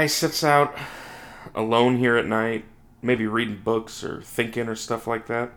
guy 0.00 0.06
sits 0.06 0.42
out 0.42 0.74
alone 1.54 1.98
here 1.98 2.16
at 2.16 2.24
night, 2.24 2.64
maybe 3.02 3.26
reading 3.26 3.60
books 3.62 4.02
or 4.02 4.22
thinking 4.22 4.66
or 4.66 4.74
stuff 4.74 5.06
like 5.06 5.26
that. 5.26 5.52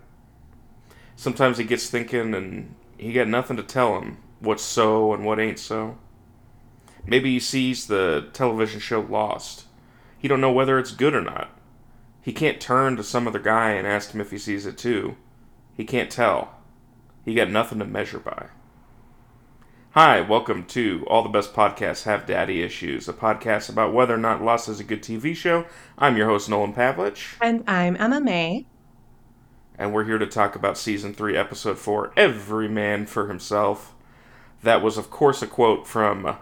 Sometimes 1.16 1.58
he 1.58 1.64
gets 1.64 1.90
thinking 1.90 2.34
and 2.34 2.76
he 2.98 3.14
got 3.14 3.30
nothing 3.30 3.56
to 3.56 3.64
tell 3.64 3.98
him 4.02 4.18
what's 4.42 4.62
so 4.62 5.14
and 5.14 5.24
what 5.24 5.40
ain't 5.40 5.60
so. 5.60 5.98
Maybe 7.06 7.32
he 7.32 7.40
sees 7.40 7.88
the 7.88 8.28
television 8.34 8.82
show 8.82 9.00
Lost. 9.00 9.64
He 10.20 10.28
don't 10.28 10.42
know 10.42 10.52
whether 10.52 10.78
it's 10.78 10.92
good 10.92 11.16
or 11.16 11.22
not. 11.22 11.58
He 12.22 12.34
can't 12.34 12.60
turn 12.60 12.98
to 12.98 13.04
some 13.04 13.30
other 13.30 13.40
guy 13.40 13.72
and 13.72 13.88
ask 13.88 14.12
him 14.12 14.20
if 14.20 14.32
he 14.32 14.38
sees 14.38 14.66
it 14.66 14.78
too. 14.78 15.16
He 15.74 15.86
can't 15.86 16.12
tell. 16.12 16.56
He 17.24 17.34
got 17.34 17.50
nothing 17.50 17.80
to 17.80 17.86
measure 17.86 18.20
by. 18.20 18.48
Hi, 19.96 20.22
welcome 20.22 20.66
to 20.70 21.06
All 21.08 21.22
the 21.22 21.30
Best 21.30 21.54
Podcasts 21.54 22.06
Have 22.06 22.26
Daddy 22.26 22.64
Issues, 22.64 23.08
a 23.08 23.14
podcast 23.14 23.70
about 23.70 23.94
whether 23.94 24.16
or 24.16 24.18
not 24.18 24.42
Lost 24.42 24.68
is 24.68 24.80
a 24.80 24.84
good 24.84 25.04
TV 25.04 25.36
show. 25.36 25.68
I'm 26.00 26.18
your 26.18 26.26
host, 26.26 26.50
Nolan 26.50 26.74
Pavlich. 26.74 27.36
And 27.40 27.64
I'm 27.68 27.96
Emma 28.00 28.20
May. 28.20 28.66
And 29.78 29.94
we're 29.94 30.06
here 30.06 30.18
to 30.18 30.26
talk 30.26 30.56
about 30.56 30.80
Season 30.80 31.14
3, 31.14 31.38
Episode 31.38 31.78
4, 31.78 32.12
Every 32.18 32.68
Man 32.68 33.06
for 33.06 33.28
Himself. 33.28 33.94
That 34.64 34.82
was, 34.82 34.98
of 34.98 35.12
course, 35.12 35.44
a 35.44 35.48
quote 35.48 35.86
from 35.86 36.26
uh, 36.26 36.36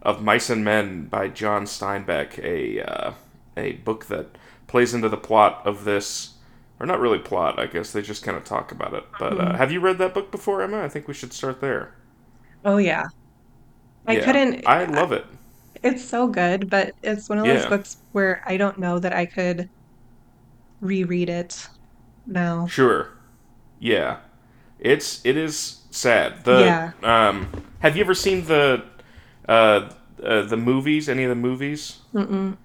Of 0.00 0.22
Mice 0.22 0.48
and 0.48 0.64
Men 0.64 1.04
by 1.04 1.28
John 1.28 1.64
Steinbeck, 1.64 2.42
a, 2.42 2.80
uh, 2.80 3.12
a 3.54 3.72
book 3.72 4.06
that 4.06 4.28
plays 4.66 4.94
into 4.94 5.10
the 5.10 5.18
plot 5.18 5.60
of 5.66 5.84
this. 5.84 6.36
Or 6.80 6.86
not 6.86 7.00
really 7.00 7.18
plot, 7.18 7.58
I 7.58 7.66
guess. 7.66 7.92
They 7.92 8.00
just 8.00 8.22
kind 8.22 8.38
of 8.38 8.44
talk 8.44 8.72
about 8.72 8.94
it. 8.94 9.04
But 9.18 9.38
uh, 9.38 9.56
have 9.56 9.70
you 9.70 9.80
read 9.80 9.98
that 9.98 10.14
book 10.14 10.30
before, 10.30 10.62
Emma? 10.62 10.82
I 10.82 10.88
think 10.88 11.06
we 11.06 11.12
should 11.12 11.34
start 11.34 11.60
there. 11.60 11.92
Oh 12.64 12.78
yeah. 12.78 13.04
I 14.06 14.16
Yeah, 14.16 14.16
couldn't 14.16 14.64
I 14.66 14.84
love 14.84 15.12
it. 15.12 15.26
it's 15.82 16.08
so 16.08 16.28
good, 16.28 16.68
but 16.70 16.94
it's 17.02 17.28
one 17.28 17.38
of 17.38 17.46
those 17.46 17.66
Yeah. 17.66 17.66
books 17.66 17.96
where 18.12 18.42
I 18.46 18.56
don't 18.56 18.78
know 18.78 18.98
that 18.98 19.12
I 19.14 19.26
could 19.26 19.68
reread 20.80 21.28
it 21.28 21.66
now. 22.26 22.68
Sure. 22.68 23.08
Yeah. 23.78 24.18
It's 24.78 25.24
it 25.24 25.36
is 25.36 25.82
sad. 25.90 26.44
The 26.44 26.76
Yeah. 26.76 26.92
um 27.02 27.48
have 27.80 27.96
you 27.96 28.04
ever 28.04 28.14
seen 28.14 28.46
the 28.46 28.84
uh, 29.48 29.90
uh 30.22 30.42
the 30.42 30.56
movies, 30.56 31.08
any 31.08 31.24
of 31.24 31.30
the 31.30 31.36
movies? 31.36 32.00
Mm-mm. 32.14 32.56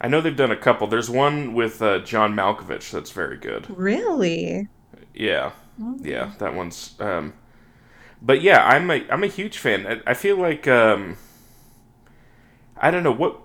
I 0.00 0.08
know 0.08 0.20
they've 0.20 0.36
done 0.36 0.50
a 0.50 0.56
couple. 0.56 0.86
There's 0.88 1.08
one 1.08 1.54
with 1.54 1.80
uh, 1.80 2.00
John 2.00 2.34
Malkovich 2.34 2.90
that's 2.90 3.10
very 3.12 3.36
good. 3.36 3.68
Really? 3.68 4.66
Yeah. 5.14 5.52
Yeah, 6.02 6.30
that 6.38 6.54
one's 6.54 6.94
um 7.00 7.34
but 8.22 8.42
yeah, 8.42 8.64
I'm 8.64 8.90
a 8.90 9.04
I'm 9.10 9.24
a 9.24 9.28
huge 9.28 9.58
fan. 9.58 9.86
I, 9.86 10.10
I 10.10 10.14
feel 10.14 10.36
like 10.36 10.66
um 10.68 11.16
I 12.76 12.90
don't 12.90 13.02
know 13.02 13.12
what 13.12 13.40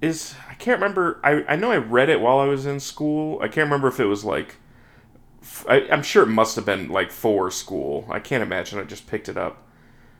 is 0.00 0.34
I 0.48 0.54
can't 0.54 0.80
remember. 0.80 1.20
I 1.22 1.44
I 1.48 1.56
know 1.56 1.70
I 1.70 1.76
read 1.76 2.08
it 2.08 2.20
while 2.20 2.38
I 2.38 2.46
was 2.46 2.66
in 2.66 2.80
school. 2.80 3.38
I 3.40 3.48
can't 3.48 3.66
remember 3.66 3.88
if 3.88 4.00
it 4.00 4.06
was 4.06 4.24
like 4.24 4.56
I, 5.68 5.80
am 5.90 6.02
sure 6.02 6.22
it 6.22 6.28
must 6.28 6.56
have 6.56 6.64
been 6.64 6.88
like 6.88 7.10
for 7.10 7.50
school. 7.50 8.06
I 8.10 8.20
can't 8.20 8.42
imagine 8.42 8.78
I 8.78 8.84
just 8.84 9.06
picked 9.06 9.28
it 9.28 9.36
up 9.36 9.66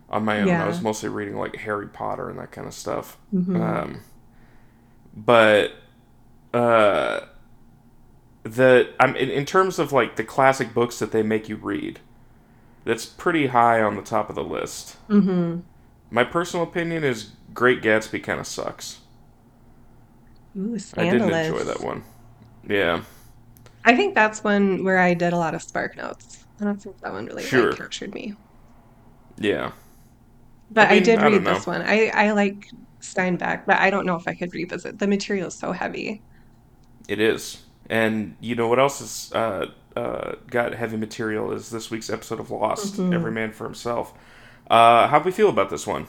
on 0.08 0.24
my 0.24 0.40
own. 0.40 0.48
I 0.48 0.66
was 0.66 0.80
mostly 0.80 1.08
reading 1.08 1.36
like 1.36 1.56
Harry 1.56 1.88
Potter 1.88 2.28
and 2.28 2.38
that 2.38 2.52
kind 2.52 2.66
of 2.66 2.74
stuff. 2.74 3.16
Mhm. 3.34 3.60
Um, 3.60 4.00
but 5.14 5.72
uh, 6.54 7.20
the 8.42 8.92
I'm 8.98 9.14
in, 9.16 9.30
in 9.30 9.44
terms 9.46 9.78
of 9.78 9.92
like 9.92 10.16
the 10.16 10.24
classic 10.24 10.74
books 10.74 10.98
that 10.98 11.12
they 11.12 11.22
make 11.22 11.48
you 11.48 11.56
read, 11.56 12.00
that's 12.84 13.06
pretty 13.06 13.48
high 13.48 13.82
on 13.82 13.96
the 13.96 14.02
top 14.02 14.28
of 14.28 14.34
the 14.34 14.44
list. 14.44 14.96
Mm-hmm. 15.08 15.60
My 16.10 16.24
personal 16.24 16.64
opinion 16.64 17.04
is 17.04 17.32
Great 17.54 17.82
Gatsby 17.82 18.22
kind 18.22 18.40
of 18.40 18.46
sucks. 18.46 19.00
Ooh, 20.56 20.76
I 20.96 21.10
didn't 21.10 21.32
enjoy 21.32 21.62
that 21.64 21.80
one. 21.80 22.02
Yeah, 22.68 23.02
I 23.84 23.96
think 23.96 24.14
that's 24.14 24.44
one 24.44 24.84
where 24.84 24.98
I 24.98 25.14
did 25.14 25.32
a 25.32 25.36
lot 25.36 25.54
of 25.54 25.62
spark 25.62 25.96
notes. 25.96 26.44
I 26.60 26.64
don't 26.64 26.80
think 26.80 27.00
that 27.00 27.12
one 27.12 27.26
really 27.26 27.44
like, 27.44 27.76
captured 27.76 28.14
me. 28.14 28.34
yeah. 29.38 29.72
But 30.70 30.88
I, 30.88 30.94
mean, 30.94 31.02
did 31.02 31.18
I 31.18 31.28
read 31.28 31.44
this 31.44 31.66
one. 31.66 31.82
I, 31.82 32.08
I 32.14 32.30
like 32.32 32.70
Steinbeck, 33.00 33.66
but 33.66 33.78
I 33.78 33.90
don't 33.90 34.06
know 34.06 34.14
if 34.16 34.28
I 34.28 34.34
could 34.34 34.54
revisit. 34.54 34.98
The 34.98 35.08
material 35.08 35.48
is 35.48 35.54
so 35.54 35.72
heavy. 35.72 36.22
It 37.08 37.20
is. 37.20 37.62
And 37.88 38.36
you 38.40 38.54
know 38.54 38.68
what 38.68 38.78
else 38.78 39.00
is 39.00 39.32
uh, 39.32 39.66
uh, 39.96 40.32
got 40.48 40.74
heavy 40.74 40.96
material 40.96 41.52
is 41.52 41.70
this 41.70 41.90
week's 41.90 42.10
episode 42.10 42.40
of 42.40 42.50
Lost. 42.50 42.94
Mhm. 42.96 43.12
Every 43.14 43.32
man 43.32 43.52
for 43.52 43.64
himself. 43.64 44.12
Uh, 44.70 45.08
how 45.08 45.18
do 45.18 45.24
we 45.24 45.32
feel 45.32 45.48
about 45.48 45.70
this 45.70 45.86
one? 45.86 46.06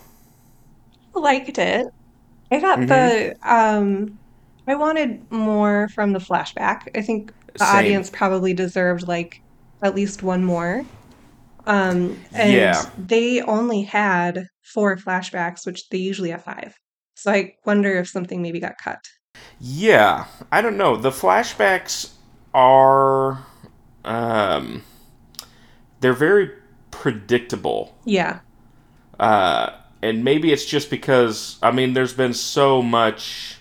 liked 1.13 1.57
it. 1.57 1.87
I 2.51 2.59
thought 2.59 2.79
Mhm. 2.79 2.87
the 2.87 3.35
um 3.53 4.17
I 4.67 4.75
wanted 4.75 5.29
more 5.31 5.89
from 5.93 6.13
the 6.13 6.19
flashback. 6.19 6.87
I 6.95 7.01
think 7.01 7.33
the 7.53 7.65
Same. 7.65 7.75
audience 7.75 8.09
probably 8.09 8.53
deserved 8.53 9.07
like 9.07 9.41
at 9.83 9.93
least 9.95 10.23
one 10.23 10.43
more. 10.45 10.85
Um 11.67 12.17
and 12.33 12.51
Yeah. 12.53 12.85
they 12.97 13.41
only 13.41 13.81
had 13.83 14.45
four 14.73 14.95
flashbacks, 14.95 15.65
which 15.65 15.89
they 15.89 15.97
usually 15.97 16.29
have 16.31 16.43
five. 16.43 16.73
So 17.15 17.31
I 17.31 17.53
wonder 17.65 17.91
if 17.97 18.07
something 18.07 18.41
maybe 18.41 18.59
got 18.59 18.77
cut. 18.81 18.99
Yeah, 19.59 20.25
I 20.51 20.61
don't 20.61 20.77
know. 20.77 20.95
The 20.95 21.11
flashbacks 21.11 22.11
are 22.53 23.39
um 24.05 24.83
they're 25.99 26.13
very 26.13 26.51
predictable. 26.89 27.97
Yeah. 28.05 28.39
Uh 29.19 29.71
and 30.01 30.23
maybe 30.23 30.51
it's 30.51 30.65
just 30.65 30.89
because 30.89 31.57
I 31.61 31.71
mean 31.71 31.93
there's 31.93 32.13
been 32.13 32.33
so 32.33 32.81
much 32.81 33.57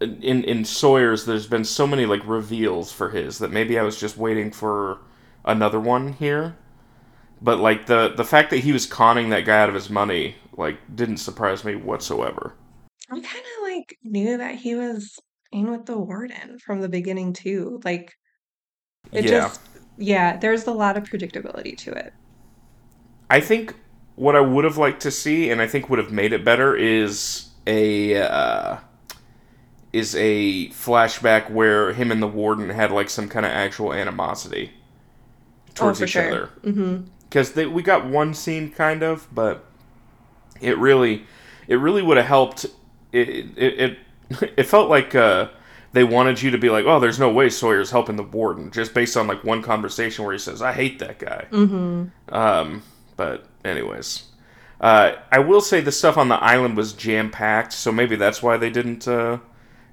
in 0.00 0.44
in 0.44 0.64
Sawyer's 0.64 1.26
there's 1.26 1.46
been 1.46 1.64
so 1.64 1.86
many 1.86 2.06
like 2.06 2.26
reveals 2.26 2.92
for 2.92 3.10
his 3.10 3.38
that 3.38 3.50
maybe 3.50 3.78
I 3.78 3.82
was 3.82 3.98
just 3.98 4.16
waiting 4.16 4.50
for 4.50 4.98
another 5.44 5.80
one 5.80 6.14
here. 6.14 6.56
But 7.40 7.58
like 7.58 7.86
the 7.86 8.12
the 8.16 8.24
fact 8.24 8.50
that 8.50 8.58
he 8.58 8.72
was 8.72 8.86
conning 8.86 9.30
that 9.30 9.44
guy 9.44 9.60
out 9.60 9.68
of 9.68 9.74
his 9.74 9.90
money 9.90 10.36
like 10.56 10.78
didn't 10.94 11.18
surprise 11.18 11.64
me 11.64 11.76
whatsoever. 11.76 12.54
I 13.10 13.14
kind 13.14 13.26
of 13.26 13.62
like 13.62 13.96
knew 14.02 14.38
that 14.38 14.56
he 14.56 14.74
was 14.74 15.18
in 15.50 15.70
with 15.70 15.86
the 15.86 15.98
warden 15.98 16.58
from 16.58 16.80
the 16.80 16.88
beginning 16.88 17.32
too. 17.32 17.80
Like 17.84 18.14
it 19.10 19.24
yeah. 19.24 19.30
just 19.30 19.60
yeah, 19.98 20.36
there's 20.36 20.66
a 20.66 20.72
lot 20.72 20.96
of 20.96 21.04
predictability 21.04 21.76
to 21.78 21.92
it. 21.92 22.12
I 23.30 23.40
think 23.40 23.74
what 24.16 24.36
I 24.36 24.40
would 24.40 24.64
have 24.64 24.76
liked 24.76 25.00
to 25.02 25.10
see, 25.10 25.50
and 25.50 25.60
I 25.60 25.66
think 25.66 25.88
would 25.88 25.98
have 25.98 26.12
made 26.12 26.32
it 26.32 26.44
better, 26.44 26.74
is 26.76 27.50
a 27.66 28.16
uh, 28.16 28.78
is 29.92 30.14
a 30.16 30.68
flashback 30.68 31.50
where 31.50 31.92
him 31.92 32.10
and 32.10 32.22
the 32.22 32.26
warden 32.26 32.70
had 32.70 32.90
like 32.90 33.10
some 33.10 33.28
kind 33.28 33.44
of 33.44 33.52
actual 33.52 33.92
animosity 33.92 34.72
towards 35.74 36.00
oh, 36.00 36.04
each 36.04 36.10
sure. 36.10 36.28
other. 36.28 36.50
Mm-hmm. 36.64 37.04
Because 37.24 37.54
we 37.54 37.82
got 37.82 38.06
one 38.06 38.34
scene 38.34 38.70
kind 38.70 39.02
of, 39.02 39.26
but 39.32 39.64
it 40.60 40.76
really 40.78 41.24
it 41.66 41.76
really 41.76 42.02
would 42.02 42.16
have 42.16 42.26
helped. 42.26 42.66
It 43.12 43.28
it 43.56 43.80
it, 43.80 43.98
it 44.56 44.64
felt 44.64 44.88
like. 44.88 45.14
Uh, 45.14 45.48
they 45.92 46.04
wanted 46.04 46.40
you 46.40 46.50
to 46.50 46.58
be 46.58 46.70
like, 46.70 46.86
oh, 46.86 46.98
there's 46.98 47.18
no 47.18 47.30
way 47.30 47.50
Sawyer's 47.50 47.90
helping 47.90 48.16
the 48.16 48.22
warden, 48.22 48.70
just 48.70 48.94
based 48.94 49.16
on 49.16 49.26
like 49.26 49.44
one 49.44 49.62
conversation 49.62 50.24
where 50.24 50.32
he 50.32 50.38
says, 50.38 50.62
I 50.62 50.72
hate 50.72 50.98
that 51.00 51.18
guy. 51.18 51.46
Mm-hmm. 51.50 52.34
Um, 52.34 52.82
but 53.16 53.46
anyways, 53.64 54.24
uh, 54.80 55.12
I 55.30 55.38
will 55.38 55.60
say 55.60 55.80
the 55.80 55.92
stuff 55.92 56.16
on 56.16 56.28
the 56.28 56.42
island 56.42 56.76
was 56.76 56.92
jam 56.92 57.30
packed, 57.30 57.72
so 57.72 57.92
maybe 57.92 58.16
that's 58.16 58.42
why 58.42 58.56
they 58.56 58.70
didn't 58.70 59.06
uh, 59.06 59.38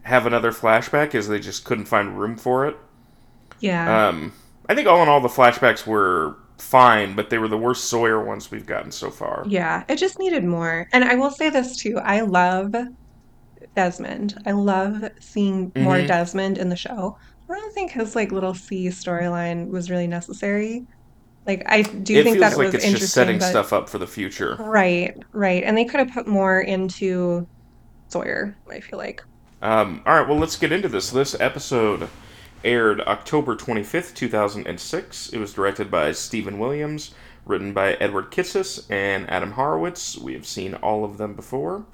have 0.04 0.26
another 0.26 0.52
flashback, 0.52 1.14
is 1.14 1.28
they 1.28 1.40
just 1.40 1.66
couldn't 1.66 1.86
find 1.86 2.18
room 2.18 2.38
for 2.38 2.66
it. 2.66 2.78
Yeah. 3.60 4.08
Um, 4.08 4.34
I 4.68 4.76
think 4.76 4.88
all 4.88 5.04
in 5.04 5.10
all, 5.10 5.20
the 5.20 5.28
flashbacks 5.28 5.86
were 5.86 6.38
fine, 6.58 7.16
but 7.16 7.30
they 7.30 7.38
were 7.38 7.48
the 7.48 7.58
worst 7.58 7.86
Sawyer 7.86 8.24
ones 8.24 8.52
we've 8.52 8.66
gotten 8.66 8.92
so 8.92 9.10
far. 9.10 9.44
Yeah, 9.48 9.84
it 9.90 9.98
just 9.98 10.18
needed 10.20 10.44
more. 10.44 10.88
And 10.94 11.04
I 11.04 11.16
will 11.16 11.32
say 11.32 11.50
this 11.50 11.76
too. 11.76 11.98
I 12.00 12.22
love 12.22 12.74
Desmond. 13.80 14.42
I 14.46 14.52
love 14.52 15.10
seeing 15.22 15.72
more 15.78 15.96
Mhm. 15.96 16.08
Desmond 16.08 16.58
in 16.58 16.68
the 16.68 16.76
show. 16.76 17.18
I 17.50 17.54
don't 17.54 17.74
think 17.74 17.92
his 17.92 18.14
like 18.14 18.34
little 18.34 18.54
C 18.54 18.88
storyline 18.88 19.70
was 19.70 19.90
really 19.90 20.06
necessary. 20.06 20.86
Like 21.48 21.64
I 21.66 21.84
do 21.84 22.18
it 22.18 22.24
think 22.26 22.40
that 22.40 22.52
it 22.54 22.58
like 22.58 22.66
was 22.66 22.76
it's 22.76 22.84
interesting, 22.84 23.00
just 23.00 23.14
setting 23.14 23.40
but 23.40 23.50
stuff 23.50 23.72
up 23.72 23.88
for 23.88 23.98
the 23.98 24.06
future. 24.06 24.58
right, 24.60 25.16
right. 25.32 25.64
And 25.64 25.78
they 25.78 25.86
could 25.86 26.02
have 26.02 26.12
put 26.12 26.28
more 26.28 26.60
into 26.60 27.48
Sawyer, 28.10 28.58
I 28.70 28.82
feel 28.82 29.00
like. 29.00 29.24
Um, 29.62 30.02
all 30.06 30.20
right, 30.20 30.28
well, 30.28 30.38
let's 30.38 30.58
get 30.58 30.74
into 30.74 30.90
this. 30.90 31.10
This 31.12 31.40
episode 31.40 32.10
aired 32.66 33.00
October 33.02 33.56
25th, 33.56 34.14
2006. 34.14 35.30
It 35.30 35.38
was 35.38 35.54
directed 35.54 35.90
by 35.90 36.12
Stephen 36.12 36.60
Williams, 36.60 37.12
written 37.46 37.72
by 37.72 37.94
Edward 37.94 38.30
Kitsis 38.32 38.86
and 38.92 39.30
Adam 39.30 39.52
Horowitz. 39.54 40.18
We 40.18 40.34
have 40.34 40.46
seen 40.46 40.74
all 40.76 41.06
of 41.06 41.18
them 41.18 41.34
before. 41.34 41.86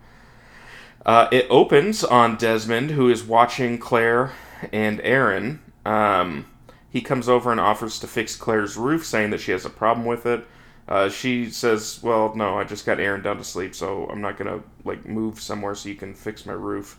Uh, 1.06 1.28
it 1.32 1.46
opens 1.50 2.04
on 2.04 2.36
Desmond, 2.36 2.92
who 2.92 3.10
is 3.10 3.24
watching 3.24 3.78
Claire 3.78 4.32
and 4.72 5.00
Aaron. 5.02 5.62
Um, 5.86 6.48
he 6.90 7.02
comes 7.02 7.30
over 7.30 7.52
and 7.52 7.60
offers 7.60 8.00
to 8.00 8.08
fix 8.08 8.36
Claire's 8.36 8.76
roof, 8.78 9.06
saying 9.06 9.30
that 9.32 9.40
she 9.42 9.52
has 9.52 9.66
a 9.66 9.70
problem 9.70 10.06
with 10.08 10.26
it. 10.26 10.46
Uh, 10.88 11.10
she 11.10 11.50
says, 11.50 12.00
"Well, 12.02 12.34
no, 12.36 12.58
I 12.58 12.64
just 12.64 12.86
got 12.86 13.00
Aaron 13.00 13.22
down 13.22 13.38
to 13.38 13.44
sleep, 13.44 13.76
so 13.76 14.08
I'm 14.12 14.22
not 14.22 14.38
gonna 14.38 14.62
like 14.84 15.06
move 15.06 15.40
somewhere 15.40 15.76
so 15.76 15.90
you 15.90 15.96
can 15.96 16.14
fix 16.14 16.46
my 16.46 16.54
roof." 16.54 16.98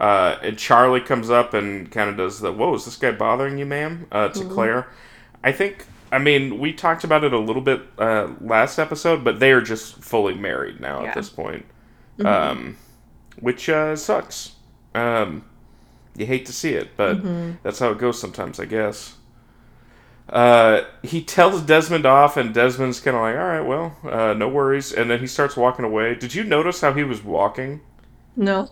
Uh, 0.00 0.36
and 0.42 0.58
Charlie 0.58 1.00
comes 1.00 1.28
up 1.30 1.54
and 1.54 1.90
kind 1.90 2.08
of 2.10 2.16
does 2.16 2.40
the, 2.40 2.52
"Whoa, 2.52 2.74
is 2.74 2.84
this 2.84 2.96
guy 2.96 3.12
bothering 3.12 3.58
you, 3.58 3.66
ma'am?" 3.66 4.06
Uh, 4.12 4.28
to 4.28 4.44
Claire. 4.44 4.88
I 5.42 5.52
think. 5.52 5.84
I 6.10 6.16
mean, 6.18 6.58
we 6.58 6.72
talked 6.72 7.04
about 7.04 7.22
it 7.22 7.34
a 7.34 7.38
little 7.38 7.60
bit 7.60 7.82
uh, 7.98 8.28
last 8.40 8.78
episode, 8.78 9.22
but 9.24 9.40
they 9.40 9.52
are 9.52 9.60
just 9.60 10.02
fully 10.02 10.34
married 10.34 10.80
now 10.80 11.02
Yeah. 11.02 11.08
at 11.10 11.14
this 11.14 11.28
point, 11.28 11.66
um, 12.24 12.78
which 13.40 13.68
uh, 13.68 13.96
sucks. 13.96 14.52
Um, 14.94 15.44
you 16.16 16.26
hate 16.26 16.46
to 16.46 16.52
see 16.52 16.70
it, 16.74 16.96
but 16.96 17.22
that's 17.62 17.78
how 17.78 17.90
it 17.90 17.98
goes 17.98 18.20
sometimes, 18.20 18.58
I 18.58 18.64
guess. 18.64 19.14
Uh, 20.28 20.82
he 21.02 21.22
tells 21.22 21.62
Desmond 21.62 22.04
off, 22.04 22.36
and 22.36 22.52
Desmond's 22.52 23.00
kind 23.00 23.16
of 23.16 23.22
like, 23.22 23.36
"All 23.36 23.46
right, 23.46 23.60
well, 23.66 23.96
uh, 24.04 24.34
no 24.34 24.48
worries." 24.48 24.92
And 24.92 25.10
then 25.10 25.20
he 25.20 25.26
starts 25.26 25.56
walking 25.56 25.84
away. 25.86 26.14
Did 26.14 26.34
you 26.34 26.44
notice 26.44 26.80
how 26.82 26.92
he 26.92 27.02
was 27.04 27.24
walking? 27.24 27.80
No. 28.36 28.70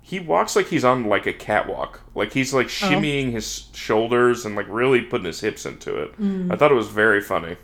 He 0.00 0.20
walks 0.20 0.54
like 0.54 0.68
he's 0.68 0.84
on 0.84 1.06
like 1.06 1.26
a 1.26 1.32
catwalk, 1.32 2.00
like 2.14 2.32
he's 2.32 2.54
like 2.54 2.68
shimmying 2.68 3.32
his 3.32 3.68
shoulders 3.74 4.44
and 4.46 4.54
like 4.54 4.66
really 4.68 5.02
putting 5.02 5.26
his 5.26 5.40
hips 5.40 5.66
into 5.66 5.96
it. 6.00 6.14
I 6.52 6.56
thought 6.56 6.70
it 6.70 6.76
was 6.76 6.86
very 6.88 7.20
funny. 7.20 7.56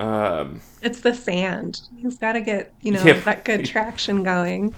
Um, 0.00 0.60
It's 0.82 1.00
the 1.00 1.14
sand. 1.14 1.82
He's 1.96 2.18
got 2.18 2.32
to 2.32 2.40
get, 2.40 2.72
you 2.80 2.90
know, 2.92 3.02
Yeah. 3.04 3.20
that 3.20 3.44
good 3.44 3.64
traction 3.64 4.22
going. 4.24 4.74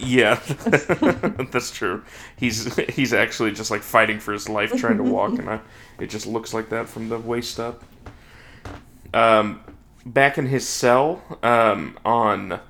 yeah, 0.00 0.36
that's 1.52 1.70
true. 1.70 2.02
He's 2.36 2.74
he's 2.88 3.12
actually 3.12 3.52
just 3.52 3.70
like 3.70 3.82
fighting 3.82 4.18
for 4.18 4.32
his 4.32 4.48
life 4.48 4.72
trying 4.78 4.96
to 4.96 5.02
walk, 5.02 5.38
and 5.38 5.48
I, 5.50 5.60
it 6.00 6.08
just 6.08 6.26
looks 6.26 6.54
like 6.54 6.70
that 6.70 6.88
from 6.88 7.10
the 7.10 7.18
waist 7.18 7.60
up. 7.60 7.84
Um, 9.12 9.60
back 10.06 10.38
in 10.38 10.46
his 10.46 10.66
cell, 10.66 11.22
um, 11.42 11.98
on 12.04 12.60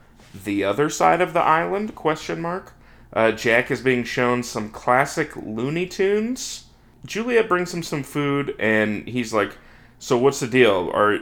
the 0.44 0.64
other 0.64 0.90
side 0.90 1.20
of 1.20 1.32
the 1.32 1.40
island? 1.40 1.94
Question 1.94 2.40
mark. 2.40 2.72
Uh, 3.12 3.30
Jack 3.30 3.70
is 3.70 3.80
being 3.80 4.02
shown 4.04 4.42
some 4.42 4.70
classic 4.70 5.36
Looney 5.36 5.86
Tunes. 5.86 6.64
Juliet 7.06 7.48
brings 7.48 7.72
him 7.72 7.82
some 7.84 8.02
food, 8.02 8.56
and 8.58 9.06
he's 9.08 9.32
like, 9.32 9.56
"So 10.00 10.16
what's 10.18 10.40
the 10.40 10.48
deal? 10.48 10.90
Are 10.94 11.20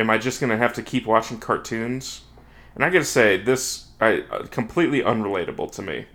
am 0.00 0.10
I 0.10 0.18
just 0.18 0.40
gonna 0.40 0.56
have 0.56 0.74
to 0.74 0.82
keep 0.82 1.06
watching 1.06 1.38
cartoons?" 1.38 2.22
And 2.74 2.84
I 2.84 2.90
gotta 2.90 3.04
say, 3.04 3.36
this 3.36 3.88
I 4.00 4.22
uh, 4.30 4.46
completely 4.46 5.02
unrelatable 5.02 5.70
to 5.72 5.82
me. 5.82 6.06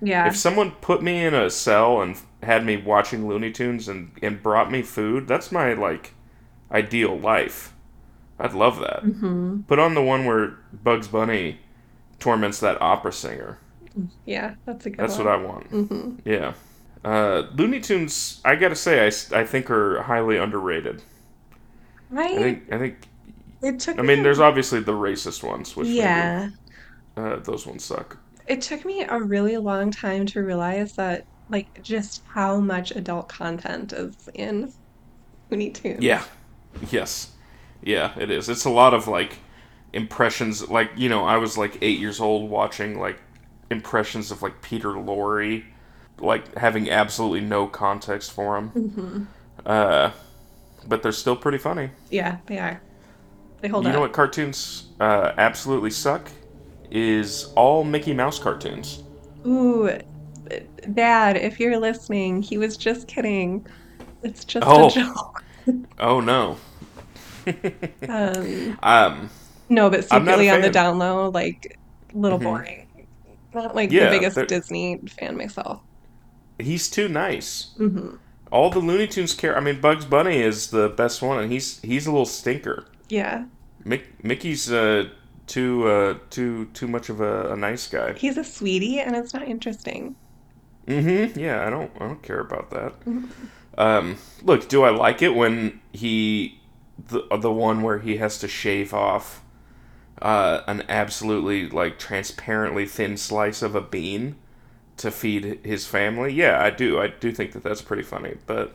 Yeah. 0.00 0.26
If 0.28 0.36
someone 0.36 0.72
put 0.80 1.02
me 1.02 1.24
in 1.24 1.34
a 1.34 1.50
cell 1.50 2.00
and 2.02 2.16
had 2.42 2.64
me 2.64 2.76
watching 2.76 3.28
Looney 3.28 3.50
Tunes 3.50 3.88
and, 3.88 4.12
and 4.22 4.42
brought 4.42 4.70
me 4.70 4.82
food, 4.82 5.26
that's 5.28 5.50
my 5.52 5.72
like 5.74 6.14
ideal 6.70 7.18
life. 7.18 7.74
I'd 8.38 8.54
love 8.54 8.80
that. 8.80 9.02
hmm 9.02 9.62
Put 9.62 9.78
on 9.78 9.94
the 9.94 10.02
one 10.02 10.24
where 10.24 10.58
Bugs 10.72 11.08
Bunny 11.08 11.60
torments 12.20 12.60
that 12.60 12.80
opera 12.80 13.12
singer. 13.12 13.58
Yeah, 14.24 14.54
that's 14.64 14.86
a 14.86 14.90
good 14.90 14.98
That's 15.00 15.18
one. 15.18 15.26
what 15.26 15.34
I 15.34 15.36
want. 15.36 15.66
hmm 15.68 16.16
Yeah. 16.24 16.54
Uh, 17.04 17.44
Looney 17.54 17.80
Tunes, 17.80 18.40
I 18.44 18.56
gotta 18.56 18.74
say, 18.76 19.04
I, 19.06 19.40
I 19.40 19.44
think 19.44 19.70
are 19.70 20.02
highly 20.02 20.36
underrated. 20.36 21.02
Right? 22.10 22.32
I 22.36 22.42
think 22.42 22.72
I 22.72 22.78
think 22.78 23.08
it 23.62 23.80
took 23.80 23.98
I 23.98 24.02
mean, 24.02 24.22
me- 24.22 24.22
there's 24.22 24.40
obviously 24.40 24.80
the 24.80 24.92
racist 24.92 25.42
ones, 25.42 25.76
which 25.76 25.98
maybe, 25.98 26.20
Yeah. 26.24 26.50
uh, 27.16 27.36
those 27.38 27.66
ones 27.66 27.84
suck. 27.84 28.18
It 28.48 28.62
took 28.62 28.84
me 28.84 29.02
a 29.04 29.20
really 29.22 29.56
long 29.58 29.92
time 29.92 30.26
to 30.26 30.42
realize 30.42 30.94
that, 30.96 31.28
like, 31.48 31.80
just 31.84 32.24
how 32.26 32.58
much 32.58 32.90
adult 32.90 33.28
content 33.28 33.92
is 33.92 34.28
in 34.34 34.74
Looney 35.50 35.70
Tunes. 35.72 36.06
Yeah. 36.06 36.24
Yes. 36.90 37.32
Yeah, 37.82 38.12
it 38.18 38.30
is. 38.30 38.48
It's 38.48 38.64
a 38.64 38.70
lot 38.70 38.94
of 38.94 39.08
like 39.08 39.38
impressions. 39.92 40.68
Like 40.68 40.90
you 40.96 41.08
know, 41.08 41.24
I 41.24 41.36
was 41.38 41.56
like 41.58 41.78
eight 41.82 41.98
years 42.00 42.20
old 42.20 42.50
watching 42.50 42.98
like 42.98 43.20
impressions 43.70 44.30
of 44.30 44.42
like 44.42 44.62
Peter 44.62 44.90
Lorre, 44.90 45.64
like 46.18 46.56
having 46.58 46.90
absolutely 46.90 47.40
no 47.42 47.66
context 47.68 48.32
for 48.32 48.56
him. 48.58 48.72
hmm 48.74 49.28
Uh, 49.66 50.12
but 50.86 51.02
they're 51.02 51.12
still 51.12 51.36
pretty 51.36 51.58
funny. 51.58 51.90
Yeah, 52.10 52.38
they 52.46 52.58
are. 52.58 52.82
They 53.60 53.68
hold 53.68 53.84
you 53.84 53.90
up. 53.90 53.94
know 53.94 54.00
what 54.00 54.12
cartoons 54.12 54.88
uh, 55.00 55.32
absolutely 55.38 55.90
suck? 55.90 56.30
Is 56.90 57.52
all 57.56 57.84
Mickey 57.84 58.14
Mouse 58.14 58.38
cartoons. 58.38 59.02
Ooh, 59.46 59.90
Dad, 60.94 61.36
if 61.36 61.60
you're 61.60 61.78
listening, 61.78 62.42
he 62.42 62.56
was 62.58 62.76
just 62.76 63.06
kidding. 63.08 63.66
It's 64.22 64.44
just 64.44 64.66
Oh. 64.66 64.86
a 64.88 64.90
joke. 64.90 65.44
Oh 65.98 66.20
no. 66.20 66.56
Um, 68.08 68.78
um. 68.82 69.30
no, 69.68 69.90
but 69.90 70.06
I'm 70.10 70.24
not 70.24 70.40
a 70.40 70.44
secretly 70.44 70.50
on 70.50 70.60
the 70.62 70.70
down 70.70 70.98
low, 70.98 71.28
like, 71.30 71.78
a 72.14 72.16
little 72.18 72.38
Mhm. 72.38 72.42
boring. 72.44 72.86
Not 73.54 73.74
like 73.74 73.90
Yeah, 73.92 74.04
the 74.06 74.10
biggest 74.10 74.34
they're- 74.36 74.46
Disney 74.46 74.98
fan 75.18 75.36
myself. 75.36 75.82
He's 76.58 76.88
too 76.90 77.08
nice. 77.08 77.70
hmm 77.76 78.16
All 78.50 78.70
the 78.70 78.78
Looney 78.78 79.06
Tunes 79.06 79.34
care. 79.34 79.56
I 79.56 79.60
mean, 79.60 79.80
Bugs 79.80 80.06
Bunny 80.06 80.38
is 80.40 80.68
the 80.70 80.88
best 80.88 81.20
one, 81.22 81.38
and 81.38 81.52
he's 81.52 81.80
he's 81.82 82.06
a 82.06 82.10
little 82.10 82.24
stinker. 82.26 82.86
Yeah, 83.08 83.44
Mick, 83.84 84.02
Mickey's 84.22 84.70
uh, 84.70 85.08
too 85.46 85.86
uh, 85.88 86.18
too 86.30 86.66
too 86.74 86.86
much 86.88 87.08
of 87.08 87.20
a, 87.20 87.52
a 87.52 87.56
nice 87.56 87.88
guy. 87.88 88.12
he's 88.14 88.36
a 88.36 88.44
sweetie, 88.44 89.00
and 89.00 89.16
it's 89.16 89.32
not 89.34 89.46
interesting. 89.48 90.14
Mm-hmm. 90.86 91.38
Yeah, 91.38 91.66
I 91.66 91.70
don't 91.70 91.90
I 91.96 92.00
don't 92.00 92.22
care 92.22 92.40
about 92.40 92.70
that. 92.70 93.00
Mhm. 93.04 93.28
Um, 93.76 94.16
look, 94.42 94.68
do 94.68 94.82
I 94.82 94.90
like 94.90 95.22
it 95.22 95.34
when 95.34 95.80
he 95.92 96.60
the 97.08 97.22
the 97.38 97.52
one 97.52 97.82
where 97.82 97.98
he 98.00 98.16
has 98.16 98.38
to 98.40 98.48
shave 98.48 98.92
off 98.92 99.42
uh, 100.20 100.62
an 100.66 100.82
absolutely 100.88 101.68
like 101.68 101.98
transparently 101.98 102.86
thin 102.86 103.16
slice 103.16 103.62
of 103.62 103.74
a 103.74 103.80
bean 103.80 104.34
to 104.96 105.10
feed 105.10 105.60
his 105.64 105.86
family? 105.86 106.32
Yeah, 106.32 106.60
I 106.60 106.70
do. 106.70 107.00
I 107.00 107.08
do 107.08 107.30
think 107.32 107.52
that 107.52 107.62
that's 107.62 107.82
pretty 107.82 108.02
funny, 108.02 108.36
but 108.46 108.74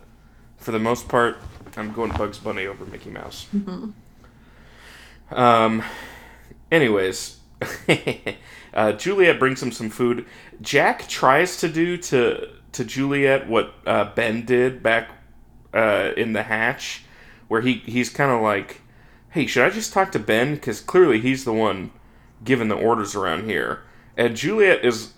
for 0.58 0.72
the 0.72 0.80
most 0.80 1.08
part, 1.10 1.38
I'm 1.76 1.92
going 1.92 2.12
Bugs 2.12 2.38
Bunny 2.38 2.66
over 2.66 2.86
Mickey 2.86 3.10
Mouse. 3.10 3.48
Mhm. 3.54 3.94
Um. 5.32 5.84
Anyways, 6.72 7.40
uh, 8.74 8.94
Juliet 8.94 9.40
brings 9.40 9.62
him 9.62 9.72
some 9.72 9.90
food. 9.90 10.26
Jack 10.62 11.08
tries 11.08 11.58
to 11.58 11.70
do 11.70 11.98
to 11.98 12.50
to 12.72 12.84
Juliet 12.84 13.48
what 13.48 13.74
uh, 13.86 14.14
Ben 14.16 14.46
did 14.46 14.82
back 14.84 15.10
uh, 15.74 16.12
in 16.18 16.34
the 16.34 16.44
hatch, 16.44 17.04
where 17.48 17.62
he 17.62 17.76
he's 17.86 18.10
kind 18.10 18.32
of 18.32 18.42
like, 18.42 18.82
"Hey, 19.30 19.46
should 19.46 19.66
I 19.66 19.70
just 19.70 19.94
talk 19.94 20.12
to 20.14 20.20
Ben? 20.20 20.56
Because 20.56 20.82
clearly 20.82 21.20
he's 21.20 21.46
the 21.46 21.54
one 21.54 21.92
giving 22.44 22.68
the 22.68 22.76
orders 22.76 23.16
around 23.16 23.46
here." 23.46 23.84
And 24.18 24.36
Juliet 24.36 24.84
is 24.86 25.14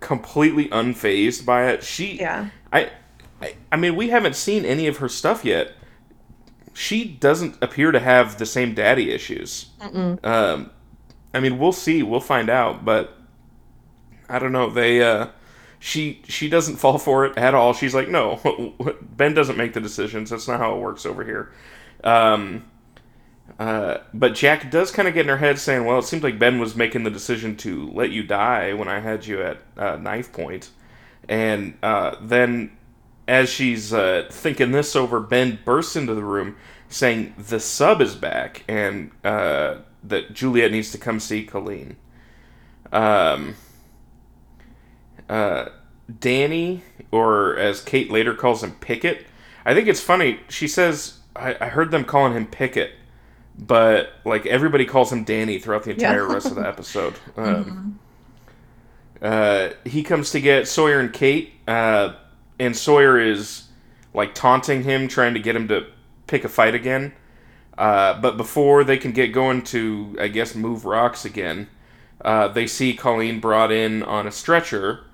completely 0.00 0.68
unfazed 0.68 1.44
by 1.44 1.68
it. 1.68 1.82
She 1.82 2.18
Yeah. 2.18 2.50
I, 2.72 2.90
I 3.40 3.54
I 3.72 3.76
mean, 3.76 3.96
we 3.96 4.10
haven't 4.10 4.36
seen 4.36 4.64
any 4.64 4.86
of 4.86 4.98
her 4.98 5.08
stuff 5.08 5.44
yet. 5.44 5.72
She 6.76 7.04
doesn't 7.04 7.56
appear 7.62 7.90
to 7.90 7.98
have 8.00 8.38
the 8.38 8.44
same 8.46 8.74
daddy 8.74 9.10
issues. 9.10 9.66
Um, 10.22 10.70
I 11.32 11.40
mean, 11.40 11.58
we'll 11.58 11.72
see. 11.72 12.02
We'll 12.02 12.20
find 12.20 12.50
out. 12.50 12.84
But 12.84 13.16
I 14.28 14.38
don't 14.38 14.52
know. 14.52 14.68
They 14.68 15.02
uh, 15.02 15.28
she 15.78 16.20
she 16.28 16.48
doesn't 16.48 16.76
fall 16.76 16.98
for 16.98 17.24
it 17.24 17.38
at 17.38 17.54
all. 17.54 17.72
She's 17.72 17.94
like, 17.94 18.08
no, 18.08 18.74
Ben 19.00 19.32
doesn't 19.34 19.56
make 19.56 19.72
the 19.72 19.80
decisions. 19.80 20.30
That's 20.30 20.48
not 20.48 20.58
how 20.60 20.76
it 20.76 20.80
works 20.80 21.06
over 21.06 21.24
here. 21.24 21.50
Um, 22.04 22.64
uh, 23.58 23.98
but 24.12 24.34
Jack 24.34 24.70
does 24.70 24.90
kind 24.90 25.08
of 25.08 25.14
get 25.14 25.22
in 25.22 25.28
her 25.28 25.38
head, 25.38 25.58
saying, 25.58 25.84
"Well, 25.84 25.98
it 25.98 26.04
seems 26.04 26.22
like 26.22 26.38
Ben 26.38 26.58
was 26.58 26.76
making 26.76 27.04
the 27.04 27.10
decision 27.10 27.56
to 27.58 27.90
let 27.92 28.10
you 28.10 28.22
die 28.22 28.74
when 28.74 28.88
I 28.88 29.00
had 29.00 29.26
you 29.26 29.42
at 29.42 29.58
uh, 29.78 29.96
knife 29.96 30.32
point." 30.32 30.70
And 31.28 31.78
uh, 31.82 32.16
then, 32.20 32.75
as 33.28 33.48
she's 33.48 33.92
uh, 33.92 34.26
thinking 34.30 34.70
this 34.72 34.94
over, 34.96 35.20
Ben 35.20 35.58
bursts 35.64 35.96
into 35.96 36.14
the 36.14 36.24
room, 36.24 36.56
saying 36.88 37.34
the 37.36 37.58
sub 37.60 38.00
is 38.00 38.14
back 38.14 38.62
and 38.68 39.10
uh, 39.24 39.76
that 40.04 40.32
Juliet 40.32 40.70
needs 40.70 40.90
to 40.92 40.98
come 40.98 41.18
see 41.20 41.44
Colleen. 41.44 41.96
Um, 42.92 43.56
uh, 45.28 45.70
Danny, 46.20 46.82
or 47.10 47.56
as 47.56 47.80
Kate 47.80 48.10
later 48.10 48.34
calls 48.34 48.62
him, 48.62 48.72
Pickett. 48.80 49.26
I 49.64 49.74
think 49.74 49.88
it's 49.88 50.00
funny. 50.00 50.40
She 50.48 50.68
says, 50.68 51.18
I, 51.34 51.56
I 51.60 51.66
heard 51.68 51.90
them 51.90 52.04
calling 52.04 52.32
him 52.34 52.46
Pickett, 52.46 52.92
but 53.58 54.10
like 54.24 54.46
everybody 54.46 54.84
calls 54.84 55.10
him 55.12 55.24
Danny 55.24 55.58
throughout 55.58 55.82
the 55.82 55.90
Yeah. 55.90 55.94
entire 56.10 56.28
rest 56.28 56.46
of 56.46 56.54
the 56.54 56.66
episode. 56.66 57.14
Um, 57.36 57.98
Mhm. 59.20 59.22
uh, 59.22 59.74
he 59.84 60.02
comes 60.04 60.30
to 60.30 60.40
get 60.40 60.68
Sawyer 60.68 61.00
and 61.00 61.12
Kate, 61.12 61.54
uh, 61.66 62.12
and 62.58 62.76
Sawyer 62.76 63.18
is 63.20 63.64
like 64.14 64.34
taunting 64.34 64.82
him, 64.82 65.08
trying 65.08 65.34
to 65.34 65.40
get 65.40 65.54
him 65.54 65.68
to 65.68 65.86
pick 66.26 66.44
a 66.44 66.48
fight 66.48 66.74
again. 66.74 67.12
Uh, 67.76 68.18
but 68.20 68.36
before 68.36 68.84
they 68.84 68.96
can 68.96 69.12
get 69.12 69.28
going 69.28 69.62
to, 69.62 70.16
I 70.18 70.28
guess, 70.28 70.54
move 70.54 70.86
rocks 70.86 71.24
again, 71.26 71.68
uh, 72.24 72.48
they 72.48 72.66
see 72.66 72.94
Colleen 72.94 73.40
brought 73.40 73.70
in 73.70 74.02
on 74.02 74.26
a 74.26 74.32
stretcher, 74.32 75.04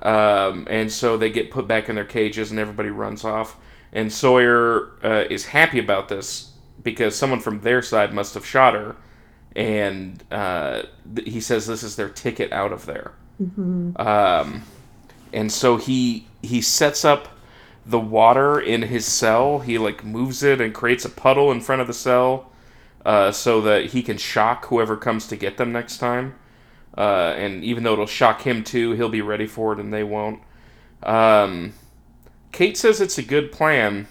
um, 0.00 0.66
and 0.70 0.90
so 0.92 1.16
they 1.16 1.30
get 1.30 1.50
put 1.50 1.66
back 1.66 1.88
in 1.88 1.96
their 1.96 2.04
cages, 2.04 2.50
and 2.52 2.60
everybody 2.60 2.90
runs 2.90 3.24
off. 3.24 3.56
And 3.92 4.12
Sawyer 4.12 4.90
uh, 5.02 5.24
is 5.28 5.46
happy 5.46 5.80
about 5.80 6.08
this 6.08 6.52
because 6.82 7.16
someone 7.16 7.40
from 7.40 7.60
their 7.60 7.82
side 7.82 8.14
must 8.14 8.34
have 8.34 8.46
shot 8.46 8.74
her, 8.74 8.96
and 9.56 10.22
uh, 10.30 10.82
th- 11.16 11.28
he 11.28 11.40
says 11.40 11.66
this 11.66 11.82
is 11.82 11.96
their 11.96 12.08
ticket 12.08 12.52
out 12.52 12.72
of 12.72 12.86
there. 12.86 13.12
Um, 13.96 14.62
and 15.32 15.50
so 15.50 15.76
he 15.76 16.28
he 16.44 16.60
sets 16.60 17.04
up 17.04 17.28
the 17.86 18.00
water 18.00 18.60
in 18.60 18.82
his 18.82 19.04
cell. 19.06 19.60
He 19.60 19.78
like 19.78 20.04
moves 20.04 20.42
it 20.42 20.60
and 20.60 20.74
creates 20.74 21.04
a 21.04 21.10
puddle 21.10 21.52
in 21.52 21.60
front 21.60 21.80
of 21.82 21.86
the 21.88 21.94
cell, 21.94 22.50
uh, 23.04 23.32
so 23.32 23.60
that 23.62 23.86
he 23.86 24.02
can 24.02 24.18
shock 24.18 24.66
whoever 24.66 24.96
comes 24.96 25.26
to 25.28 25.36
get 25.36 25.56
them 25.58 25.72
next 25.72 25.98
time. 25.98 26.36
Uh, 26.96 27.34
and 27.36 27.64
even 27.64 27.84
though 27.84 27.94
it'll 27.94 28.06
shock 28.06 28.42
him 28.42 28.64
too, 28.64 28.92
he'll 28.92 29.08
be 29.08 29.22
ready 29.22 29.46
for 29.46 29.72
it, 29.74 29.80
and 29.80 29.92
they 29.92 30.04
won't. 30.04 30.40
Um, 31.02 31.74
Kate 32.52 32.76
says 32.78 33.00
it's 33.00 33.18
a 33.18 33.22
good 33.22 33.52
plan. 33.52 34.08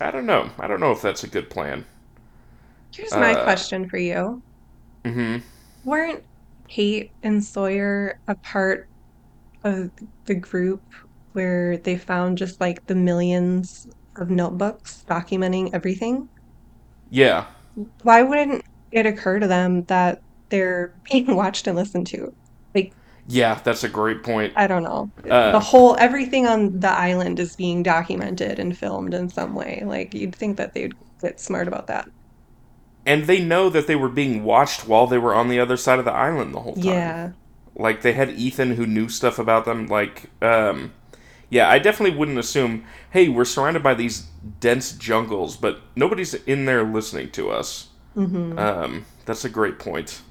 I 0.00 0.10
don't 0.10 0.26
know. 0.26 0.50
I 0.58 0.66
don't 0.66 0.80
know 0.80 0.90
if 0.90 1.00
that's 1.00 1.22
a 1.22 1.28
good 1.28 1.48
plan. 1.48 1.86
Here's 2.94 3.16
my 3.16 3.34
Uh, 3.34 3.34
question 3.34 3.88
for 3.88 3.98
you. 3.98 4.44
hmm 5.04 5.42
Weren't 5.82 6.24
Kate 6.68 7.14
and 7.22 7.42
Sawyer 7.44 8.20
a 8.26 8.34
part 8.34 8.89
of 9.64 9.90
the 10.26 10.34
group 10.34 10.82
where 11.32 11.78
they 11.78 11.98
found 11.98 12.38
just 12.38 12.60
like 12.60 12.78
the 12.86 12.94
millions 12.94 13.86
of 14.16 14.30
notebooks 14.30 15.04
documenting 15.08 15.70
everything? 15.74 16.28
Yeah. 17.10 17.46
Why 18.02 18.22
wouldn't 18.22 18.62
it 18.90 19.06
occur 19.06 19.38
to 19.40 19.46
them 19.46 19.84
that 19.84 20.22
they're 20.50 21.00
being 21.10 21.34
watched 21.36 21.66
and 21.66 21.76
listened 21.76 22.06
to? 22.08 22.32
Like, 22.74 22.94
Yeah, 23.26 23.60
that's 23.62 23.84
a 23.84 23.88
great 23.88 24.22
point. 24.22 24.54
I 24.54 24.66
don't 24.66 24.82
know. 24.84 25.12
The 25.50 25.60
Uh, 25.60 25.60
whole, 25.60 25.96
everything 25.98 26.46
on 26.46 26.78
the 26.80 26.88
island 26.90 27.38
is 27.40 27.56
being 27.56 27.82
documented 27.82 28.58
and 28.58 28.76
filmed 28.76 29.14
in 29.14 29.28
some 29.28 29.54
way. 29.54 29.82
Like, 29.84 30.14
you'd 30.14 30.34
think 30.36 30.56
that 30.58 30.72
they'd 30.74 30.92
get 31.20 31.40
smart 31.40 31.68
about 31.68 31.86
that. 31.88 32.06
and 33.06 33.24
they 33.26 33.42
know 33.44 33.68
that 33.68 33.86
they 33.86 33.96
were 33.96 34.08
being 34.08 34.42
watched 34.44 34.86
while 34.86 35.06
they 35.06 35.18
were 35.18 35.34
on 35.34 35.48
the 35.48 35.60
other 35.60 35.76
side 35.76 35.98
of 35.98 36.04
the 36.04 36.12
island 36.12 36.54
the 36.54 36.60
whole 36.60 36.76
time. 36.76 37.14
Yeah. 37.14 37.32
Like 37.80 38.02
they 38.02 38.12
had 38.12 38.30
Ethan 38.30 38.72
who 38.76 38.86
knew 38.86 39.08
stuff 39.08 39.38
about 39.38 39.64
them. 39.64 39.86
Like, 39.86 40.30
um, 40.42 40.92
yeah, 41.48 41.68
I 41.68 41.78
definitely 41.78 42.16
wouldn't 42.18 42.38
assume. 42.38 42.84
Hey, 43.10 43.28
we're 43.28 43.44
surrounded 43.46 43.82
by 43.82 43.94
these 43.94 44.26
dense 44.60 44.92
jungles, 44.92 45.56
but 45.56 45.80
nobody's 45.96 46.34
in 46.34 46.66
there 46.66 46.84
listening 46.84 47.30
to 47.32 47.50
us. 47.50 47.88
hmm 48.14 48.58
Um, 48.58 49.06
that's 49.24 49.44
a 49.44 49.48
great 49.50 49.78
point. 49.78 50.22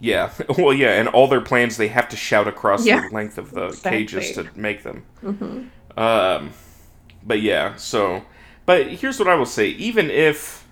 Yeah, 0.00 0.30
well, 0.58 0.72
yeah, 0.72 0.98
and 0.98 1.08
all 1.08 1.28
their 1.28 1.40
plans 1.42 1.76
they 1.76 1.88
have 1.88 2.08
to 2.08 2.16
shout 2.16 2.48
across 2.48 2.86
Yeah, 2.86 3.08
the 3.08 3.14
length 3.14 3.38
of 3.38 3.52
the 3.52 3.78
cages 3.84 4.32
to 4.32 4.48
make 4.56 4.82
them. 4.82 5.04
hmm 5.20 5.62
Um, 5.96 6.52
but 7.22 7.40
yeah, 7.42 7.76
so, 7.76 8.24
but 8.66 8.86
here's 8.88 9.18
what 9.18 9.28
I 9.28 9.34
will 9.34 9.46
say: 9.46 9.68
even 9.68 10.10
if 10.10 10.66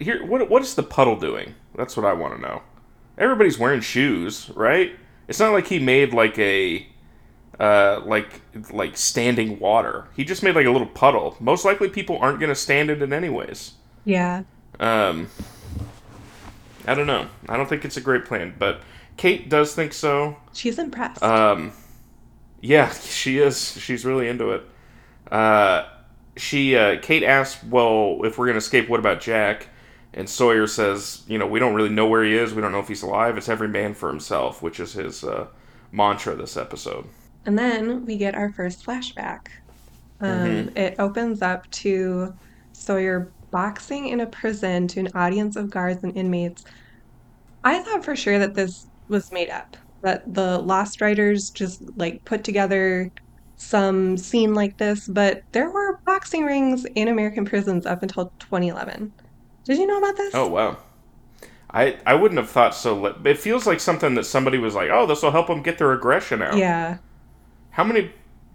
here, 0.00 0.24
what 0.26 0.48
what 0.50 0.62
is 0.62 0.74
the 0.74 0.82
puddle 0.82 1.16
doing? 1.16 1.54
That's 1.76 1.96
what 1.96 2.06
I 2.06 2.12
want 2.12 2.34
to 2.36 2.40
know. 2.40 2.62
Everybody's 3.18 3.58
wearing 3.58 3.80
shoes, 3.80 4.50
right? 4.54 4.96
It's 5.28 5.40
not 5.40 5.52
like 5.52 5.66
he 5.66 5.78
made 5.78 6.12
like 6.12 6.38
a 6.38 6.86
uh, 7.58 8.00
like 8.04 8.40
like 8.70 8.96
standing 8.96 9.58
water. 9.58 10.06
He 10.14 10.24
just 10.24 10.42
made 10.42 10.54
like 10.54 10.66
a 10.66 10.70
little 10.70 10.86
puddle. 10.86 11.36
Most 11.40 11.64
likely, 11.64 11.88
people 11.88 12.18
aren't 12.18 12.40
gonna 12.40 12.54
stand 12.54 12.90
in 12.90 13.02
it 13.02 13.12
anyways. 13.12 13.72
Yeah. 14.04 14.44
Um, 14.78 15.28
I 16.86 16.94
don't 16.94 17.06
know. 17.06 17.28
I 17.48 17.56
don't 17.56 17.68
think 17.68 17.84
it's 17.84 17.96
a 17.96 18.00
great 18.00 18.24
plan, 18.24 18.54
but 18.58 18.80
Kate 19.16 19.48
does 19.48 19.74
think 19.74 19.92
so. 19.92 20.36
She's 20.52 20.78
impressed. 20.78 21.22
Um, 21.22 21.72
yeah, 22.60 22.90
she 22.92 23.38
is. 23.38 23.72
She's 23.80 24.04
really 24.04 24.28
into 24.28 24.50
it. 24.52 24.62
Uh, 25.30 25.88
she 26.36 26.76
uh, 26.76 27.00
Kate 27.00 27.22
asks, 27.22 27.62
"Well, 27.64 28.20
if 28.24 28.38
we're 28.38 28.46
gonna 28.46 28.58
escape, 28.58 28.88
what 28.88 29.00
about 29.00 29.20
Jack?" 29.20 29.68
And 30.16 30.28
Sawyer 30.28 30.66
says, 30.66 31.22
"You 31.28 31.38
know, 31.38 31.46
we 31.46 31.60
don't 31.60 31.74
really 31.74 31.90
know 31.90 32.08
where 32.08 32.24
he 32.24 32.34
is. 32.36 32.54
We 32.54 32.62
don't 32.62 32.72
know 32.72 32.80
if 32.80 32.88
he's 32.88 33.02
alive. 33.04 33.36
It's 33.38 33.48
every 33.48 33.68
man 33.68 33.94
for 33.94 34.08
himself," 34.08 34.62
which 34.62 34.80
is 34.80 34.94
his 34.94 35.22
uh, 35.22 35.48
mantra 35.92 36.34
this 36.36 36.56
episode. 36.56 37.06
And 37.44 37.58
then 37.58 38.04
we 38.04 38.16
get 38.18 38.34
our 38.34 38.52
first 38.52 38.84
flashback. 38.84 39.40
Um, 40.20 40.68
Mhm. 40.68 40.76
it 40.76 40.96
opens 40.98 41.42
up 41.42 41.70
to 41.72 42.34
Sawyer 42.72 43.34
boxing 43.52 44.08
in 44.08 44.20
a 44.20 44.28
prison 44.28 44.88
to 44.88 45.00
an 45.00 45.08
audience 45.14 45.56
of 45.56 45.70
guards 45.70 46.02
and 46.04 46.16
inmates. 46.16 46.64
I 47.64 47.82
thought 47.82 48.04
for 48.04 48.16
sure 48.16 48.38
that 48.38 48.54
this 48.54 48.88
was 49.08 49.30
made 49.32 49.50
up, 49.50 49.76
that 50.02 50.22
the 50.32 50.58
Lost 50.58 51.00
writers 51.00 51.50
just 51.50 51.82
like 51.96 52.22
put 52.24 52.44
together 52.44 53.10
some 53.56 54.16
scene 54.16 54.54
like 54.54 54.76
this, 54.78 55.06
but 55.08 55.42
there 55.52 55.70
were 55.70 55.98
boxing 56.06 56.44
rings 56.44 56.84
in 56.94 57.08
American 57.08 57.44
prisons 57.44 57.86
up 57.86 58.02
until 58.02 58.32
2011. 58.38 59.14
Did 59.66 59.78
you 59.78 59.86
know 59.86 59.98
about 59.98 60.16
this? 60.16 60.34
Oh 60.34 60.48
wow. 60.48 60.78
I, 61.70 61.98
I 62.06 62.14
wouldn't 62.14 62.38
have 62.38 62.48
thought 62.48 62.74
so. 62.74 62.98
li- 62.98 63.30
It 63.30 63.38
feels 63.38 63.66
like 63.66 63.80
something 63.80 64.14
that 64.14 64.24
somebody 64.24 64.56
was 64.56 64.74
like, 64.74 64.88
"Oh, 64.90 65.04
this 65.04 65.22
will 65.22 65.32
help 65.32 65.48
them 65.48 65.62
get 65.62 65.76
their 65.78 65.92
aggression 65.92 66.40
out." 66.40 66.56
Yeah. 66.56 66.98
How 67.70 67.84
many 67.84 68.12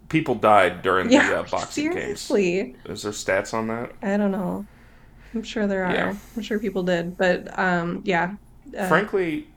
people 0.09 0.33
died 0.35 0.81
during 0.81 1.07
the 1.09 1.17
uh, 1.17 1.43
boxing 1.43 1.91
games? 1.91 2.21
seriously. 2.21 2.75
Is 2.85 3.03
there 3.03 3.11
stats 3.11 3.53
on 3.53 3.67
that? 3.67 3.91
I 4.01 4.17
don't 4.17 4.31
know. 4.31 4.65
I'm 5.35 5.43
sure 5.43 5.67
there 5.67 5.85
are. 5.85 5.93
Yeah. 5.93 6.15
I'm 6.35 6.41
sure 6.41 6.57
people 6.57 6.83
did, 6.83 7.17
but 7.17 7.57
um, 7.59 8.01
yeah. 8.05 8.35
Uh, 8.77 8.87
Frankly, 8.87 9.47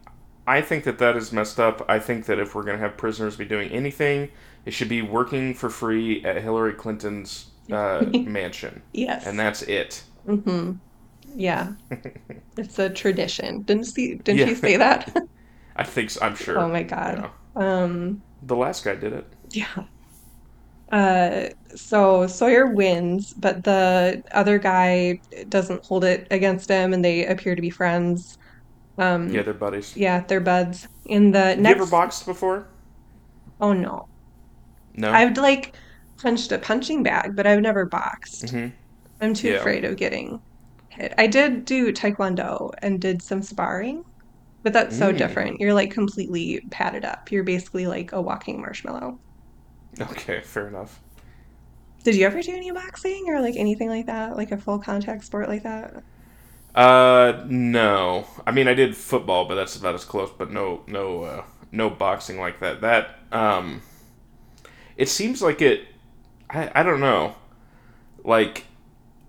I 0.47 0.61
think 0.61 0.85
that 0.85 0.99
that 0.99 1.17
is 1.17 1.33
messed 1.33 1.59
up. 1.59 1.85
I 1.89 1.99
think 2.01 2.27
that 2.27 2.39
if 2.39 2.55
we're 2.55 2.65
going 2.65 2.77
to 2.77 2.83
have 2.83 2.97
prisoners 2.97 3.37
be 3.37 3.45
doing 3.45 3.71
anything, 3.71 4.29
it 4.67 4.73
should 4.73 4.89
be 4.89 5.01
working 5.01 5.55
for 5.55 5.71
free 5.71 6.25
at 6.25 6.43
Hillary 6.43 6.75
Clinton's 6.75 7.47
uh, 7.73 8.05
mansion. 8.13 8.83
yes. 8.93 9.27
And 9.27 9.39
that's 9.39 9.63
it. 9.63 10.03
hmm 10.27 10.73
Yeah. 11.35 11.75
It's 12.57 12.79
a 12.79 12.91
tradition. 12.91 13.63
Didn't 13.65 13.87
see 13.87 14.17
didn't 14.17 14.41
Yeah. 14.41 14.43
she 14.43 14.55
say 14.57 14.77
that? 14.79 15.13
I 15.77 15.85
think 15.85 16.11
so, 16.11 16.21
I'm 16.23 16.35
sure. 16.37 16.67
Oh 16.67 16.69
my 16.69 16.83
God. 16.83 17.29
Um, 17.55 18.25
The 18.43 18.55
last 18.55 18.85
guy 18.85 18.95
did 18.95 19.13
it. 19.13 19.27
yeah. 19.53 19.87
Uh, 20.93 21.49
so 21.75 22.27
Sawyer 22.27 22.67
wins, 22.75 23.33
but 23.37 23.65
the 23.65 24.23
other 24.33 24.59
guy 24.59 25.19
doesn't 25.49 25.85
hold 25.85 26.05
it 26.05 26.29
against 26.31 26.69
him, 26.69 26.93
and 26.93 27.05
they 27.05 27.27
appear 27.27 27.55
to 27.55 27.63
be 27.63 27.71
friends. 27.71 28.37
Um, 28.99 29.35
Yeah, 29.35 29.43
they're 29.43 29.55
buddies. 29.55 29.97
yeah, 29.97 30.21
they're 30.27 30.41
buds. 30.41 30.89
In 31.07 31.33
the 31.33 31.57
Have 31.57 31.67
you 31.67 31.75
ever 31.75 31.87
boxed 31.87 32.27
before? 32.27 32.69
oh 33.61 33.73
no, 33.73 34.07
No. 34.95 35.25
I've 35.29 35.37
like 35.39 35.77
punched 36.21 36.53
a 36.53 36.59
punching 36.59 37.03
bag, 37.03 37.37
but 37.37 37.47
I've 37.47 37.61
never 37.61 37.87
boxed. 37.87 38.53
hmm 38.53 38.69
I'm 39.21 39.35
too 39.35 39.51
Yeah. 39.51 39.53
afraid 39.53 39.85
of 39.85 39.97
getting. 39.97 40.41
I 41.19 41.27
did 41.27 41.65
do 41.65 41.93
taekwondo 41.93 42.71
and 42.83 43.01
did 43.01 43.23
some 43.23 43.43
sparring, 43.43 44.03
but 44.65 44.73
that's 44.75 44.97
so 44.97 45.13
Mm. 45.13 45.13
different. 45.13 45.61
You're 45.61 45.75
like 45.75 45.93
completely 45.93 46.63
padded 46.73 47.05
up. 47.05 47.31
You're 47.33 47.45
basically 47.45 47.87
like 47.89 48.13
a 48.13 48.23
walking 48.23 48.61
marshmallow. 48.61 49.21
Okay, 50.01 50.41
fair 50.41 50.69
enough. 50.69 51.01
Did 52.05 52.15
you 52.15 52.25
ever 52.25 52.41
do 52.41 52.55
any 52.55 52.71
boxing 52.71 53.25
or 53.29 53.41
like 53.41 53.57
anything 53.57 53.89
like 53.89 54.07
that? 54.07 54.37
Like 54.37 54.53
a 54.53 54.59
full 54.59 54.79
contact 54.79 55.25
sport 55.25 55.49
like 55.49 55.65
that? 55.65 56.05
Uh, 56.75 57.45
no. 57.47 58.27
I 58.47 58.51
mean, 58.51 58.67
I 58.67 58.75
did 58.75 58.97
football, 58.97 59.47
but 59.47 59.55
that's 59.55 59.77
about 59.77 59.95
as 59.95 60.05
close. 60.05 60.31
But 60.37 60.51
no, 60.51 60.83
no, 60.87 61.23
uh, 61.25 61.45
no 61.71 61.89
boxing 61.91 62.39
like 62.39 62.61
that. 62.61 62.81
That 62.81 63.21
um, 63.31 63.83
it 64.97 65.09
seems 65.09 65.43
like 65.43 65.61
it. 65.63 65.87
I 66.51 66.71
I 66.75 66.83
don't 66.83 67.01
know. 67.01 67.35
Like 68.25 68.67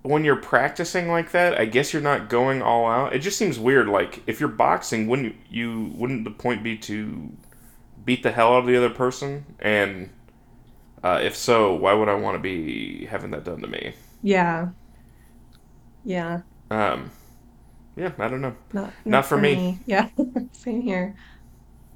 when 0.06 0.24
you're 0.24 0.36
practicing 0.36 1.10
like 1.10 1.32
that, 1.32 1.60
I 1.60 1.66
guess 1.66 1.94
you're 1.94 2.02
not 2.02 2.30
going 2.30 2.62
all 2.62 2.88
out. 2.88 3.14
It 3.14 3.20
just 3.20 3.38
seems 3.38 3.60
weird. 3.60 3.88
Like 3.88 4.22
if 4.28 4.40
you're 4.40 4.50
boxing, 4.50 5.08
wouldn't 5.08 5.36
you? 5.50 5.92
Wouldn't 5.96 6.24
the 6.24 6.32
point 6.32 6.64
be 6.64 6.78
to 6.80 7.32
beat 8.06 8.24
the 8.24 8.32
hell 8.32 8.54
out 8.56 8.60
of 8.60 8.68
the 8.68 8.78
other 8.78 8.90
person? 8.90 9.46
And 9.60 10.10
uh, 11.04 11.22
if 11.24 11.36
so, 11.36 11.74
why 11.76 11.94
would 11.94 12.10
I 12.10 12.16
want 12.16 12.36
to 12.36 12.40
be 12.42 13.06
having 13.06 13.32
that 13.32 13.44
done 13.46 13.62
to 13.62 13.68
me? 13.68 13.94
Yeah. 14.22 14.70
Yeah. 16.04 16.42
Um, 16.70 17.12
yeah, 17.96 18.12
I 18.18 18.28
don't 18.28 18.42
know. 18.42 18.56
Not 18.74 18.94
Not 19.06 19.26
for 19.26 19.38
me. 19.38 19.80
Yeah. 19.86 20.10
Same 20.52 20.82
here. 20.82 21.16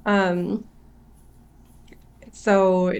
Um, 0.06 0.64
so 2.32 2.92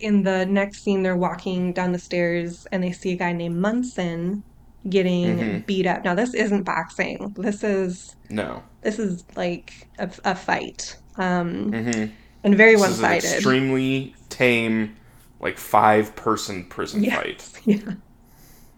in 0.00 0.22
the 0.22 0.46
next 0.46 0.82
scene, 0.82 1.02
they're 1.02 1.16
walking 1.16 1.72
down 1.72 1.92
the 1.92 1.98
stairs 1.98 2.66
and 2.72 2.82
they 2.82 2.92
see 2.92 3.12
a 3.12 3.16
guy 3.16 3.32
named 3.32 3.56
Munson 3.58 4.44
getting 4.88 5.38
Mhm. 5.38 5.66
beat 5.66 5.86
up. 5.86 6.04
Now, 6.04 6.14
this 6.14 6.34
isn't 6.34 6.64
boxing. 6.64 7.34
This 7.36 7.62
is 7.64 8.16
No. 8.30 8.62
this 8.82 8.98
is 8.98 9.24
like 9.36 9.70
a, 9.98 10.10
a 10.24 10.34
fight. 10.34 10.96
Um, 11.16 11.72
Mm-hmm. 11.72 12.14
and 12.44 12.56
very 12.56 12.76
This 12.76 12.88
is 12.88 13.02
one-sided. 13.02 13.24
extremely 13.34 14.16
tame, 14.30 14.96
like 15.40 15.58
five 15.58 16.16
person 16.16 16.64
prison 16.68 17.04
Yeah. 17.04 17.16
fight. 17.16 17.50
Yeah. 17.66 17.94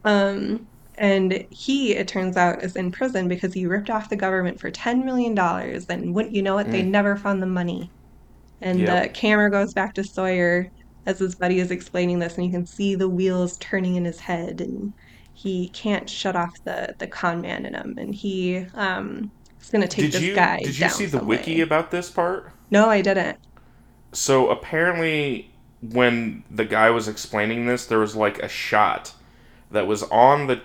Um, 0.04 0.68
and 0.96 1.46
he, 1.50 1.94
it 1.94 2.08
turns 2.08 2.36
out, 2.36 2.62
is 2.62 2.76
in 2.76 2.92
prison 2.92 3.28
because 3.28 3.52
he 3.54 3.66
ripped 3.66 3.90
off 3.90 4.08
the 4.10 4.16
government 4.16 4.60
for 4.60 4.70
$10 4.70 5.04
million. 5.04 5.38
And 5.38 6.14
wouldn't 6.14 6.34
you 6.34 6.42
know 6.42 6.58
it, 6.58 6.70
they 6.70 6.82
Mm. 6.82 6.90
never 6.90 7.16
found 7.16 7.42
the 7.42 7.46
money. 7.46 7.92
And 8.60 8.86
Yep. 8.86 8.88
the 8.88 9.10
camera 9.14 9.50
goes 9.50 9.72
back 9.74 9.94
to 9.94 10.04
Sawyer 10.04 10.68
as 11.06 11.18
his 11.18 11.34
buddy 11.34 11.60
is 11.60 11.70
explaining 11.70 12.18
this, 12.18 12.36
and 12.36 12.46
you 12.46 12.52
can 12.52 12.66
see 12.66 12.94
the 12.94 13.08
wheels 13.08 13.56
turning 13.58 13.96
in 13.96 14.04
his 14.04 14.20
head. 14.20 14.60
And 14.60 14.94
he 15.32 15.68
can't 15.70 16.08
shut 16.08 16.36
off 16.36 16.62
the 16.64 16.94
the 16.98 17.06
con 17.08 17.40
man 17.40 17.66
in 17.66 17.74
him, 17.74 17.94
and 17.98 18.14
he 18.14 18.66
um 18.74 19.32
is 19.60 19.70
gonna 19.70 19.88
take 19.88 20.10
Did 20.10 20.12
this 20.12 20.22
you 20.22 20.34
guy 20.34 20.60
did 20.62 20.78
you 20.78 20.88
see 20.88 21.06
the 21.06 21.18
wiki 21.18 21.60
about 21.60 21.90
this 21.90 22.10
part? 22.10 22.52
No, 22.70 22.88
I 22.88 23.02
didn't. 23.02 23.38
So 24.12 24.50
apparently, 24.50 25.54
when 25.80 26.44
the 26.50 26.64
guy 26.64 26.90
was 26.90 27.08
explaining 27.08 27.66
this, 27.66 27.86
there 27.86 27.98
was 27.98 28.14
like 28.16 28.38
a 28.38 28.48
shot 28.48 29.14
that 29.70 29.86
was 29.86 30.02
on 30.04 30.46
the 30.46 30.62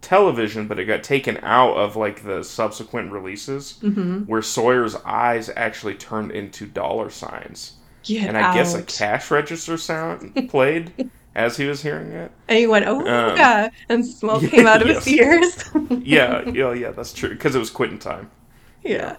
television, 0.00 0.68
but 0.68 0.78
it 0.78 0.84
got 0.86 1.02
taken 1.02 1.38
out 1.42 1.76
of 1.76 1.96
like 1.96 2.24
the 2.24 2.42
subsequent 2.44 3.12
releases, 3.12 3.78
hmm 3.80 4.24
where 4.26 4.42
Sawyer's 4.42 4.96
eyes 5.04 5.50
actually 5.56 5.94
turned 5.96 6.32
into 6.32 6.66
dollar 6.66 7.10
signs, 7.10 7.74
Get 8.04 8.28
and 8.28 8.36
I 8.38 8.44
guess 8.44 8.74
a 8.74 8.82
cash 8.82 9.30
register 9.30 9.76
sound 9.78 10.34
played 10.48 10.92
as 11.34 11.56
he 11.56 11.66
was 11.66 11.82
hearing 11.82 12.12
it. 12.12 12.32
And 12.48 12.58
he 12.58 12.66
went, 12.66 12.86
oh 12.86 13.00
Um, 13.06 13.34
yeah, 13.34 13.68
and 13.88 14.06
smoke 14.06 14.42
yeah, 14.42 14.50
came 14.50 14.66
out 14.66 14.82
of 14.82 14.88
his 14.88 15.06
ears. 15.08 15.64
Yeah, 16.02 16.44
yeah, 16.52 16.72
yeah, 16.72 16.90
that's 16.90 17.12
true 17.12 17.30
because 17.30 17.54
it 17.54 17.58
was 17.58 17.70
quitting 17.70 17.98
time. 17.98 18.30
yeah. 18.82 19.16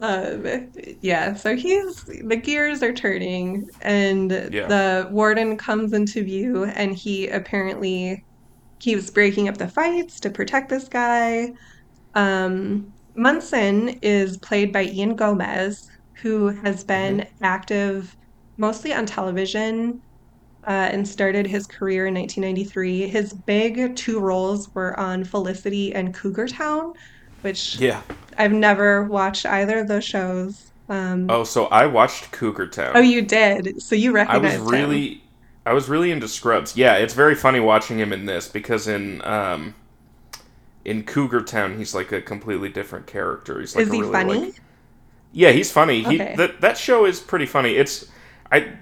Um, 0.00 0.44
yeah, 1.00 1.34
so 1.34 1.54
he's 1.54 2.02
the 2.04 2.36
gears 2.36 2.82
are 2.82 2.92
turning, 2.92 3.68
and 3.80 4.30
Yeah. 4.48 4.68
the 4.68 5.08
warden 5.12 5.56
comes 5.56 5.92
into 5.92 6.24
view, 6.24 6.64
and 6.64 6.94
he 6.94 7.28
apparently 7.28 8.24
keeps 8.80 9.10
breaking 9.10 9.48
up 9.48 9.58
the 9.58 9.68
fights 9.68 10.20
to 10.20 10.30
protect 10.30 10.70
this 10.70 10.88
guy. 10.88 11.52
Um, 12.14 12.91
Munson 13.14 13.98
is 14.02 14.36
played 14.38 14.72
by 14.72 14.84
Ian 14.84 15.14
Gomez, 15.16 15.90
who 16.14 16.48
has 16.48 16.84
been 16.84 17.26
active 17.42 18.16
mostly 18.56 18.92
on 18.92 19.06
television 19.06 20.00
uh, 20.66 20.70
and 20.92 21.06
started 21.06 21.46
his 21.46 21.66
career 21.66 22.06
in 22.06 22.14
1993. 22.14 23.08
His 23.08 23.32
big 23.32 23.96
two 23.96 24.20
roles 24.20 24.72
were 24.74 24.98
on 24.98 25.24
Felicity 25.24 25.94
and 25.94 26.14
Cougar 26.14 26.48
Town, 26.48 26.94
which 27.40 27.78
yeah. 27.78 28.02
I've 28.38 28.52
never 28.52 29.04
watched 29.04 29.46
either 29.46 29.80
of 29.80 29.88
those 29.88 30.04
shows. 30.04 30.72
Um, 30.88 31.26
Oh, 31.30 31.44
so 31.44 31.66
I 31.66 31.86
watched 31.86 32.30
Cougar 32.32 32.68
Town. 32.68 32.92
oh, 32.94 33.00
you 33.00 33.22
did, 33.22 33.82
so 33.82 33.94
you 33.94 34.12
recognized. 34.12 34.44
I 34.44 34.58
was 34.58 34.70
recognized 34.70 34.84
him. 34.84 34.90
really, 34.90 35.24
I 35.66 35.72
was 35.72 35.88
really 35.88 36.10
into 36.10 36.28
Scrubs. 36.28 36.76
Yeah, 36.76 36.96
it's 36.96 37.14
very 37.14 37.34
funny 37.34 37.60
watching 37.60 37.98
him 37.98 38.12
in 38.12 38.26
this 38.26 38.48
because 38.48 38.88
in 38.88 39.24
um, 39.24 39.74
in 40.84 41.04
Cougar 41.04 41.42
Town 41.42 41.78
he's 41.78 41.94
like 41.94 42.12
a 42.12 42.20
completely 42.20 42.68
different 42.68 43.06
character. 43.06 43.60
He's 43.60 43.74
like 43.76 43.86
Is 43.86 43.92
he 43.92 44.00
really, 44.00 44.12
funny? 44.12 44.40
like- 44.46 44.60
yeah, 45.32 45.50
he's 45.50 45.72
funny. 45.72 46.02
He 46.02 46.18
that 46.18 46.60
that 46.60 46.76
show 46.76 47.06
is 47.06 47.18
pretty 47.20 47.46
funny. 47.46 47.74
It's 47.76 48.04
I, 48.50 48.74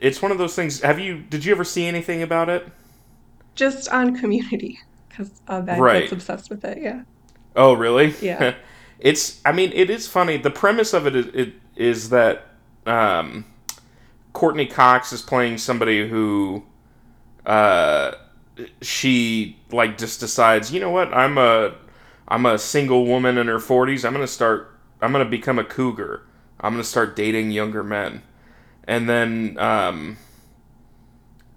it's 0.00 0.20
one 0.20 0.32
of 0.32 0.38
those 0.38 0.54
things. 0.56 0.80
Have 0.82 0.98
you? 0.98 1.18
Did 1.20 1.44
you 1.44 1.52
ever 1.52 1.62
see 1.64 1.86
anything 1.86 2.22
about 2.22 2.48
it? 2.48 2.66
Just 3.54 3.88
on 3.90 4.16
Community, 4.16 4.80
because 5.08 5.30
uh, 5.48 5.62
Right. 5.78 6.00
gets 6.00 6.12
obsessed 6.12 6.50
with 6.50 6.64
it. 6.64 6.82
Yeah. 6.82 7.02
Oh, 7.54 7.72
really? 7.72 8.14
Yeah. 8.20 8.54
it's. 8.98 9.40
I 9.44 9.52
mean, 9.52 9.70
it 9.74 9.88
is 9.88 10.08
funny. 10.08 10.36
The 10.38 10.50
premise 10.50 10.92
of 10.92 11.06
it 11.06 11.14
is, 11.14 11.26
it 11.28 11.54
is 11.76 12.08
that 12.10 12.48
um, 12.84 13.44
Courteney 14.32 14.66
Cox 14.66 15.12
is 15.12 15.22
playing 15.22 15.58
somebody 15.58 16.08
who, 16.08 16.64
uh, 17.46 18.12
she 18.82 19.58
like 19.70 19.98
just 19.98 20.20
decides, 20.20 20.72
you 20.72 20.80
know 20.80 20.90
what? 20.90 21.12
I'm 21.12 21.38
a, 21.38 21.74
I'm 22.28 22.46
a 22.46 22.58
single 22.58 23.06
woman 23.06 23.38
in 23.38 23.46
her 23.46 23.60
forties. 23.60 24.04
I'm 24.04 24.12
gonna 24.12 24.26
start. 24.26 24.72
I'm 25.00 25.12
gonna 25.12 25.24
become 25.24 25.58
a 25.58 25.64
cougar. 25.64 26.22
I'm 26.60 26.72
gonna 26.72 26.84
start 26.84 27.16
dating 27.16 27.50
younger 27.50 27.84
men, 27.84 28.22
and 28.84 29.08
then 29.08 29.58
um, 29.58 30.16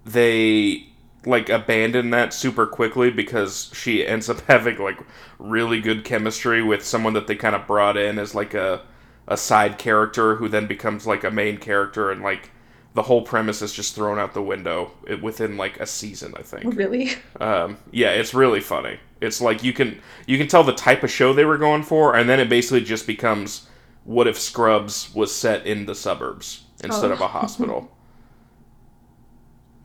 they 0.05 0.87
like 1.25 1.49
abandon 1.49 2.11
that 2.11 2.33
super 2.33 2.65
quickly 2.65 3.11
because 3.11 3.71
she 3.73 4.05
ends 4.05 4.29
up 4.29 4.41
having 4.47 4.77
like 4.77 4.99
really 5.37 5.81
good 5.81 6.03
chemistry 6.03 6.61
with 6.61 6.83
someone 6.83 7.13
that 7.13 7.27
they 7.27 7.35
kind 7.35 7.55
of 7.55 7.67
brought 7.67 7.97
in 7.97 8.19
as 8.19 8.35
like 8.35 8.53
a 8.53 8.81
a 9.27 9.37
side 9.37 9.77
character 9.77 10.35
who 10.35 10.47
then 10.47 10.65
becomes 10.65 11.05
like 11.05 11.23
a 11.23 11.29
main 11.31 11.57
character 11.57 12.09
and 12.11 12.21
like 12.23 12.51
the 12.95 13.03
whole 13.03 13.21
premise 13.21 13.61
is 13.61 13.71
just 13.73 13.95
thrown 13.95 14.17
out 14.19 14.33
the 14.33 14.41
window 14.41 14.91
within 15.21 15.57
like 15.57 15.79
a 15.79 15.85
season 15.85 16.33
i 16.37 16.41
think 16.41 16.75
Really? 16.75 17.11
um, 17.39 17.77
yeah 17.91 18.11
it's 18.11 18.33
really 18.33 18.61
funny 18.61 18.99
it's 19.21 19.39
like 19.41 19.63
you 19.63 19.73
can 19.73 20.01
you 20.25 20.37
can 20.37 20.47
tell 20.47 20.63
the 20.63 20.73
type 20.73 21.03
of 21.03 21.11
show 21.11 21.33
they 21.33 21.45
were 21.45 21.57
going 21.57 21.83
for 21.83 22.15
and 22.15 22.29
then 22.29 22.39
it 22.39 22.49
basically 22.49 22.81
just 22.81 23.05
becomes 23.07 23.67
what 24.05 24.27
if 24.27 24.39
scrubs 24.39 25.13
was 25.13 25.33
set 25.35 25.65
in 25.67 25.85
the 25.85 25.95
suburbs 25.95 26.63
instead 26.83 27.11
Oh. 27.11 27.13
of 27.13 27.21
a 27.21 27.27
hospital 27.39 27.91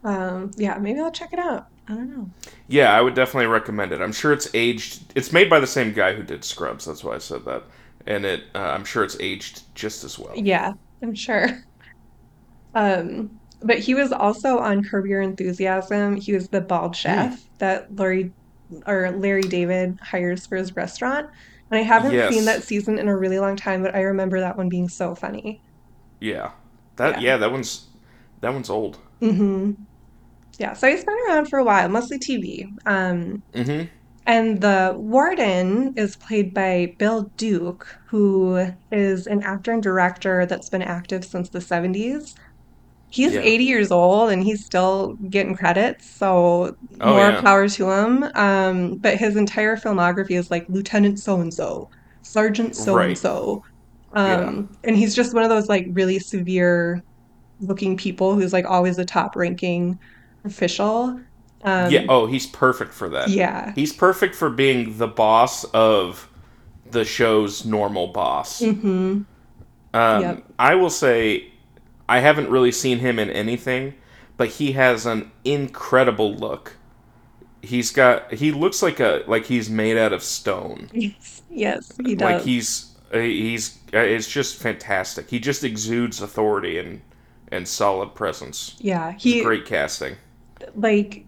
Um, 0.03 0.51
yeah, 0.57 0.77
maybe 0.79 1.01
I'll 1.01 1.11
check 1.11 1.33
it 1.33 1.39
out. 1.39 1.69
I 1.89 1.95
don't 1.95 2.11
know. 2.11 2.31
Yeah, 2.69 2.93
I 2.97 3.01
would 3.01 3.15
definitely 3.15 3.47
recommend 3.47 3.93
it. 3.93 4.01
I'm 4.03 4.13
sure 4.13 4.33
it's 4.33 4.49
aged. 4.55 5.13
It's 5.15 5.33
made 5.33 5.49
by 5.49 5.61
the 5.61 5.67
same 5.67 5.93
guy 5.93 6.15
who 6.15 6.23
did 6.23 6.45
Scrubs. 6.45 6.85
That's 6.85 7.03
why 7.03 7.15
I 7.15 7.19
said 7.19 7.45
that. 7.47 7.63
And 8.07 8.25
it, 8.27 8.45
uh, 8.55 8.59
I'm 8.59 8.85
sure 8.85 9.03
it's 9.03 9.17
aged 9.21 9.63
just 9.75 10.05
as 10.05 10.19
well. 10.19 10.33
Yeah, 10.37 10.75
I'm 11.03 11.15
sure. 11.15 11.47
Um, 12.75 13.41
but 13.63 13.79
he 13.79 13.95
was 13.95 14.13
also 14.13 14.59
on 14.59 14.83
Curb 14.85 15.07
Your 15.07 15.23
Enthusiasm. 15.23 16.17
He 16.17 16.33
was 16.35 16.49
the 16.49 16.61
bald 16.61 16.97
chef 16.97 17.39
that 17.61 17.87
Larry 17.97 18.35
or 18.87 19.11
Larry 19.13 19.43
David 19.43 19.99
hires 20.03 20.47
for 20.47 20.57
his 20.57 20.75
restaurant. 20.77 21.27
And 21.71 21.79
I 21.79 21.83
haven't 21.83 22.13
Yes. 22.13 22.35
seen 22.35 22.45
that 22.47 22.63
season 22.65 22.99
in 22.99 23.09
a 23.09 23.17
really 23.17 23.39
long 23.39 23.57
time, 23.57 23.83
but 23.83 23.95
I 23.95 24.01
remember 24.03 24.41
that 24.41 24.57
one 24.57 24.69
being 24.69 24.89
so 24.89 25.15
funny. 25.15 25.63
Yeah, 26.21 26.53
that 26.97 27.17
Yeah. 27.17 27.21
yeah, 27.21 27.37
that 27.37 27.53
one's 27.53 27.89
that 28.41 28.53
one's 28.53 28.71
old. 28.71 28.99
hmm 29.21 29.73
Yeah, 30.59 30.75
so 30.75 30.89
he's 30.89 31.05
been 31.05 31.17
around 31.29 31.49
for 31.49 31.59
a 31.59 31.65
while, 31.65 31.89
mostly 31.89 32.19
TV. 32.19 32.67
Um, 32.87 33.43
Mm-hmm. 33.55 33.85
and 34.27 34.61
the 34.63 34.95
warden 34.97 35.95
is 35.97 36.17
played 36.17 36.55
by 36.55 36.95
Bill 36.99 37.31
Duke, 37.39 37.87
who 38.11 38.69
is 38.91 39.27
an 39.27 39.43
actor 39.43 39.73
and 39.73 39.83
director 39.83 40.47
that's 40.47 40.71
been 40.71 40.83
active 40.83 41.25
since 41.25 41.51
the 41.51 41.61
70s. 41.61 42.35
He's 43.15 43.33
Yeah. 43.33 43.41
80 43.41 43.65
years 43.65 43.91
old 43.93 44.31
and 44.33 44.43
he's 44.43 44.65
still 44.65 45.15
getting 45.31 45.57
credits, 45.57 46.07
so 46.19 46.77
Oh, 47.01 47.19
more 47.19 47.21
yeah. 47.21 47.41
power 47.43 47.69
to 47.69 47.91
him. 47.91 48.25
Um, 48.35 48.99
but 48.99 49.17
his 49.19 49.37
entire 49.37 49.77
filmography 49.77 50.39
is 50.39 50.51
like 50.51 50.65
Lieutenant 50.69 51.19
so 51.21 51.41
and 51.41 51.55
so, 51.55 51.89
Sergeant 52.23 52.77
so 52.77 53.03
and 53.03 53.17
so. 53.17 53.63
Um, 54.13 54.71
and 54.85 54.97
he's 54.97 55.15
just 55.15 55.35
one 55.35 55.45
of 55.45 55.51
those 55.51 55.69
like 55.69 55.87
really 55.93 56.19
severe 56.19 57.03
looking 57.61 57.97
people 57.97 58.35
who's 58.35 58.53
like 58.53 58.67
always 58.67 58.99
a 58.99 59.05
top 59.05 59.37
ranking 59.37 59.99
official. 60.45 61.21
Um, 61.65 61.91
yeah. 61.91 62.05
Oh, 62.09 62.27
he's 62.27 62.47
perfect 62.47 62.93
for 62.93 63.09
that. 63.11 63.33
yeah. 63.33 63.75
He's 63.75 63.93
perfect 63.93 64.35
for 64.35 64.51
being 64.51 64.99
the 64.99 65.09
boss 65.09 65.65
of 65.65 66.29
the 66.91 67.05
show's 67.05 67.65
normal 67.65 68.09
boss. 68.09 68.71
hmm 68.73 69.27
Um, 69.93 70.21
Yep. 70.21 70.45
I 70.59 70.75
will 70.75 70.91
say, 70.91 71.54
I 72.09 72.21
haven't 72.21 72.51
really 72.51 72.73
seen 72.73 72.99
him 73.01 73.19
in 73.19 73.31
anything, 73.31 73.95
but 74.37 74.49
he 74.51 74.73
has 74.73 75.07
an 75.07 75.31
incredible 75.45 76.35
look. 76.35 76.77
He's 77.63 77.91
got. 77.91 78.33
He 78.35 78.53
looks 78.53 78.83
like 78.83 79.01
a 79.01 79.25
like 79.27 79.47
he's 79.47 79.71
made 79.71 79.97
out 79.97 80.13
of 80.13 80.23
stone. 80.23 80.91
Yes, 80.93 81.43
yes, 81.51 81.93
he 82.05 82.17
Like 82.19 82.39
does. 82.39 82.45
he's 82.45 82.97
uh, 83.13 83.19
he's 83.19 83.79
uh, 83.95 83.99
it's 83.99 84.29
just 84.29 84.57
fantastic. 84.57 85.31
He 85.31 85.39
just 85.39 85.65
exudes 85.65 86.21
authority 86.21 86.79
and 86.79 87.01
and 87.51 87.67
solid 87.69 88.15
presence. 88.15 88.77
Yeah, 88.79 89.17
It's 89.21 89.25
he 89.25 89.41
great 89.41 89.65
casting. 89.67 90.17
like 90.75 91.27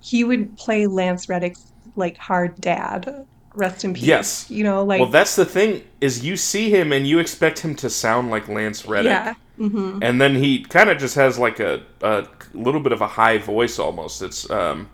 he 0.00 0.24
would 0.24 0.56
play 0.56 0.86
Lance 0.86 1.28
Reddick's 1.28 1.72
like 1.96 2.16
hard 2.16 2.60
dad. 2.60 3.26
Rest 3.54 3.84
in 3.84 3.94
peace. 3.94 4.04
Yes. 4.04 4.50
You 4.50 4.62
know, 4.64 4.84
like 4.84 5.00
well, 5.00 5.10
that's 5.10 5.34
the 5.36 5.44
thing 5.44 5.82
is 6.00 6.24
you 6.24 6.36
see 6.36 6.70
him 6.70 6.92
and 6.92 7.06
you 7.06 7.18
expect 7.18 7.60
him 7.60 7.74
to 7.76 7.90
sound 7.90 8.30
like 8.30 8.48
Lance 8.48 8.86
Reddick. 8.86 9.10
yeah. 9.10 9.34
Hmm 9.58 9.98
and 10.02 10.20
then 10.20 10.36
he 10.36 10.62
kind 10.62 10.88
of 10.88 10.98
just 10.98 11.14
has 11.16 11.38
like 11.38 11.58
a, 11.60 11.82
a 12.02 12.26
little 12.54 12.80
bit 12.80 12.92
of 12.92 13.00
a 13.00 13.06
high 13.08 13.38
voice 13.38 13.78
almost 13.78 14.22
it's 14.22 14.48
um 14.50 14.88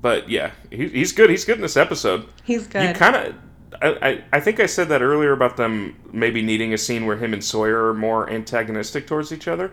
but 0.00 0.28
yeah 0.28 0.52
he, 0.70 0.88
he's 0.88 1.12
good 1.12 1.28
he's 1.30 1.44
good 1.44 1.56
in 1.56 1.62
this 1.62 1.76
episode 1.76 2.26
He's 2.44 2.66
good. 2.66 2.82
you 2.88 2.94
kind 2.94 3.16
of 3.16 3.34
I, 3.82 4.08
I, 4.08 4.24
I 4.34 4.40
think 4.40 4.60
I 4.60 4.66
said 4.66 4.88
that 4.88 5.02
earlier 5.02 5.32
about 5.32 5.56
them 5.56 5.96
maybe 6.12 6.42
needing 6.42 6.72
a 6.72 6.78
scene 6.78 7.06
where 7.06 7.16
him 7.16 7.32
and 7.32 7.44
Sawyer 7.44 7.88
are 7.88 7.94
more 7.94 8.28
antagonistic 8.30 9.06
towards 9.06 9.30
each 9.30 9.46
other. 9.46 9.70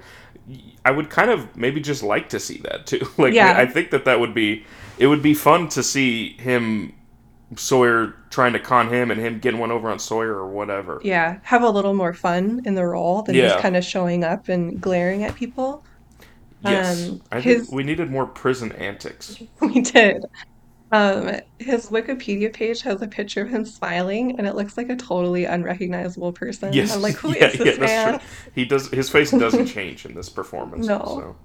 I 0.83 0.91
would 0.91 1.09
kind 1.09 1.31
of 1.31 1.55
maybe 1.55 1.79
just 1.79 2.03
like 2.03 2.29
to 2.29 2.39
see 2.39 2.57
that 2.59 2.85
too. 2.85 3.07
Like 3.17 3.33
Yeah. 3.33 3.53
I 3.57 3.65
think 3.65 3.91
that 3.91 4.05
that 4.05 4.19
would 4.19 4.33
be 4.33 4.65
it 4.97 5.07
would 5.07 5.21
be 5.23 5.33
fun 5.33 5.69
to 5.69 5.81
see 5.81 6.33
him 6.37 6.93
Sawyer 7.55 8.15
trying 8.29 8.53
to 8.53 8.59
con 8.59 8.89
him 8.89 9.11
and 9.11 9.19
him 9.19 9.39
getting 9.39 9.59
one 9.59 9.71
over 9.71 9.89
on 9.89 9.99
Sawyer 9.99 10.33
or 10.33 10.47
whatever. 10.49 10.99
Yeah, 11.03 11.37
have 11.43 11.61
a 11.63 11.69
little 11.69 11.93
more 11.93 12.13
fun 12.13 12.61
in 12.65 12.75
the 12.75 12.85
role 12.85 13.21
than 13.21 13.35
Yeah. 13.35 13.49
just 13.49 13.59
kind 13.59 13.77
of 13.77 13.83
showing 13.83 14.23
up 14.23 14.49
and 14.49 14.81
glaring 14.81 15.23
at 15.23 15.35
people. 15.35 15.83
Yes, 16.63 17.09
Um, 17.09 17.21
I 17.31 17.39
his- 17.39 17.61
think 17.67 17.71
we 17.71 17.83
needed 17.83 18.09
more 18.09 18.25
prison 18.25 18.71
antics. 18.73 19.37
We 19.61 19.81
did. 19.81 20.25
Um, 20.91 21.31
his 21.59 21.87
Wikipedia 21.89 22.53
page 22.53 22.81
has 22.83 23.01
a 23.01 23.07
picture 23.07 23.41
of 23.41 23.49
him 23.49 23.65
smiling, 23.65 24.37
and 24.37 24.47
it 24.47 24.55
looks 24.55 24.77
like 24.77 24.89
a 24.89 24.95
totally 24.95 25.45
unrecognizable 25.45 26.31
person. 26.31 26.71
Yes, 26.73 26.95
I'm 26.95 27.01
like, 27.01 27.15
who 27.15 27.29
is 27.33 27.35
yeah, 27.35 27.47
this 27.63 27.77
yeah, 27.77 27.85
man? 27.85 28.21
He 28.53 28.65
does. 28.65 28.89
His 28.89 29.09
face 29.09 29.31
doesn't 29.31 29.65
change 29.77 30.05
in 30.05 30.13
this 30.13 30.29
performance. 30.29 30.87
No. 30.87 30.99
So. 30.99 31.35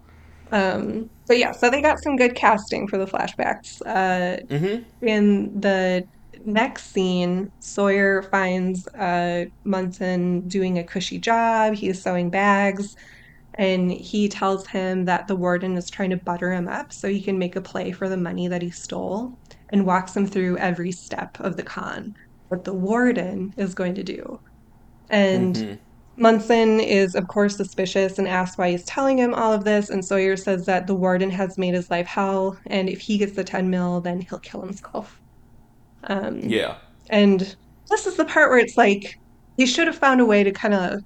Um, 0.52 1.10
but 1.26 1.38
yeah, 1.38 1.52
so 1.52 1.70
they 1.70 1.82
got 1.82 2.02
some 2.02 2.16
good 2.16 2.34
casting 2.34 2.88
for 2.88 2.98
the 2.98 3.06
flashbacks. 3.06 3.80
Uh, 3.86 4.38
Mm-hmm. 4.50 4.90
in 5.00 5.60
the 5.60 6.04
next 6.44 6.92
scene, 6.92 7.50
Sawyer 7.60 8.22
finds 8.22 8.86
uh, 8.88 9.46
Munson 9.64 10.48
doing 10.48 10.78
a 10.78 10.84
cushy 10.84 11.18
job. 11.18 11.74
He's 11.74 12.02
sewing 12.02 12.30
bags, 12.30 12.94
and 13.54 13.90
he 13.90 14.28
tells 14.28 14.66
him 14.68 15.06
that 15.06 15.28
the 15.28 15.36
warden 15.36 15.76
is 15.76 15.90
trying 15.90 16.10
to 16.10 16.18
butter 16.24 16.52
him 16.52 16.68
up 16.68 16.92
so 16.92 17.08
he 17.08 17.22
can 17.22 17.38
make 17.38 17.56
a 17.56 17.62
play 17.62 17.92
for 17.92 18.08
the 18.08 18.16
money 18.16 18.48
that 18.48 18.62
he 18.62 18.70
stole, 18.70 19.38
and 19.70 19.86
walks 19.86 20.16
him 20.16 20.26
through 20.26 20.58
every 20.58 20.92
step 20.92 21.30
of 21.40 21.56
the 21.56 21.62
con, 21.64 22.14
what 22.48 22.64
the 22.64 22.74
warden 22.74 23.52
is 23.56 23.74
going 23.74 23.94
to 23.96 24.04
do. 24.04 24.38
And 25.08 25.62
Mm-hmm. 25.62 25.80
Munson 26.20 26.80
is, 26.80 27.14
of 27.14 27.28
course, 27.28 27.56
suspicious 27.56 28.18
and 28.18 28.28
asks 28.28 28.59
why 28.59 28.70
he's 28.70 28.85
telling 28.85 29.18
him 29.18 29.33
all 29.33 29.52
of 29.52 29.64
this. 29.64 29.88
And 29.88 30.04
Sawyer 30.04 30.37
says 30.37 30.66
that 30.66 30.87
the 30.87 30.94
warden 30.94 31.30
has 31.30 31.56
made 31.56 31.74
his 31.74 31.90
life 31.90 32.06
hell, 32.06 32.59
and 32.66 32.88
if 32.90 33.00
he 33.00 33.16
gets 33.16 33.33
the 33.33 33.42
10 33.42 33.70
mil, 33.70 34.02
then 34.02 34.20
he'll 34.20 34.38
kill 34.38 34.61
himself. 34.61 35.18
Um, 36.04 36.40
Yeah. 36.40 36.76
and 37.09 37.56
this 37.88 38.06
is 38.06 38.16
the 38.16 38.24
part 38.26 38.50
where 38.50 38.59
it's 38.59 38.76
like 38.76 39.18
he 39.56 39.66
should 39.66 39.87
have 39.87 39.96
found 39.98 40.20
a 40.20 40.24
way 40.26 40.44
to 40.44 40.52
kind 40.52 40.74
of 40.74 41.00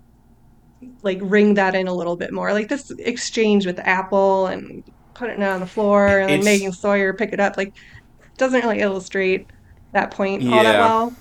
like 1.02 1.18
ring 1.22 1.54
that 1.54 1.74
in 1.74 1.86
a 1.86 1.94
little 1.94 2.16
bit 2.16 2.32
more. 2.32 2.52
Like 2.52 2.68
this 2.68 2.90
exchange 2.98 3.66
with 3.66 3.78
Apple 3.78 4.46
and 4.46 4.82
putting 5.14 5.40
it 5.40 5.48
on 5.48 5.60
the 5.60 5.66
floor 5.66 6.18
and 6.18 6.28
then 6.28 6.44
making 6.44 6.72
Sawyer 6.72 7.12
pick 7.14 7.32
it 7.32 7.40
up, 7.40 7.56
like 7.56 7.72
doesn't 8.36 8.60
really 8.60 8.80
illustrate 8.80 9.46
that 9.92 10.10
point 10.10 10.42
all 10.42 10.62
that 10.62 10.74
yeah. 10.74 10.78
well. 10.80 11.14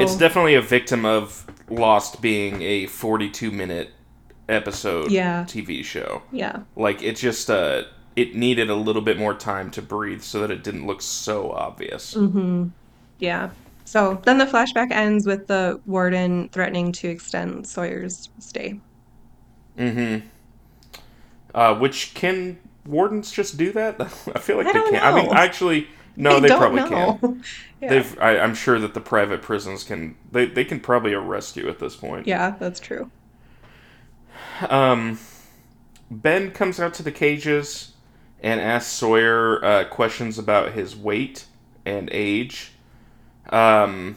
It's 0.00 0.16
definitely 0.16 0.54
a 0.54 0.62
victim 0.62 1.04
of 1.04 1.46
Lost 1.70 2.20
being 2.20 2.62
a 2.62 2.86
42 2.86 3.50
minute 3.50 3.92
episode 4.48 5.10
yeah, 5.10 5.44
TV 5.44 5.84
show. 5.84 6.22
yeah. 6.32 6.60
Like 6.76 7.02
it 7.02 7.16
just 7.16 7.48
uh 7.48 7.84
it 8.16 8.34
needed 8.34 8.68
a 8.68 8.74
little 8.74 9.02
bit 9.02 9.18
more 9.18 9.34
time 9.34 9.70
to 9.70 9.82
breathe 9.82 10.22
so 10.22 10.40
that 10.40 10.50
it 10.50 10.64
didn't 10.64 10.86
look 10.86 11.00
so 11.00 11.52
obvious. 11.52 12.14
hmm 12.14 12.68
Yeah. 13.18 13.50
So 13.84 14.20
then 14.24 14.38
the 14.38 14.44
flashback 14.46 14.90
ends 14.92 15.26
with 15.26 15.46
the 15.46 15.80
warden 15.86 16.48
threatening 16.50 16.92
to 16.92 17.08
extend 17.08 17.66
Sawyer's 17.66 18.28
stay. 18.38 18.80
Mm-hmm. 19.78 20.26
Uh, 21.54 21.74
which 21.76 22.14
can 22.14 22.58
wardens 22.86 23.30
just 23.30 23.56
do 23.56 23.72
that? 23.72 24.00
I 24.00 24.38
feel 24.38 24.56
like 24.56 24.66
I 24.66 24.72
they 24.72 24.90
can't. 24.90 25.04
I 25.04 25.14
mean, 25.14 25.32
actually, 25.32 25.88
no, 26.16 26.36
I 26.36 26.40
they 26.40 26.48
probably 26.48 26.82
can. 26.82 26.90
know. 26.90 27.38
Yeah. 27.80 27.88
They've. 27.88 28.18
I, 28.20 28.38
I'm 28.38 28.54
sure 28.54 28.78
that 28.78 28.92
the 28.92 29.00
private 29.00 29.40
prisons 29.40 29.84
can. 29.84 30.14
They 30.30 30.44
they 30.44 30.66
can 30.66 30.80
probably 30.80 31.14
arrest 31.14 31.56
you 31.56 31.66
at 31.70 31.78
this 31.78 31.96
point. 31.96 32.26
Yeah, 32.26 32.54
that's 32.58 32.78
true. 32.78 33.10
Um, 34.68 35.18
Ben 36.10 36.50
comes 36.50 36.78
out 36.78 36.92
to 36.94 37.02
the 37.02 37.10
cages 37.12 37.92
and 38.42 38.60
asks 38.60 38.92
Sawyer 38.92 39.64
uh, 39.64 39.84
questions 39.84 40.38
about 40.38 40.72
his 40.72 40.94
weight 40.94 41.46
and 41.86 42.10
age. 42.12 42.72
Um, 43.48 44.16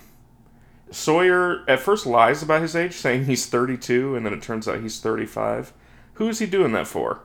Sawyer 0.91 1.63
at 1.69 1.79
first 1.79 2.05
lies 2.05 2.43
about 2.43 2.61
his 2.61 2.75
age, 2.75 2.93
saying 2.93 3.25
he's 3.25 3.45
32, 3.45 4.15
and 4.15 4.25
then 4.25 4.33
it 4.33 4.41
turns 4.41 4.67
out 4.67 4.81
he's 4.81 4.99
35. 4.99 5.73
Who 6.15 6.27
is 6.27 6.39
he 6.39 6.45
doing 6.45 6.71
that 6.73 6.87
for? 6.87 7.21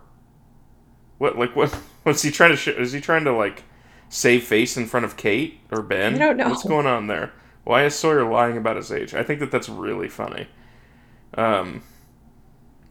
What 1.19 1.37
like 1.37 1.57
what? 1.57 1.71
What's 2.05 2.23
he 2.23 2.31
trying 2.31 2.51
to? 2.51 2.57
Sh- 2.57 2.69
is 2.69 2.93
he 2.93 3.01
trying 3.01 3.25
to 3.25 3.33
like 3.33 3.65
save 4.09 4.45
face 4.45 4.77
in 4.77 4.87
front 4.87 5.05
of 5.05 5.17
Kate 5.17 5.61
or 5.71 5.83
Ben? 5.83 6.15
I 6.15 6.19
don't 6.19 6.37
know. 6.37 6.49
What's 6.49 6.65
going 6.65 6.87
on 6.87 7.07
there? 7.07 7.33
Why 7.65 7.85
is 7.85 7.95
Sawyer 7.95 8.25
lying 8.25 8.57
about 8.57 8.77
his 8.77 8.91
age? 8.91 9.15
I 9.15 9.23
think 9.23 9.41
that 9.41 9.51
that's 9.51 9.69
really 9.69 10.09
funny. 10.09 10.49
Um, 11.35 11.83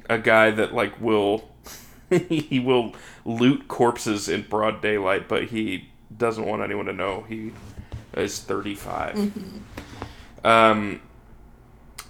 a 0.10 0.20
guy 0.20 0.52
that 0.52 0.74
like 0.74 1.00
will 1.02 1.50
he 2.10 2.60
will 2.60 2.94
loot 3.26 3.68
corpses 3.68 4.30
in 4.30 4.44
broad 4.44 4.82
daylight, 4.82 5.28
but 5.28 5.46
he 5.46 5.90
doesn't 6.16 6.46
want 6.46 6.62
anyone 6.62 6.86
to 6.86 6.94
know 6.94 7.26
he 7.28 7.52
is 8.16 8.40
35. 8.40 9.16
Mhm. 9.16 9.62
Um, 10.46 11.02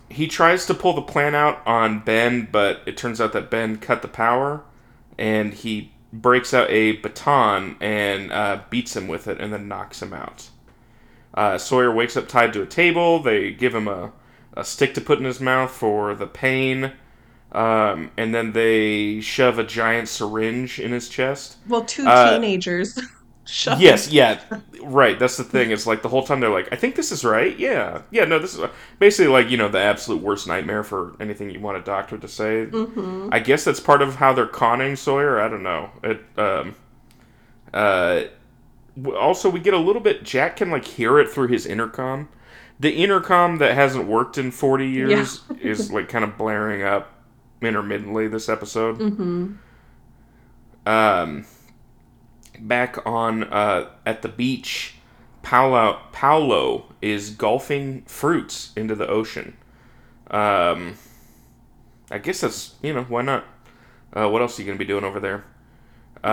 he 0.09 0.27
tries 0.27 0.65
to 0.67 0.73
pull 0.73 0.93
the 0.93 1.01
plan 1.01 1.33
out 1.35 1.65
on 1.65 1.99
Ben, 1.99 2.47
but 2.51 2.81
it 2.85 2.95
turns 2.97 3.19
out 3.19 3.33
that 3.33 3.49
Ben 3.49 3.77
cut 3.77 4.01
the 4.01 4.07
power, 4.07 4.63
and 5.17 5.53
he 5.53 5.91
breaks 6.21 6.53
out 6.53 6.69
a 6.69 6.93
baton 6.93 7.77
and 7.81 8.31
uh, 8.31 8.61
beats 8.69 8.95
him 8.95 9.07
with 9.07 9.27
it, 9.27 9.39
and 9.41 9.53
then 9.53 9.67
knocks 9.67 10.01
him 10.01 10.13
out. 10.13 10.49
Uh, 11.33 11.57
Sawyer 11.57 11.91
wakes 11.91 12.17
up 12.17 12.27
tied 12.27 12.53
to 12.53 12.61
a 12.61 12.65
table. 12.65 13.19
They 13.21 13.51
give 13.51 13.75
him 13.75 13.87
a, 13.87 14.11
a 14.55 14.63
stick 14.63 14.93
to 14.95 15.01
put 15.01 15.19
in 15.19 15.25
his 15.25 15.39
mouth 15.41 15.71
for 15.71 16.15
the 16.15 16.27
pain, 16.27 16.93
um, 17.51 18.11
and 18.17 18.33
then 18.33 18.53
they 18.53 19.21
shove 19.21 19.59
a 19.59 19.63
giant 19.63 20.09
syringe 20.09 20.79
in 20.79 20.91
his 20.91 21.09
chest. 21.09 21.57
Well, 21.67 21.85
two 21.85 22.05
Uh, 22.05 22.13
teenagers 22.13 22.97
shoved. 23.47 23.81
Yes, 23.81 24.09
yeah, 24.11 24.39
right. 24.83 25.17
That's 25.17 25.37
the 25.37 25.43
thing. 25.43 25.71
It's 25.71 25.87
like 25.87 26.01
the 26.01 26.09
whole 26.09 26.23
time 26.23 26.39
they're 26.39 26.49
like, 26.49 26.69
I 26.71 26.75
think 26.75 26.95
this 26.95 27.11
is 27.11 27.23
right. 27.25 27.57
Yeah, 27.57 28.01
yeah. 28.11 28.25
No, 28.25 28.39
this 28.39 28.55
is 28.55 28.65
basically 28.99 29.31
like 29.31 29.49
you 29.49 29.57
know 29.57 29.69
the 29.69 29.79
absolute 29.79 30.21
worst 30.21 30.47
nightmare 30.47 30.83
for 30.83 31.15
anything 31.19 31.49
you 31.49 31.59
want 31.59 31.77
a 31.77 31.81
doctor 31.81 32.17
to 32.17 32.27
say. 32.27 32.65
hmm 32.65 33.29
I 33.31 33.39
guess 33.39 33.63
that's 33.63 33.79
part 33.79 34.01
of 34.01 34.15
how 34.15 34.33
they're 34.33 34.47
conning 34.47 34.95
Sawyer. 34.95 35.39
I 35.39 35.47
don't 35.47 35.63
know. 35.63 35.89
It. 36.03 36.21
Um, 36.37 36.75
uh, 37.73 38.23
also, 39.15 39.49
we 39.49 39.59
get 39.59 39.73
a 39.73 39.77
little 39.77 40.01
bit. 40.01 40.23
Jack 40.23 40.57
can 40.57 40.71
like 40.71 40.85
hear 40.85 41.19
it 41.19 41.29
through 41.29 41.47
his 41.49 41.65
intercom. 41.65 42.29
The 42.79 42.91
intercom 42.91 43.57
that 43.57 43.73
hasn't 43.75 44.07
worked 44.07 44.37
in 44.37 44.51
forty 44.51 44.87
years 44.89 45.41
is 45.61 45.91
like 45.91 46.09
kind 46.09 46.23
of 46.23 46.37
blaring 46.37 46.83
up 46.83 47.13
intermittently 47.61 48.27
this 48.27 48.49
episode. 48.49 48.97
hmm 48.97 49.53
Um, 50.85 51.45
back 52.59 53.05
on 53.05 53.43
uh, 53.45 53.89
at 54.05 54.21
the 54.21 54.29
beach, 54.29 54.95
Paulo 55.43 56.01
Paulo 56.11 56.85
is 57.01 57.29
golfing 57.31 58.03
fruits 58.03 58.71
into 58.75 58.95
the 58.95 59.07
ocean. 59.07 59.57
Um, 60.31 60.97
I 62.11 62.17
guess 62.19 62.41
that's 62.41 62.75
you 62.81 62.93
know 62.93 63.03
why 63.03 63.21
not? 63.21 63.45
Uh, 64.13 64.29
what 64.29 64.41
else 64.41 64.57
are 64.57 64.61
you 64.61 64.67
gonna 64.67 64.79
be 64.79 64.85
doing 64.85 65.03
over 65.03 65.19
there? 65.19 65.45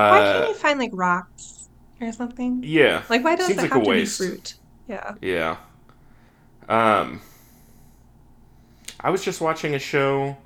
Why 0.07 0.23
can't 0.23 0.43
Uh, 0.43 0.47
you 0.47 0.55
find 0.55 0.79
like 0.79 0.91
rocks 0.93 1.69
or 2.01 2.13
something? 2.13 2.67
yeah, 2.67 3.03
Like, 3.09 3.25
why 3.25 3.37
does 3.37 3.57
seems 3.57 3.59
it 3.59 3.63
like 3.63 3.75
a 3.75 3.81
have 3.81 3.85
to 3.85 3.93
be 3.95 4.07
fruit? 4.07 4.55
Yeah. 4.87 5.15
Yeah. 5.21 5.57
Um, 6.69 7.21
I 9.01 9.11
was 9.11 9.23
just 9.25 9.41
watching 9.41 9.75
a 9.75 9.79
show, 9.79 10.37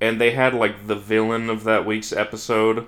and 0.00 0.20
they 0.20 0.32
had 0.32 0.54
like 0.54 0.86
the 0.88 0.96
villain 0.96 1.50
of 1.50 1.64
that 1.64 1.86
week's 1.86 2.12
episode 2.12 2.86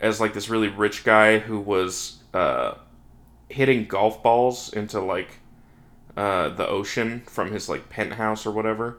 as 0.00 0.20
like 0.20 0.34
this 0.34 0.48
really 0.48 0.68
rich 0.68 1.04
guy 1.04 1.38
who 1.38 1.58
was 1.60 2.22
uh, 2.34 2.74
hitting 3.48 3.86
golf 3.86 4.22
balls 4.22 4.72
into 4.72 5.00
like 5.00 5.40
uh, 6.16 6.48
the 6.50 6.66
ocean 6.66 7.22
from 7.26 7.52
his 7.52 7.68
like 7.68 7.88
penthouse 7.88 8.46
or 8.46 8.50
whatever. 8.50 8.98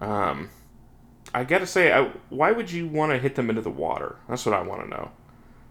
Um, 0.00 0.50
I 1.32 1.44
gotta 1.44 1.66
say, 1.66 1.92
I, 1.92 2.10
why 2.28 2.52
would 2.52 2.70
you 2.70 2.86
want 2.86 3.12
to 3.12 3.18
hit 3.18 3.34
them 3.34 3.50
into 3.50 3.62
the 3.62 3.70
water? 3.70 4.16
That's 4.28 4.46
what 4.46 4.54
I 4.54 4.62
want 4.62 4.82
to 4.82 4.88
know. 4.88 5.10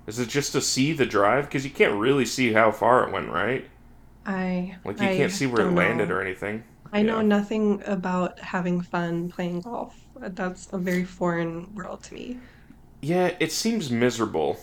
Is 0.07 0.19
it 0.19 0.29
just 0.29 0.51
to 0.53 0.61
see 0.61 0.93
the 0.93 1.05
drive? 1.05 1.45
Because 1.45 1.63
you 1.63 1.71
can't 1.71 1.93
really 1.93 2.25
see 2.25 2.53
how 2.53 2.71
far 2.71 3.07
it 3.07 3.13
went, 3.13 3.29
right? 3.29 3.69
I 4.25 4.77
Like 4.83 4.99
you 5.01 5.09
I 5.09 5.15
can't 5.15 5.31
see 5.31 5.45
where 5.47 5.61
it 5.61 5.71
landed 5.71 6.09
know. 6.09 6.15
or 6.15 6.21
anything. 6.21 6.63
I 6.91 7.01
know 7.01 7.21
nothing 7.21 7.81
about 7.85 8.39
having 8.39 8.81
fun 8.81 9.29
playing 9.29 9.61
golf. 9.61 9.99
That's 10.15 10.71
a 10.71 10.77
very 10.77 11.03
foreign 11.05 11.73
world 11.75 12.03
to 12.03 12.13
me. 12.13 12.39
Yeah, 13.03 13.35
it 13.39 13.51
seems 13.51 13.91
miserable, 13.91 14.59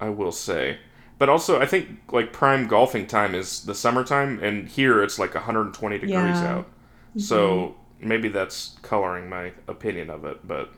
I 0.00 0.10
will 0.10 0.32
say. 0.32 0.78
But 1.18 1.28
also, 1.30 1.60
I 1.60 1.66
think 1.66 2.00
like 2.12 2.32
prime 2.32 2.68
golfing 2.68 3.06
time 3.06 3.34
is 3.34 3.64
the 3.64 3.74
summertime, 3.74 4.40
and 4.42 4.68
here 4.68 5.02
it's 5.02 5.18
like 5.18 5.34
120 5.34 5.98
degrees 5.98 6.42
Yeah. 6.42 6.48
out. 6.58 6.68
hmm 7.14 7.20
So 7.20 7.76
maybe 8.00 8.28
that's 8.28 8.76
coloring 8.82 9.28
my 9.30 9.52
opinion 9.68 10.10
of 10.10 10.24
it. 10.26 10.46
But 10.48 10.72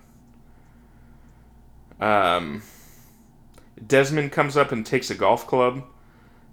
um, 2.00 2.62
Desmond 3.86 4.32
comes 4.32 4.56
up 4.56 4.72
and 4.72 4.84
takes 4.84 5.10
a 5.10 5.14
golf 5.14 5.46
club, 5.46 5.84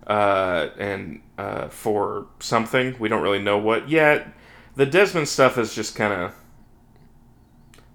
uh, 0.08 0.70
and 0.78 1.22
uh, 1.38 1.70
for 1.70 2.28
something 2.40 2.96
we 3.00 3.10
don't 3.10 3.22
really 3.24 3.42
know 3.42 3.58
what 3.58 3.90
yet. 3.90 4.28
The 4.76 4.86
Desmond 4.86 5.28
stuff 5.30 5.58
is 5.58 5.74
just 5.76 5.96
kind 5.96 6.14
of. 6.14 6.36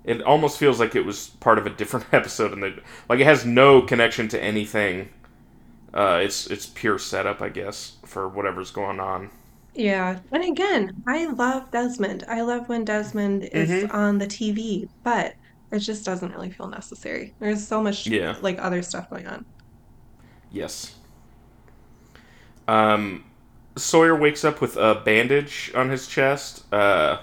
It 0.05 0.23
almost 0.23 0.59
feels 0.59 0.79
like 0.81 0.95
it 0.95 1.05
was 1.07 1.29
part 1.41 1.59
of 1.59 1.67
a 1.67 1.71
different 1.71 2.07
episode, 2.13 2.53
and 2.53 2.63
that 2.63 2.79
like 3.09 3.21
it 3.21 3.25
has 3.27 3.45
no 3.47 3.83
connection 3.83 4.29
to 4.29 4.43
anything. 4.43 5.11
Uh, 5.95 6.21
it's 6.23 6.47
it's 6.49 6.67
pure 6.67 6.99
setup, 6.99 7.41
I 7.43 7.49
guess, 7.51 7.99
for 8.05 8.29
whatever's 8.29 8.71
going 8.71 9.01
on. 9.01 9.31
Yeah. 9.75 10.21
And 10.33 10.45
again, 10.45 11.03
I 11.07 11.27
love 11.27 11.71
Desmond. 11.71 12.25
I 12.29 12.43
love 12.43 12.69
when 12.69 12.85
Desmond 12.85 13.45
is 13.53 13.85
Mm-hmm. 13.85 13.91
on 13.93 14.19
the 14.19 14.27
TV, 14.27 14.89
but 15.03 15.35
it 15.73 15.81
just 15.81 16.05
doesn't 16.05 16.33
really 16.33 16.51
feel 16.51 16.69
necessary. 16.69 17.35
There's 17.41 17.67
so 17.67 17.83
much 17.83 18.07
Yeah. 18.07 18.37
like 18.41 18.59
other 18.61 18.83
stuff 18.83 19.11
going 19.11 19.27
on. 19.27 19.47
Yes. 20.51 20.95
Um, 22.67 23.25
Sawyer 23.77 24.15
wakes 24.17 24.45
up 24.45 24.61
with 24.61 24.77
a 24.77 24.95
bandage 25.05 25.71
on 25.75 25.91
his 25.91 26.07
chest. 26.07 26.65
Uh, 26.73 27.19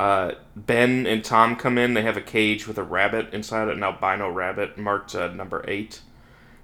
Uh, 0.00 0.34
ben 0.56 1.06
and 1.06 1.22
Tom 1.22 1.56
come 1.56 1.76
in. 1.76 1.92
They 1.92 2.00
have 2.00 2.16
a 2.16 2.22
cage 2.22 2.66
with 2.66 2.78
a 2.78 2.82
rabbit 2.82 3.34
inside 3.34 3.68
it, 3.68 3.76
an 3.76 3.82
albino 3.82 4.30
rabbit 4.30 4.78
marked 4.78 5.14
uh, 5.14 5.28
number 5.28 5.62
eight. 5.68 6.00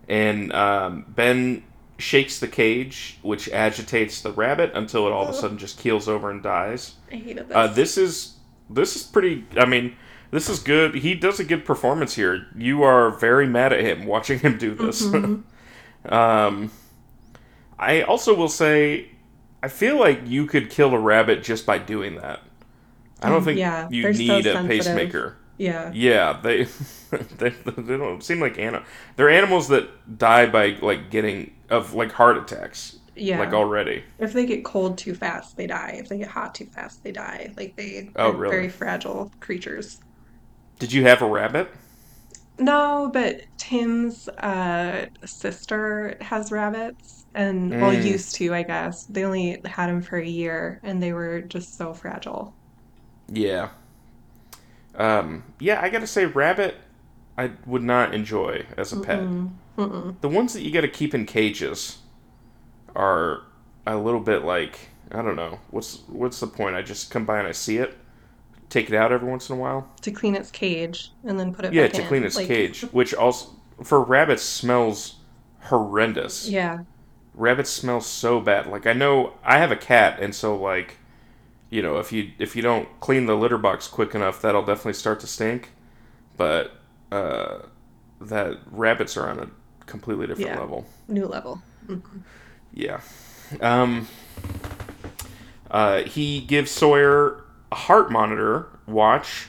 And 0.09 0.51
um, 0.55 1.05
Ben 1.07 1.62
shakes 1.99 2.40
the 2.40 2.49
cage, 2.49 3.18
which 3.20 3.51
agitates 3.51 4.22
the 4.22 4.33
rabbit 4.33 4.70
until 4.72 5.07
it 5.07 5.12
all 5.12 5.25
of 5.25 5.29
a 5.29 5.35
sudden 5.35 5.59
just 5.59 5.79
keels 5.79 6.09
over 6.09 6.31
and 6.31 6.42
dies. 6.42 6.94
I 7.12 7.16
hated 7.16 7.49
this. 7.51 7.55
Uh, 7.55 7.66
this 7.66 7.99
is 7.99 8.37
this 8.70 8.96
is 8.96 9.03
pretty. 9.03 9.44
I 9.55 9.66
mean, 9.66 9.96
this 10.31 10.49
is 10.49 10.59
good. 10.59 10.94
He 10.94 11.14
does 11.14 11.38
a 11.38 11.44
good 11.44 11.66
performance 11.66 12.14
here. 12.14 12.46
You 12.57 12.85
are 12.85 13.11
very 13.11 13.46
mad 13.46 13.70
at 13.75 13.81
him 13.81 14.07
watching 14.07 14.38
him 14.38 14.57
do 14.57 14.75
this. 14.75 15.03
um, 16.07 16.70
I 17.79 18.01
also 18.01 18.35
will 18.35 18.49
say, 18.49 19.11
I 19.62 19.68
feel 19.68 20.01
like 20.01 20.22
you 20.25 20.46
could 20.46 20.70
kill 20.70 20.94
a 20.94 20.99
rabbit 20.99 21.42
just 21.42 21.66
by 21.66 21.77
doing 21.77 22.14
that. 22.16 22.40
I 23.22 23.29
don't 23.31 23.42
Mm, 23.42 23.44
think 23.44 23.62
yeah, 23.62 23.88
you 23.88 24.02
they're 24.02 24.14
so 24.14 24.38
need 24.38 24.46
a 24.46 24.59
pacemaker. 24.59 25.37
yeah. 25.59 25.94
Yeah, 25.94 26.40
they, 26.42 26.64
they 27.38 27.50
they 27.50 27.96
don't 27.96 28.22
seem 28.22 28.40
like 28.40 28.59
animal. 28.59 28.87
They're 29.16 29.31
animals 29.31 29.68
that 29.68 30.18
die 30.18 30.46
by 30.46 30.79
like 30.83 31.11
getting 31.11 31.52
of 31.70 31.94
like 31.94 32.12
heart 32.12 32.37
attacks. 32.38 32.98
Yeah. 33.14 33.38
Like 33.38 33.52
already. 33.52 34.05
If 34.18 34.33
they 34.33 34.46
get 34.46 34.64
cold 34.64 34.98
too 34.98 35.14
fast, 35.14 35.57
they 35.57 35.66
die. 35.66 35.96
If 35.98 36.09
they 36.09 36.18
get 36.18 36.29
hot 36.29 36.55
too 36.55 36.66
fast, 36.66 37.02
they 37.02 37.12
die. 37.12 37.52
Like 37.57 37.74
they 37.76 38.14
Oh, 38.16 38.31
are 38.31 38.33
really? 38.33 38.48
very 38.48 38.68
fragile 38.68 39.33
creatures. 39.40 40.00
Did 40.79 40.92
you 40.92 41.02
have 41.05 41.20
a 41.22 41.26
rabbit? 41.29 41.68
No, 42.59 43.11
but 43.12 43.42
Tim's 43.59 44.29
uh, 44.29 45.07
sister 45.26 46.16
has 46.22 46.50
rabbits, 46.50 47.26
and 47.35 47.76
well, 47.79 47.92
Mm. 47.92 47.92
used 47.92 48.35
to, 48.37 48.55
I 48.55 48.62
guess. 48.62 49.05
They 49.07 49.24
only 49.24 49.61
had 49.66 49.88
them 49.88 50.00
for 50.02 50.18
a 50.18 50.26
year, 50.26 50.81
and 50.83 51.02
they 51.02 51.12
were 51.12 51.42
just 51.42 51.76
so 51.76 51.92
fragile. 51.94 52.55
Yeah. 53.28 53.70
Um, 54.94 55.44
yeah, 55.58 55.80
I 55.82 55.88
gotta 55.90 56.06
say, 56.06 56.24
rabbit, 56.26 56.76
I 57.36 57.52
would 57.66 57.82
not 57.82 58.14
enjoy 58.14 58.66
as 58.76 58.92
a 58.92 58.96
pet. 58.96 59.28
Mm, 59.28 59.50
mm-mm. 59.76 60.16
The 60.20 60.28
ones 60.28 60.52
that 60.54 60.62
you 60.62 60.70
gotta 60.72 60.88
keep 60.88 61.14
in 61.14 61.26
cages 61.26 61.98
are 62.96 63.42
a 63.86 63.96
little 63.96 64.20
bit 64.20 64.44
like 64.44 64.90
I 65.12 65.22
don't 65.22 65.36
know. 65.36 65.60
What's 65.70 66.00
what's 66.08 66.40
the 66.40 66.46
point? 66.48 66.76
I 66.76 66.82
just 66.82 67.10
come 67.10 67.24
by 67.26 67.38
and 67.38 67.48
I 67.48 67.52
see 67.52 67.78
it, 67.78 67.96
take 68.70 68.90
it 68.90 68.96
out 68.96 69.12
every 69.12 69.28
once 69.30 69.50
in 69.50 69.56
a 69.56 69.60
while. 69.60 69.88
To 70.02 70.10
clean 70.10 70.34
its 70.34 70.50
cage 70.50 71.12
and 71.22 71.38
then 71.38 71.52
put 71.52 71.66
it 71.66 71.74
Yeah, 71.74 71.76
back 71.76 71.92
to 71.92 72.02
in. 72.02 72.08
clean 72.08 72.24
its 72.24 72.38
Like, 72.38 72.46
cage, 72.46 72.82
which 72.92 73.14
also 73.14 73.50
for 73.82 74.02
rabbits 74.02 74.42
smells 74.42 75.16
horrendous. 75.62 76.48
Yeah. 76.48 76.84
rabbits 77.34 77.70
smell 77.70 78.00
so 78.00 78.40
bad. 78.40 78.66
Like 78.66 78.86
I 78.86 78.92
know 78.92 79.34
I 79.44 79.58
have 79.58 79.70
a 79.72 79.76
cat, 79.76 80.18
and 80.20 80.34
so 80.34 80.56
like, 80.56 80.96
you 81.70 81.83
know, 81.83 81.98
if 81.98 82.12
you 82.12 82.31
if 82.38 82.55
you 82.57 82.62
don't 82.62 82.88
clean 83.00 83.26
the 83.26 83.37
litter 83.37 83.59
box 83.59 83.88
quick 83.88 84.14
enough, 84.14 84.40
that'll 84.42 84.64
definitely 84.64 84.92
start 84.94 85.20
to 85.20 85.26
stink. 85.26 85.70
But 86.37 86.72
uh, 87.11 87.59
that 88.20 88.59
rabbits 88.70 89.16
are 89.16 89.29
on 89.29 89.38
a 89.38 89.48
completely 89.87 90.26
different 90.26 90.50
Yeah. 90.50 90.61
level. 90.61 90.87
New 91.09 91.26
level. 91.26 91.62
Yeah. 92.72 93.00
Um. 93.61 94.09
Uh, 95.70 96.02
he 96.02 96.40
gives 96.40 96.70
Sawyer 96.70 97.44
a 97.72 97.74
heart 97.74 98.11
monitor 98.11 98.68
watch 98.87 99.48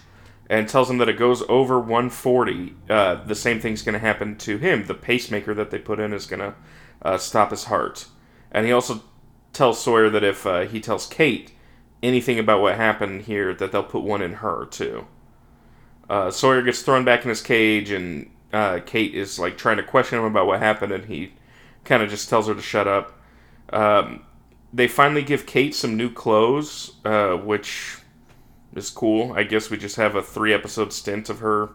and 0.50 0.68
tells 0.68 0.90
him 0.90 0.98
that 0.98 1.10
it 1.10 1.18
goes 1.18 1.44
over 1.48 1.78
140. 1.80 2.74
Uh, 2.90 3.16
the 3.26 3.36
same 3.36 3.60
thing's 3.60 3.82
going 3.84 3.94
to 3.94 4.00
happen 4.00 4.36
to 4.38 4.58
him. 4.58 4.86
The 4.86 4.94
pacemaker 4.94 5.54
that 5.54 5.70
they 5.72 5.78
put 5.78 6.00
in 6.00 6.14
is 6.14 6.26
going 6.26 6.40
to 6.40 6.56
uh, 7.04 7.18
stop 7.18 7.52
his 7.52 7.66
heart. 7.66 8.08
And 8.52 8.66
he 8.66 8.72
also 8.72 9.04
tells 9.54 9.84
Sawyer 9.84 10.10
that 10.10 10.24
if 10.24 10.46
uh, 10.48 10.62
he 10.62 10.80
tells 10.80 11.06
Kate 11.06 11.52
anything 12.04 12.40
about 12.40 12.62
what 12.62 12.76
happened 12.76 13.24
here, 13.24 13.54
that 13.54 13.72
they'll 13.72 13.84
put 13.84 14.04
one 14.04 14.22
in 14.22 14.34
her 14.36 14.66
too. 14.66 15.08
Uh, 16.10 16.32
Sawyer 16.32 16.62
gets 16.62 16.82
thrown 16.82 17.04
back 17.04 17.24
in 17.24 17.30
his 17.30 17.42
cage, 17.42 17.92
and 17.92 18.30
uh, 18.54 18.80
Kate 18.86 19.14
is 19.14 19.40
like 19.40 19.58
trying 19.58 19.78
to 19.78 19.84
question 19.84 20.20
him 20.20 20.26
about 20.26 20.48
what 20.48 20.60
happened, 20.60 20.92
and 20.92 21.06
he 21.06 21.34
kind 21.84 22.02
of 22.02 22.10
just 22.10 22.30
tells 22.30 22.48
her 22.48 22.56
to 22.56 22.62
shut 22.62 22.88
up. 22.88 23.20
Um, 23.72 24.24
they 24.74 24.88
finally 24.88 25.24
give 25.24 25.46
Kate 25.46 25.76
some 25.76 25.98
new 25.98 26.12
clothes, 26.12 26.94
uh, 27.04 27.36
which 27.36 27.98
is 28.76 28.90
cool. 28.90 29.34
I 29.34 29.44
guess 29.44 29.70
we 29.70 29.78
just 29.78 29.96
have 29.96 30.16
a 30.16 30.22
three 30.22 30.54
episode 30.54 30.94
stint 30.94 31.30
of 31.30 31.40
her 31.40 31.70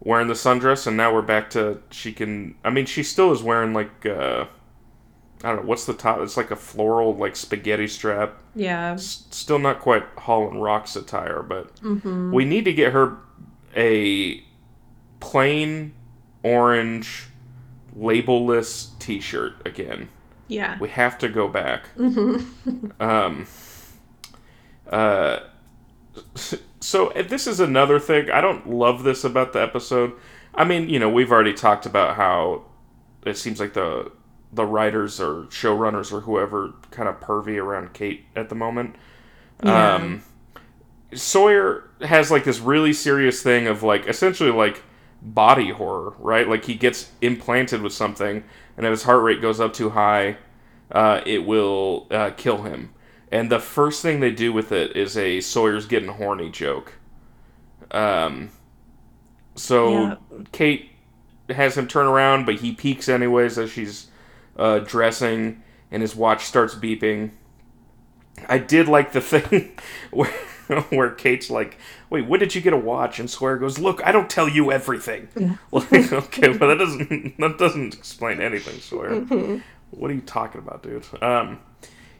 wearing 0.00 0.28
the 0.28 0.34
sundress, 0.34 0.86
and 0.86 0.96
now 0.96 1.12
we're 1.12 1.22
back 1.22 1.50
to 1.50 1.82
she 1.90 2.12
can. 2.12 2.54
I 2.64 2.70
mean, 2.70 2.86
she 2.86 3.02
still 3.02 3.32
is 3.32 3.42
wearing 3.42 3.72
like 3.72 4.06
uh, 4.06 4.46
I 5.44 5.48
don't 5.48 5.62
know 5.62 5.68
what's 5.68 5.86
the 5.86 5.94
top. 5.94 6.20
It's 6.20 6.36
like 6.36 6.50
a 6.50 6.56
floral 6.56 7.14
like 7.16 7.36
spaghetti 7.36 7.88
strap. 7.88 8.34
Yeah. 8.54 8.92
S- 8.94 9.26
still 9.30 9.58
not 9.58 9.80
quite 9.80 10.04
Holland 10.18 10.62
Rocks 10.62 10.94
attire, 10.96 11.42
but 11.42 11.70
hmm 11.80 12.32
we 12.32 12.44
need 12.44 12.64
to 12.64 12.72
get 12.72 12.92
her 12.92 13.16
a 13.76 14.42
plain 15.20 15.92
orange 16.42 17.28
labelless 17.98 18.90
T-shirt 18.98 19.54
again. 19.66 20.08
Yeah. 20.48 20.78
We 20.78 20.88
have 20.90 21.18
to 21.18 21.28
go 21.28 21.48
back. 21.48 21.86
hmm 21.96 22.36
Um, 23.00 23.46
uh, 24.90 25.40
so 26.80 27.10
this 27.28 27.46
is 27.46 27.60
another 27.60 27.98
thing. 27.98 28.30
I 28.30 28.40
don't 28.40 28.68
love 28.68 29.02
this 29.04 29.24
about 29.24 29.52
the 29.52 29.62
episode. 29.62 30.12
I 30.54 30.64
mean, 30.64 30.88
you 30.88 30.98
know, 30.98 31.08
we've 31.08 31.32
already 31.32 31.54
talked 31.54 31.86
about 31.86 32.16
how 32.16 32.64
it 33.24 33.36
seems 33.38 33.60
like 33.60 33.72
the 33.74 34.10
the 34.52 34.64
writers 34.66 35.20
or 35.20 35.44
showrunners 35.44 36.12
or 36.12 36.20
whoever 36.20 36.74
kind 36.90 37.08
of 37.08 37.20
pervy 37.20 37.56
around 37.62 37.92
Kate 37.94 38.26
at 38.36 38.48
the 38.48 38.54
moment. 38.54 38.96
Yeah. 39.64 39.94
Um, 39.94 40.22
Sawyer 41.14 41.90
has 42.00 42.30
like 42.30 42.44
this 42.44 42.58
really 42.60 42.92
serious 42.92 43.42
thing 43.42 43.66
of 43.66 43.82
like 43.82 44.06
essentially 44.06 44.50
like 44.50 44.82
body 45.20 45.70
horror, 45.70 46.14
right? 46.18 46.48
Like 46.48 46.64
he 46.64 46.74
gets 46.74 47.10
implanted 47.20 47.82
with 47.82 47.92
something, 47.92 48.44
and 48.76 48.86
if 48.86 48.90
his 48.90 49.02
heart 49.04 49.22
rate 49.22 49.40
goes 49.42 49.60
up 49.60 49.72
too 49.72 49.90
high, 49.90 50.38
uh, 50.90 51.20
it 51.26 51.44
will 51.46 52.06
uh, 52.10 52.30
kill 52.36 52.62
him. 52.62 52.92
And 53.30 53.50
the 53.50 53.60
first 53.60 54.02
thing 54.02 54.20
they 54.20 54.30
do 54.32 54.52
with 54.52 54.72
it 54.72 54.96
is 54.96 55.16
a 55.16 55.40
Sawyer's 55.40 55.86
getting 55.86 56.10
horny 56.10 56.50
joke. 56.50 56.94
Um, 57.90 58.50
so 59.54 59.90
Yeah. 59.90 60.16
Kate 60.52 60.90
has 61.50 61.76
him 61.76 61.86
turn 61.86 62.06
around, 62.06 62.46
but 62.46 62.56
he 62.56 62.72
peeks 62.72 63.08
anyways 63.08 63.58
as 63.58 63.70
she's 63.70 64.08
uh, 64.56 64.80
dressing, 64.80 65.62
and 65.90 66.02
his 66.02 66.14
watch 66.16 66.44
starts 66.44 66.74
beeping. 66.74 67.30
I 68.48 68.58
did 68.58 68.88
like 68.88 69.12
the 69.12 69.20
thing 69.32 69.72
where 70.10 70.30
where 70.90 71.10
Kate's 71.10 71.50
like, 71.50 71.78
"Wait, 72.10 72.26
when 72.26 72.40
did 72.40 72.54
you 72.54 72.60
get 72.60 72.72
a 72.72 72.76
watch?" 72.78 73.18
And 73.20 73.28
Sawyer 73.28 73.56
goes, 73.58 73.78
"Look, 73.78 74.00
I 74.06 74.12
don't 74.12 74.30
tell 74.30 74.48
you 74.48 74.72
everything." 74.72 75.28
Yeah. 75.38 75.56
Like, 75.72 76.12
okay, 76.12 76.52
but 76.56 76.66
that 76.68 76.78
doesn't 76.78 77.38
that 77.38 77.58
doesn't 77.58 77.94
explain 77.94 78.40
anything, 78.40 78.80
Sawyer. 78.80 79.20
Mhm. 79.20 79.62
What 79.90 80.10
are 80.10 80.14
you 80.14 80.20
talking 80.22 80.60
about, 80.60 80.82
dude? 80.82 81.04
Um, 81.22 81.60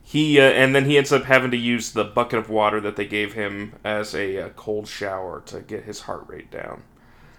he 0.03 0.39
uh, 0.39 0.43
and 0.45 0.75
then 0.75 0.85
he 0.85 0.99
ends 0.99 1.13
up 1.13 1.25
having 1.25 1.51
to 1.53 1.57
use 1.57 1.93
the 1.93 2.05
bucket 2.05 2.39
of 2.39 2.51
water 2.51 2.81
that 2.81 2.97
they 2.97 3.07
gave 3.07 3.33
him 3.33 3.75
as 3.85 4.15
a 4.15 4.39
uh, 4.47 4.49
cold 4.51 4.87
shower 4.89 5.43
to 5.47 5.61
get 5.61 5.85
his 5.85 6.01
heart 6.01 6.25
rate 6.29 6.51
down. 6.51 6.83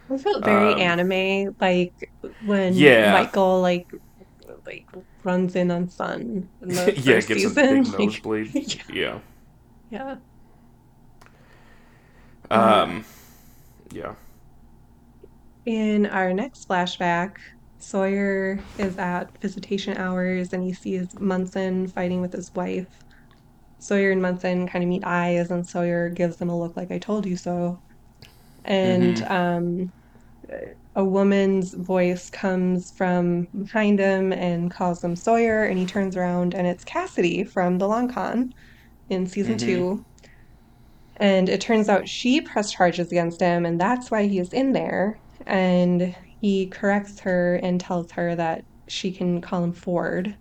I 0.10 0.18
felt 0.18 0.44
very 0.44 0.74
Um, 0.74 0.80
anime, 0.80 1.56
like 1.62 2.10
when 2.46 2.74
Yeah. 2.74 3.14
Michael 3.14 3.62
like 3.62 3.88
like 4.66 4.88
runs 5.24 5.56
in 5.56 5.72
on 5.72 5.90
Sun 5.90 6.50
in 6.62 6.68
the 6.86 6.94
yeah, 6.98 7.16
first 7.16 7.28
gets 7.28 7.44
season. 7.44 7.52
a 7.52 7.56
big 7.56 7.88
Like, 7.94 8.00
nosebleed. 8.00 8.84
yeah. 8.90 9.20
yeah. 9.90 10.18
Um, 12.52 13.06
yeah. 13.92 14.16
In 15.66 16.06
our 16.08 16.34
next 16.34 16.68
flashback, 16.68 17.38
Sawyer 17.80 18.66
is 18.78 18.98
at 18.98 19.38
visitation 19.42 19.98
hours 19.98 20.54
and 20.54 20.64
he 20.64 20.74
sees 20.74 21.20
Munson 21.20 21.88
fighting 21.88 22.22
with 22.22 22.34
his 22.34 22.54
wife. 22.56 22.88
Sawyer 23.80 24.12
and 24.12 24.22
Munson 24.22 24.68
kind 24.68 24.84
of 24.84 24.90
meet 24.90 25.04
eyes, 25.06 25.52
and 25.52 25.68
Sawyer 25.68 26.10
gives 26.10 26.38
them 26.38 26.50
a 26.50 26.58
look 26.58 26.78
like 26.78 26.92
I 26.92 27.00
told 27.00 27.26
you 27.26 27.36
so. 27.36 27.82
And 28.64 29.22
um, 29.24 29.92
a 30.96 31.06
woman's 31.06 31.74
voice 31.74 32.30
comes 32.30 32.92
from 32.98 33.48
behind 33.64 34.00
him 34.00 34.34
and 34.34 34.72
calls 34.72 35.04
him 35.04 35.16
Sawyer, 35.16 35.64
and 35.66 35.78
he 35.80 35.86
turns 35.86 36.16
around 36.18 36.54
and 36.56 36.68
it's 36.68 36.84
Cassidy 36.84 37.44
from 37.44 37.78
The 37.80 37.88
Long 37.88 38.10
Con 38.10 38.52
in 39.10 39.28
season 39.28 39.58
Mhm. 39.58 39.58
two. 39.58 40.06
And 41.18 41.48
it 41.50 41.62
turns 41.62 41.90
out 41.90 42.08
she 42.08 42.42
pressed 42.42 42.74
charges 42.76 43.12
against 43.12 43.40
him, 43.40 43.66
and 43.66 43.80
that's 43.80 44.10
why 44.12 44.24
he 44.28 44.40
is 44.40 44.52
in 44.54 44.74
there. 44.74 45.20
And 45.46 46.16
he 46.40 46.70
corrects 46.70 47.22
her 47.22 47.56
and 47.56 47.80
tells 47.80 48.12
her 48.14 48.36
that 48.36 48.66
she 48.88 49.14
can 49.14 49.42
call 49.42 49.64
him 49.64 49.74
Ford. 49.74 50.38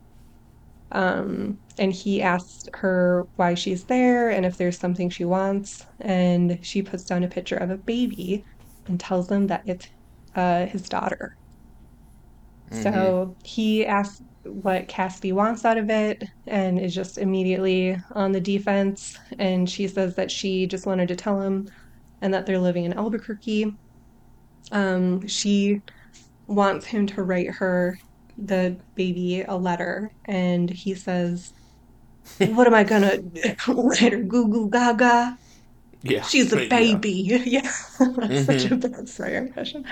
Um, 0.92 1.60
and 1.78 1.92
he 1.92 2.22
asks 2.22 2.64
her 2.74 3.26
why 3.36 3.54
she's 3.54 3.86
there 3.86 4.30
and 4.30 4.44
if 4.46 4.56
there's 4.58 4.78
something 4.78 5.10
she 5.10 5.24
wants. 5.24 5.80
And 6.00 6.58
she 6.62 6.82
puts 6.82 7.04
down 7.04 7.24
a 7.24 7.28
picture 7.28 7.56
of 7.56 7.70
a 7.70 7.78
baby 7.78 8.44
and 8.86 9.00
tells 9.00 9.30
him 9.30 9.48
that 9.48 9.62
it's 9.66 9.86
uh, 10.34 10.66
his 10.66 10.88
daughter. 10.88 11.36
So 12.70 13.36
he 13.44 13.84
asks 13.86 14.22
what 14.44 14.88
Cassidy 14.88 15.32
wants 15.32 15.64
out 15.64 15.76
of 15.78 15.90
it 15.90 16.24
and 16.46 16.78
is 16.80 16.94
just 16.94 17.18
immediately 17.18 17.96
on 18.12 18.32
the 18.32 18.40
defense. 18.40 19.14
And 19.38 19.68
she 19.68 19.88
says 19.88 20.16
that 20.16 20.30
she 20.30 20.66
just 20.66 20.86
wanted 20.86 21.08
to 21.08 21.16
tell 21.16 21.40
him 21.40 21.68
and 22.20 22.32
that 22.34 22.46
they're 22.46 22.58
living 22.58 22.84
in 22.84 22.94
Albuquerque. 22.94 23.66
Um, 24.70 25.26
she 25.26 25.80
wants 26.46 26.86
him 26.86 27.06
to 27.08 27.22
write 27.22 27.50
her, 27.58 27.98
the 28.36 28.80
baby, 28.96 29.42
a 29.42 29.56
letter. 29.56 30.12
And 30.26 30.70
he 30.70 30.94
says, 30.94 31.52
What 32.42 32.66
am 32.66 32.74
I 32.74 32.84
gonna 32.84 33.18
write 33.68 34.12
her? 34.12 34.22
Goo 34.24 34.48
goo 34.50 34.70
gaga? 34.70 35.36
Yeah. 36.02 36.28
She's 36.28 36.52
a 36.52 36.58
baby. 36.58 37.12
Yeah. 37.46 37.72
That's 38.16 38.44
such 38.44 38.66
a 38.66 38.76
Mhm. 38.76 38.78
bad 38.78 39.08
Sawyer 39.08 39.38
impression. 39.38 39.84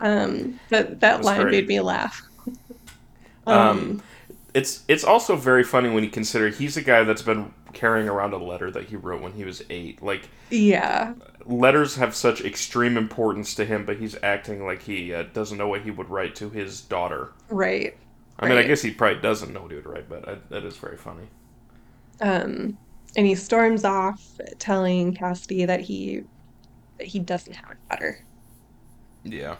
Um, 0.00 0.60
that 0.68 1.00
that 1.00 1.22
line 1.22 1.42
great. 1.42 1.52
made 1.52 1.68
me 1.68 1.80
laugh. 1.80 2.22
Um, 3.46 4.02
it's 4.54 4.82
it's 4.88 5.04
also 5.04 5.36
very 5.36 5.62
funny 5.62 5.88
when 5.88 6.02
you 6.02 6.10
consider 6.10 6.48
he's 6.48 6.76
a 6.76 6.82
guy 6.82 7.04
that's 7.04 7.22
been 7.22 7.52
carrying 7.72 8.08
around 8.08 8.32
a 8.32 8.38
letter 8.38 8.70
that 8.70 8.86
he 8.86 8.96
wrote 8.96 9.22
when 9.22 9.32
he 9.32 9.44
was 9.44 9.62
eight. 9.70 10.02
Like 10.02 10.28
yeah, 10.50 11.14
letters 11.44 11.96
have 11.96 12.14
such 12.14 12.40
extreme 12.40 12.96
importance 12.96 13.54
to 13.54 13.64
him, 13.64 13.84
but 13.84 13.98
he's 13.98 14.16
acting 14.22 14.64
like 14.64 14.82
he 14.82 15.14
uh, 15.14 15.24
doesn't 15.32 15.58
know 15.58 15.68
what 15.68 15.82
he 15.82 15.90
would 15.90 16.10
write 16.10 16.34
to 16.36 16.50
his 16.50 16.80
daughter. 16.80 17.32
right. 17.48 17.96
I 18.38 18.48
mean, 18.48 18.58
I 18.58 18.64
guess 18.64 18.82
he 18.82 18.90
probably 18.90 19.20
doesn't 19.22 19.52
know 19.54 19.62
what 19.62 19.70
he 19.70 19.76
would 19.76 19.86
write, 19.86 20.08
but 20.10 20.28
I, 20.28 20.36
that 20.50 20.64
is 20.64 20.76
very 20.76 20.98
funny. 20.98 21.28
Um, 22.20 22.76
and 23.16 23.26
he 23.26 23.34
storms 23.34 23.84
off, 23.84 24.38
telling 24.58 25.14
Cassidy 25.14 25.64
that 25.64 25.80
he 25.80 26.24
that 26.98 27.06
he 27.06 27.18
doesn't 27.18 27.54
have 27.54 27.70
a 27.70 27.76
daughter. 27.90 28.24
Yeah. 29.24 29.56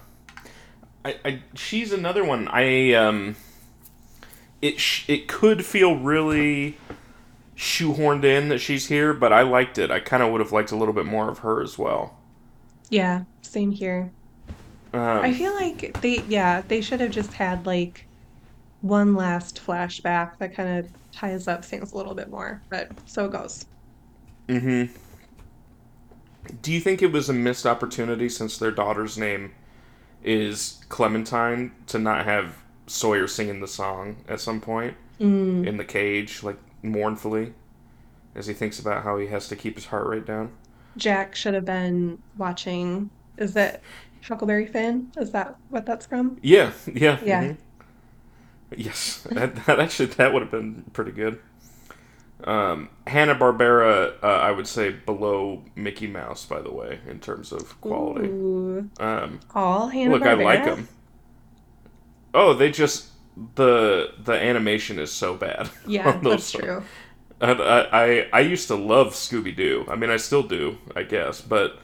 I, 1.07 1.17
I 1.25 1.43
she's 1.55 1.93
another 1.93 2.25
one. 2.25 2.49
I 2.49 2.93
um 2.95 3.37
it 4.61 4.79
sh- 4.81 5.09
it 5.09 5.29
could 5.29 5.65
feel 5.65 5.97
really 5.97 6.79
shoehorned 7.57 8.25
in 8.25 8.49
that 8.51 8.59
she's 8.61 8.89
here, 8.89 9.15
but 9.15 9.33
I 9.33 9.43
liked 9.43 9.79
it. 9.79 9.91
I 9.91 10.01
kind 10.01 10.23
of 10.23 10.33
would 10.33 10.41
have 10.41 10.53
liked 10.53 10.73
a 10.73 10.77
little 10.77 10.95
bit 10.95 11.07
more 11.07 11.31
of 11.31 11.41
her 11.41 11.63
as 11.63 11.79
well. 11.79 12.19
Yeah, 12.91 13.25
same 13.43 13.71
here. 13.73 14.13
I 15.21 15.33
Um, 15.33 15.35
feel 15.35 15.55
like 15.55 15.93
they, 16.01 16.25
yeah, 16.29 16.63
they 16.63 16.81
should 16.81 17.01
have 17.01 17.11
just 17.11 17.35
had 17.35 17.67
like 17.67 18.09
one 18.81 19.15
last 19.17 19.57
flashback 19.65 20.39
that 20.39 20.55
kind 20.55 20.79
of 20.87 20.93
ties 21.13 21.49
up 21.49 21.65
things 21.65 21.93
a 21.93 21.97
little 21.97 22.15
bit 22.15 22.31
more, 22.31 22.65
but 22.71 22.93
so 23.07 23.27
it 23.27 23.33
goes. 23.33 23.67
Mm-hmm. 24.49 24.93
Do 26.63 26.73
you 26.73 26.81
think 26.81 27.03
it 27.03 27.13
was 27.13 27.29
a 27.29 27.33
missed 27.33 27.67
opportunity 27.67 28.29
since 28.29 28.59
their 28.59 28.71
daughter's 28.71 29.17
name 29.19 29.53
is 30.27 30.85
Clementine 30.91 31.73
to 31.89 31.99
not 31.99 32.27
have 32.27 32.57
Sawyer 32.87 33.27
singing 33.29 33.61
the 33.61 33.69
song 33.69 34.17
at 34.29 34.41
some 34.41 34.61
point 34.61 34.97
Mm, 35.21 35.67
in 35.67 35.79
the 35.79 35.85
cage, 35.85 36.43
like 36.43 36.59
mournfully, 36.83 37.55
as 38.35 38.47
he 38.47 38.55
thinks 38.55 38.79
about 38.79 39.05
how 39.05 39.19
he 39.19 39.29
has 39.29 39.49
to 39.49 39.57
keep 39.57 39.77
his 39.77 39.87
heart 39.87 40.07
rate 40.07 40.27
down? 40.27 40.53
Jack 40.97 41.35
should 41.35 41.55
have 41.55 41.65
been 41.65 42.19
watching. 42.37 43.11
Is 43.39 43.55
that 43.55 43.83
Huckleberry 44.23 44.67
Finn? 44.67 45.13
Is 45.17 45.33
that 45.33 45.57
what 45.71 45.87
that's 45.87 46.07
from? 46.07 46.39
Yeah, 46.43 46.73
yeah. 46.93 47.19
Yeah. 47.23 47.45
mhm. 47.45 47.59
Yes, 48.77 49.23
that, 49.33 49.55
that 49.67 49.81
actually 49.81 50.07
that 50.07 50.33
would 50.33 50.43
have 50.43 50.51
been 50.51 50.85
pretty 50.93 51.13
good. 51.13 51.41
Um, 52.45 52.91
Hanna 53.07 53.35
Barbera, 53.35 54.15
uh, 54.23 54.27
I 54.27 54.51
would 54.51 54.67
say 54.69 54.91
below 54.91 55.63
Mickey 55.75 56.07
Mouse, 56.07 56.45
by 56.45 56.61
the 56.61 56.73
way, 56.73 57.01
in 57.09 57.19
terms 57.21 57.51
of 57.53 57.81
quality. 57.81 58.29
Ooh, 58.29 58.91
Um, 58.99 59.41
all 59.55 59.89
Hanna 59.89 60.17
Barbera. 60.17 60.21
look, 60.21 60.27
I 60.27 60.35
like 60.35 60.65
them. 60.65 60.89
Oh, 62.35 62.55
they 62.55 62.71
just 62.71 63.09
the 63.55 64.13
the 64.19 64.33
animation 64.33 64.99
is 64.99 65.13
so 65.13 65.35
bad. 65.35 65.69
Yeah, 65.87 66.19
that's 66.23 66.53
true. 66.53 66.89
And 67.41 67.61
I, 67.61 67.89
I 67.93 68.29
I 68.33 68.41
used 68.41 68.69
to 68.69 68.75
love 68.75 69.09
Scooby 69.09 69.55
Doo. 69.55 69.85
I 69.89 69.97
mean, 69.97 70.11
I 70.11 70.17
still 70.17 70.43
do, 70.43 70.79
I 70.95 71.03
guess. 71.03 71.41
But 71.41 71.79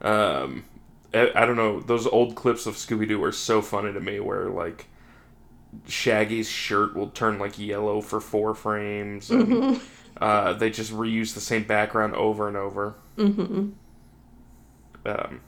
um, 0.00 0.64
I, 1.14 1.30
I 1.34 1.46
don't 1.46 1.56
know. 1.56 1.80
Those 1.80 2.06
old 2.06 2.34
clips 2.34 2.66
of 2.66 2.74
Scooby 2.74 3.06
Doo 3.08 3.22
are 3.22 3.32
so 3.32 3.62
funny 3.62 3.92
to 3.92 4.00
me. 4.00 4.20
Where 4.20 4.48
like 4.48 4.86
Shaggy's 5.88 6.48
shirt 6.48 6.94
will 6.96 7.08
turn 7.10 7.38
like 7.38 7.58
yellow 7.58 8.00
for 8.00 8.20
four 8.20 8.54
frames, 8.54 9.30
and 9.30 9.80
uh, 10.20 10.52
they 10.54 10.70
just 10.70 10.92
reuse 10.92 11.34
the 11.34 11.40
same 11.40 11.64
background 11.64 12.14
over 12.14 12.48
and 12.48 12.56
over. 12.56 12.94
hmm 13.16 13.70
Um, 15.04 15.40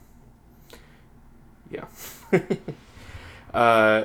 yeah. 1.70 1.84
uh, 3.54 4.04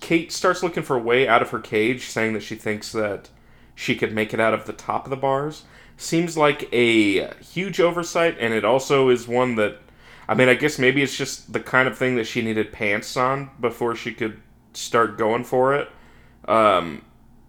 Kate 0.00 0.30
starts 0.32 0.62
looking 0.62 0.82
for 0.82 0.96
a 0.96 1.00
way 1.00 1.26
out 1.26 1.42
of 1.42 1.50
her 1.50 1.58
cage, 1.58 2.06
saying 2.06 2.34
that 2.34 2.42
she 2.42 2.54
thinks 2.56 2.92
that 2.92 3.30
she 3.74 3.96
could 3.96 4.12
make 4.12 4.34
it 4.34 4.40
out 4.40 4.54
of 4.54 4.66
the 4.66 4.72
top 4.72 5.04
of 5.04 5.10
the 5.10 5.16
bars. 5.16 5.64
Seems 5.96 6.36
like 6.36 6.68
a 6.72 7.32
huge 7.42 7.80
oversight, 7.80 8.36
and 8.38 8.52
it 8.52 8.64
also 8.64 9.08
is 9.08 9.26
one 9.26 9.54
that, 9.56 9.78
I 10.28 10.34
mean, 10.34 10.48
I 10.48 10.54
guess 10.54 10.78
maybe 10.78 11.02
it's 11.02 11.16
just 11.16 11.52
the 11.52 11.60
kind 11.60 11.88
of 11.88 11.96
thing 11.96 12.16
that 12.16 12.24
she 12.26 12.42
needed 12.42 12.72
pants 12.72 13.16
on 13.16 13.50
before 13.60 13.94
she 13.96 14.12
could 14.12 14.40
start 14.74 15.16
going 15.16 15.44
for 15.44 15.74
it. 15.74 15.88
Um, 16.46 17.02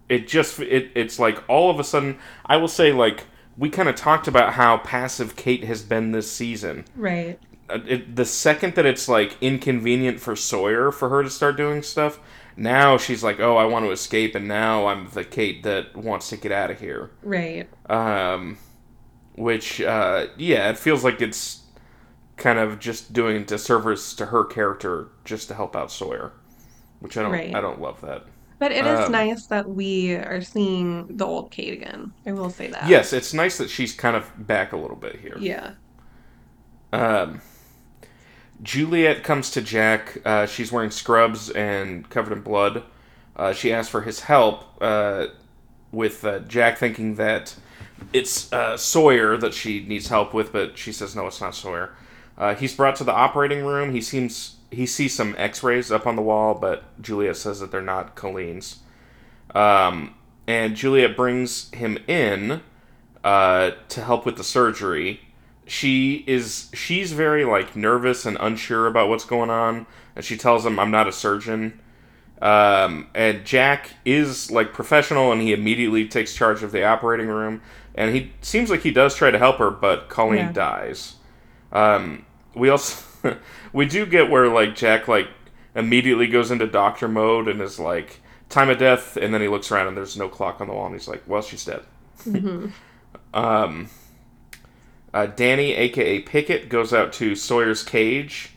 it 0.09 0.27
just 0.27 0.59
it, 0.59 0.91
it's 0.95 1.17
like 1.19 1.43
all 1.49 1.69
of 1.71 1.79
a 1.79 1.83
sudden 1.83 2.17
i 2.45 2.55
will 2.57 2.67
say 2.67 2.91
like 2.91 3.25
we 3.57 3.69
kind 3.69 3.87
of 3.89 3.95
talked 3.95 4.27
about 4.27 4.53
how 4.53 4.77
passive 4.77 5.35
kate 5.35 5.63
has 5.63 5.81
been 5.83 6.11
this 6.11 6.31
season 6.31 6.85
Right. 6.95 7.39
Uh, 7.69 7.79
it, 7.87 8.15
the 8.15 8.25
second 8.25 8.75
that 8.75 8.85
it's 8.85 9.07
like 9.09 9.35
inconvenient 9.41 10.19
for 10.19 10.35
sawyer 10.35 10.91
for 10.91 11.09
her 11.09 11.23
to 11.23 11.29
start 11.29 11.57
doing 11.57 11.81
stuff 11.81 12.19
now 12.55 12.97
she's 12.97 13.23
like 13.23 13.39
oh 13.39 13.57
i 13.57 13.65
want 13.65 13.83
to 13.85 13.91
escape 13.91 14.35
and 14.35 14.47
now 14.47 14.85
i'm 14.87 15.09
the 15.13 15.23
kate 15.23 15.63
that 15.63 15.95
wants 15.95 16.29
to 16.29 16.37
get 16.37 16.51
out 16.51 16.69
of 16.69 16.79
here 16.79 17.09
Right. 17.23 17.67
um, 17.89 18.57
which 19.35 19.81
uh, 19.81 20.27
yeah 20.37 20.69
it 20.69 20.77
feels 20.77 21.03
like 21.03 21.21
it's 21.21 21.63
kind 22.37 22.59
of 22.59 22.79
just 22.79 23.11
doing 23.13 23.43
disservice 23.45 24.13
to 24.13 24.27
her 24.27 24.43
character 24.45 25.07
just 25.23 25.47
to 25.47 25.55
help 25.55 25.75
out 25.75 25.91
sawyer 25.91 26.33
which 26.99 27.17
i 27.17 27.21
don't 27.23 27.31
Right. 27.31 27.55
i 27.55 27.59
don't 27.61 27.81
love 27.81 27.99
that 28.01 28.25
But 28.57 28.71
it 28.71 28.85
is 28.87 29.07
Um, 29.07 29.11
nice 29.11 29.47
that 29.47 29.69
we 29.69 30.13
are 30.13 30.41
seeing 30.41 31.17
the 31.17 31.25
old 31.25 31.51
Kate 31.51 31.73
again. 31.73 32.13
I 32.25 32.31
will 32.31 32.49
say 32.49 32.67
that. 32.67 32.87
Yes, 32.87 33.11
it's 33.13 33.33
nice 33.33 33.57
that 33.57 33.69
she's 33.69 33.93
kind 33.93 34.15
of 34.15 34.31
back 34.47 34.71
a 34.71 34.77
little 34.77 34.95
bit 34.95 35.19
here. 35.19 35.37
Yeah. 35.39 35.73
Um, 36.93 37.41
Juliet 38.63 39.23
comes 39.23 39.51
to 39.51 39.61
Jack. 39.61 40.17
Uh, 40.25 40.45
she's 40.45 40.71
wearing 40.71 40.91
scrubs 40.91 41.49
and 41.49 42.09
covered 42.09 42.33
in 42.33 42.41
blood. 42.41 42.83
Uh, 43.35 43.51
she 43.53 43.73
asks 43.73 43.91
for 43.91 44.01
his 44.01 44.21
help, 44.21 44.63
uh, 44.81 45.27
with 45.91 46.23
uh, 46.23 46.39
Jack 46.39 46.77
thinking 46.77 47.15
that 47.15 47.55
it's 48.13 48.51
uh, 48.53 48.77
Sawyer 48.77 49.37
that 49.37 49.53
she 49.53 49.85
needs 49.85 50.07
help 50.07 50.33
with, 50.33 50.51
but 50.53 50.77
she 50.77 50.91
says 50.93 51.15
no, 51.15 51.27
it's 51.27 51.41
not 51.41 51.55
Sawyer. 51.55 51.95
Uh, 52.37 52.55
he's 52.55 52.75
brought 52.75 52.95
to 52.97 53.03
the 53.03 53.13
operating 53.13 53.65
room. 53.65 53.91
He 53.93 54.01
seems 54.01 54.54
he 54.75 54.85
sees 54.85 55.15
some 55.15 55.35
X-rays 55.37 55.91
up 55.91 56.05
on 56.05 56.15
the 56.15 56.21
wall, 56.21 56.53
but 56.53 56.83
Juliet 57.01 57.37
says 57.37 57.59
that 57.59 57.71
they're 57.71 57.81
not 57.81 58.15
Colleen's. 58.15 58.79
Um, 59.53 60.15
and 60.47 60.75
Juliet 60.75 61.15
brings 61.15 61.71
him 61.71 61.97
in 62.07 62.61
uh, 63.23 63.71
to 63.89 64.03
help 64.03 64.25
with 64.25 64.37
the 64.37 64.43
surgery. 64.43 65.21
She 65.65 66.23
is 66.27 66.69
she's 66.73 67.11
very 67.13 67.43
like 67.43 67.75
nervous 67.75 68.25
and 68.25 68.37
unsure 68.39 68.85
about 68.85 69.09
what's 69.09 69.25
going 69.25 69.49
on, 69.49 69.87
and 70.15 70.23
she 70.23 70.37
tells 70.37 70.65
him, 70.65 70.79
"I'm 70.79 70.91
not 70.91 71.07
a 71.07 71.11
surgeon." 71.11 71.79
Um, 72.41 73.07
and 73.15 73.43
Jack 73.45 73.91
is 74.05 74.51
like 74.51 74.73
professional, 74.73 75.31
and 75.31 75.41
he 75.41 75.53
immediately 75.53 76.07
takes 76.07 76.35
charge 76.35 76.61
of 76.61 76.71
the 76.71 76.83
operating 76.83 77.27
room. 77.27 77.61
And 77.95 78.13
he 78.13 78.33
seems 78.41 78.69
like 78.69 78.81
he 78.81 78.91
does 78.91 79.15
try 79.15 79.31
to 79.31 79.39
help 79.39 79.57
her, 79.57 79.71
but 79.71 80.09
Colleen 80.09 80.47
Yeah. 80.47 80.51
dies. 80.51 81.15
Um, 81.71 82.25
we 82.53 82.69
also 82.69 83.03
we 83.73 83.85
do 83.85 84.05
get 84.05 84.29
where 84.29 84.47
like 84.47 84.75
Jack 84.75 85.07
like 85.07 85.27
immediately 85.75 86.27
goes 86.27 86.51
into 86.51 86.67
doctor 86.67 87.07
mode 87.07 87.47
and 87.47 87.61
is 87.61 87.79
like 87.79 88.21
time 88.49 88.69
of 88.69 88.77
death, 88.77 89.17
and 89.17 89.33
then 89.33 89.41
he 89.41 89.47
looks 89.47 89.71
around 89.71 89.87
and 89.87 89.97
there's 89.97 90.17
no 90.17 90.29
clock 90.29 90.61
on 90.61 90.67
the 90.67 90.73
wall, 90.73 90.85
and 90.85 90.95
he's 90.95 91.07
like, 91.07 91.23
"Well, 91.27 91.41
she's 91.41 91.65
dead." 91.65 91.81
hmm 92.23 92.67
Um, 93.33 93.89
uh, 95.13 95.25
Danny, 95.25 95.73
aka 95.73 96.19
Pickett, 96.21 96.69
goes 96.69 96.93
out 96.93 97.11
to 97.13 97.35
Sawyer's 97.35 97.83
cage 97.83 98.51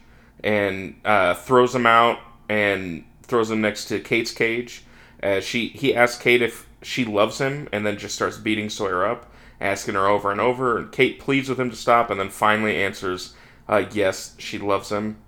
and 0.45 1.01
uh, 1.05 1.35
throws 1.35 1.75
him 1.75 1.85
out 1.85 2.21
and 2.49 3.05
throws 3.23 3.51
him 3.51 3.61
next 3.61 3.87
to 3.87 3.99
Kate's 4.01 4.31
cage. 4.31 4.85
Uh, 5.21 5.41
she 5.41 5.69
he 5.69 5.95
asks 5.95 6.23
Kate 6.23 6.43
if 6.43 6.69
she 6.83 7.05
loves 7.05 7.39
him, 7.39 7.69
and 7.73 7.85
then 7.85 7.99
just 7.99 8.15
starts 8.15 8.37
beating 8.37 8.71
Sawyer 8.71 9.05
up, 9.05 9.33
asking 9.61 9.95
her 9.95 10.07
over 10.07 10.31
and 10.31 10.41
over. 10.41 10.79
And 10.79 10.93
Kate 10.93 11.19
pleads 11.19 11.49
with 11.49 11.59
him 11.59 11.71
to 11.71 11.77
stop, 11.77 12.11
and 12.11 12.21
then 12.21 12.31
finally 12.31 12.77
answers, 12.77 13.35
uh, 13.69 13.85
"Yes, 13.93 14.35
she 14.39 14.59
loves 14.59 14.91
him." 14.91 15.19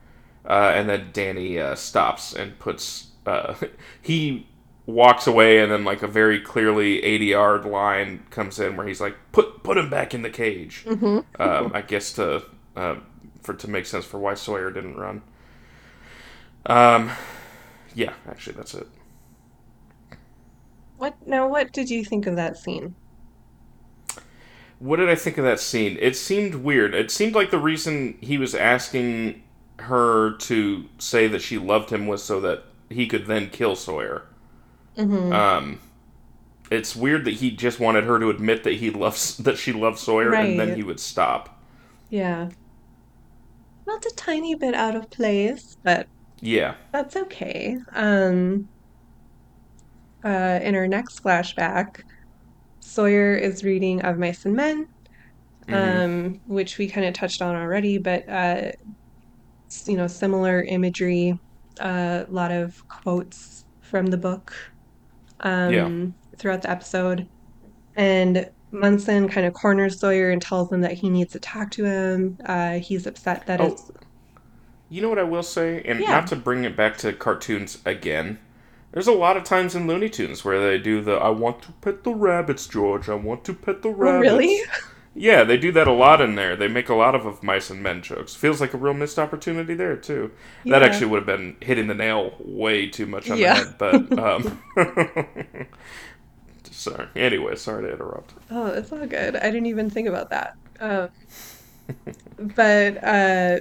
Uh, 0.49 0.73
and 0.75 0.89
then 0.89 1.11
Danny 1.13 1.59
uh, 1.59 1.75
stops 1.75 2.35
and 2.35 2.59
puts 2.59 3.09
uh, 3.27 3.55
he 4.03 4.47
walks 4.87 5.27
away, 5.27 5.61
and 5.61 5.71
then 5.71 5.85
like 5.85 6.03
a 6.03 6.09
very 6.09 6.41
clearly 6.41 7.01
ADR 7.03 7.59
line 7.65 8.25
comes 8.31 8.59
in 8.59 8.77
where 8.77 8.87
he's 8.87 9.01
like, 9.01 9.17
"Put 9.33 9.63
put 9.63 9.79
him 9.79 9.91
back 9.91 10.15
in 10.15 10.23
the 10.23 10.31
cage." 10.31 10.87
hmm 10.87 11.21
um, 11.39 11.71
I 11.75 11.83
guess 11.83 12.13
to 12.15 12.45
uh, 12.77 12.97
for 13.43 13.55
to 13.55 13.69
make 13.71 13.87
sense 13.87 14.05
for 14.05 14.19
why 14.19 14.35
Sawyer 14.35 14.71
didn't 14.71 14.97
run. 14.97 15.23
Um, 16.67 17.11
yeah, 17.95 18.15
actually, 18.29 18.57
that's 18.57 18.75
it. 18.75 18.87
What 20.99 21.27
now? 21.27 21.49
What 21.49 21.73
did 21.73 21.91
you 21.91 22.05
think 22.05 22.29
of 22.29 22.37
that 22.37 22.57
scene? 22.57 22.95
What 24.81 24.97
did 24.97 25.09
I 25.11 25.15
think 25.15 25.39
of 25.39 25.45
that 25.45 25.61
scene? 25.61 25.97
It 26.01 26.17
seemed 26.17 26.57
weird. 26.57 26.95
It 26.95 27.13
seemed 27.13 27.35
like 27.37 27.51
the 27.53 27.61
reason 27.61 28.19
he 28.21 28.39
was 28.39 28.55
asking 28.55 29.45
her 29.79 30.33
to 30.39 30.87
say 30.99 31.29
that 31.29 31.43
she 31.43 31.59
loved 31.59 31.91
him 31.91 32.07
was 32.09 32.23
so 32.25 32.41
that 32.43 32.65
he 32.91 33.07
could 33.07 33.27
then 33.27 33.51
kill 33.51 33.77
Sawyer. 33.77 34.27
Mm-hmm. 34.97 35.33
Um, 35.33 35.81
it's 36.71 36.97
weird 36.97 37.25
that 37.27 37.35
he 37.35 37.51
just 37.51 37.81
wanted 37.81 38.05
her 38.05 38.19
to 38.21 38.31
admit 38.31 38.65
that 38.65 38.75
he 38.75 38.91
loves 38.91 39.37
that 39.39 39.59
she 39.59 39.73
loves 39.73 40.01
Sawyer, 40.03 40.35
and 40.35 40.59
then 40.59 40.71
he 40.71 40.83
would 40.85 41.01
stop. 41.01 41.61
Yeah. 42.11 42.51
Not 43.87 44.07
a 44.07 44.15
tiny 44.17 44.55
bit 44.55 44.75
out 44.75 44.97
of 44.97 45.11
place, 45.11 45.77
but 45.83 46.09
Yeah. 46.41 46.75
that's 46.93 47.17
okay. 47.17 47.79
Um, 47.93 48.71
uh, 50.25 50.61
in 50.63 50.75
our 50.75 50.89
next 50.89 51.23
flashback, 51.23 52.03
Sawyer 52.95 53.35
is 53.35 53.63
reading 53.65 54.03
Of 54.03 54.19
Mice 54.19 54.45
and 54.45 54.55
Men, 54.57 54.87
hmm 55.69 55.75
um, 55.75 56.41
which 56.47 56.79
we 56.79 56.89
kind 56.89 57.07
of 57.07 57.15
touched 57.15 57.43
on 57.43 57.55
already, 57.55 57.99
but 57.99 58.29
uh, 58.29 58.73
you 59.87 59.97
know, 59.97 60.07
similar 60.07 60.63
imagery, 60.63 61.39
a 61.81 62.27
lot 62.29 62.51
of 62.51 62.75
quotes 62.89 63.65
from 63.81 64.07
the 64.07 64.17
book 64.17 64.53
Yeah. 65.43 65.87
um, 65.87 66.15
throughout 66.39 66.63
the 66.63 66.71
episode. 66.71 67.27
And 67.97 68.51
Munson 68.73 69.29
kind 69.29 69.47
of 69.47 69.53
corners 69.53 70.01
Sawyer 70.01 70.31
and 70.31 70.43
tells 70.43 70.73
him 70.73 70.81
that 70.83 70.93
he 70.93 71.11
needs 71.11 71.33
to 71.33 71.41
talk 71.41 71.71
to 71.73 71.85
him. 71.85 72.39
Uh, 72.45 72.79
he's 72.79 73.07
upset 73.07 73.47
that 73.47 73.61
Oh, 73.61 73.67
it's, 73.67 73.91
you 74.89 75.01
know 75.03 75.09
what 75.09 75.19
I 75.19 75.25
will 75.25 75.43
say, 75.43 75.83
and 75.85 76.01
not 76.01 76.27
to 76.29 76.37
bring 76.37 76.65
it 76.65 76.77
back 76.77 76.97
to 76.99 77.13
cartoons 77.13 77.79
again. 77.85 78.39
There's 78.93 79.07
a 79.07 79.13
lot 79.13 79.37
of 79.37 79.45
times 79.45 79.75
in 79.75 79.87
Looney 79.87 80.09
Tunes 80.09 80.45
where 80.45 80.61
they 80.61 80.79
do 80.79 81.01
the 81.01 81.15
"I 81.15 81.31
want 81.31 81.63
to 81.63 81.73
pet 81.73 82.03
the 82.05 82.13
rabbits, 82.15 82.67
George. 82.67 83.09
I 83.09 83.15
want 83.15 83.45
to 83.45 83.55
pet 83.55 83.83
the 83.83 83.89
Oh, 83.89 84.19
really? 84.19 84.61
Yeah, 85.15 85.43
they 85.45 85.59
do 85.59 85.73
that 85.73 85.89
a 85.89 85.93
lot 85.93 86.21
in 86.21 86.37
there. 86.37 86.55
They 86.57 86.69
make 86.69 86.89
a 86.89 86.95
lot 86.95 87.15
of, 87.17 87.27
of 87.27 87.43
mice 87.43 87.69
and 87.71 87.83
men 87.83 88.01
jokes. 88.03 88.35
Feels 88.35 88.61
like 88.61 88.75
a 88.75 88.77
real 88.79 88.95
missed 88.95 89.19
opportunity 89.19 89.75
there 89.75 89.97
too. 89.97 90.31
That 90.69 90.83
actually 90.83 91.09
would 91.09 91.17
have 91.19 91.27
been 91.27 91.57
hitting 91.61 91.89
the 91.89 91.95
nail 91.95 92.35
way 92.39 92.89
too 92.89 93.07
much 93.07 93.29
on 93.31 93.43
the 93.43 93.49
head, 93.49 93.75
but 93.79 94.07
um, 94.19 94.63
sorry. 96.71 97.09
Anyway, 97.17 97.57
sorry 97.57 97.85
to 97.85 97.93
interrupt. 97.93 98.35
Oh, 98.51 98.67
it's 98.67 98.93
all 98.93 99.07
good. 99.07 99.37
I 99.37 99.51
didn't 99.51 99.67
even 99.67 99.91
think 99.91 100.09
about 100.09 100.31
that. 100.31 100.57
Um, 100.81 101.09
but 102.39 103.05
uh, 103.05 103.61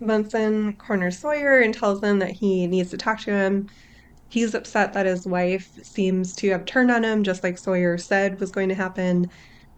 Munson 0.00 0.74
corners 0.74 1.18
Sawyer 1.18 1.60
and 1.60 1.74
tells 1.74 2.02
him 2.02 2.18
that 2.20 2.32
he 2.32 2.66
needs 2.66 2.90
to 2.90 2.98
talk 2.98 3.20
to 3.20 3.32
him. 3.32 3.68
He's 4.30 4.54
upset 4.54 4.94
that 4.94 5.06
his 5.06 5.26
wife 5.26 5.68
seems 5.82 6.34
to 6.36 6.50
have 6.50 6.64
turned 6.66 6.90
on 6.90 7.04
him, 7.04 7.24
just 7.24 7.44
like 7.44 7.58
Sawyer 7.58 7.98
said 7.98 8.40
was 8.40 8.52
going 8.52 8.70
to 8.70 8.74
happen, 8.76 9.26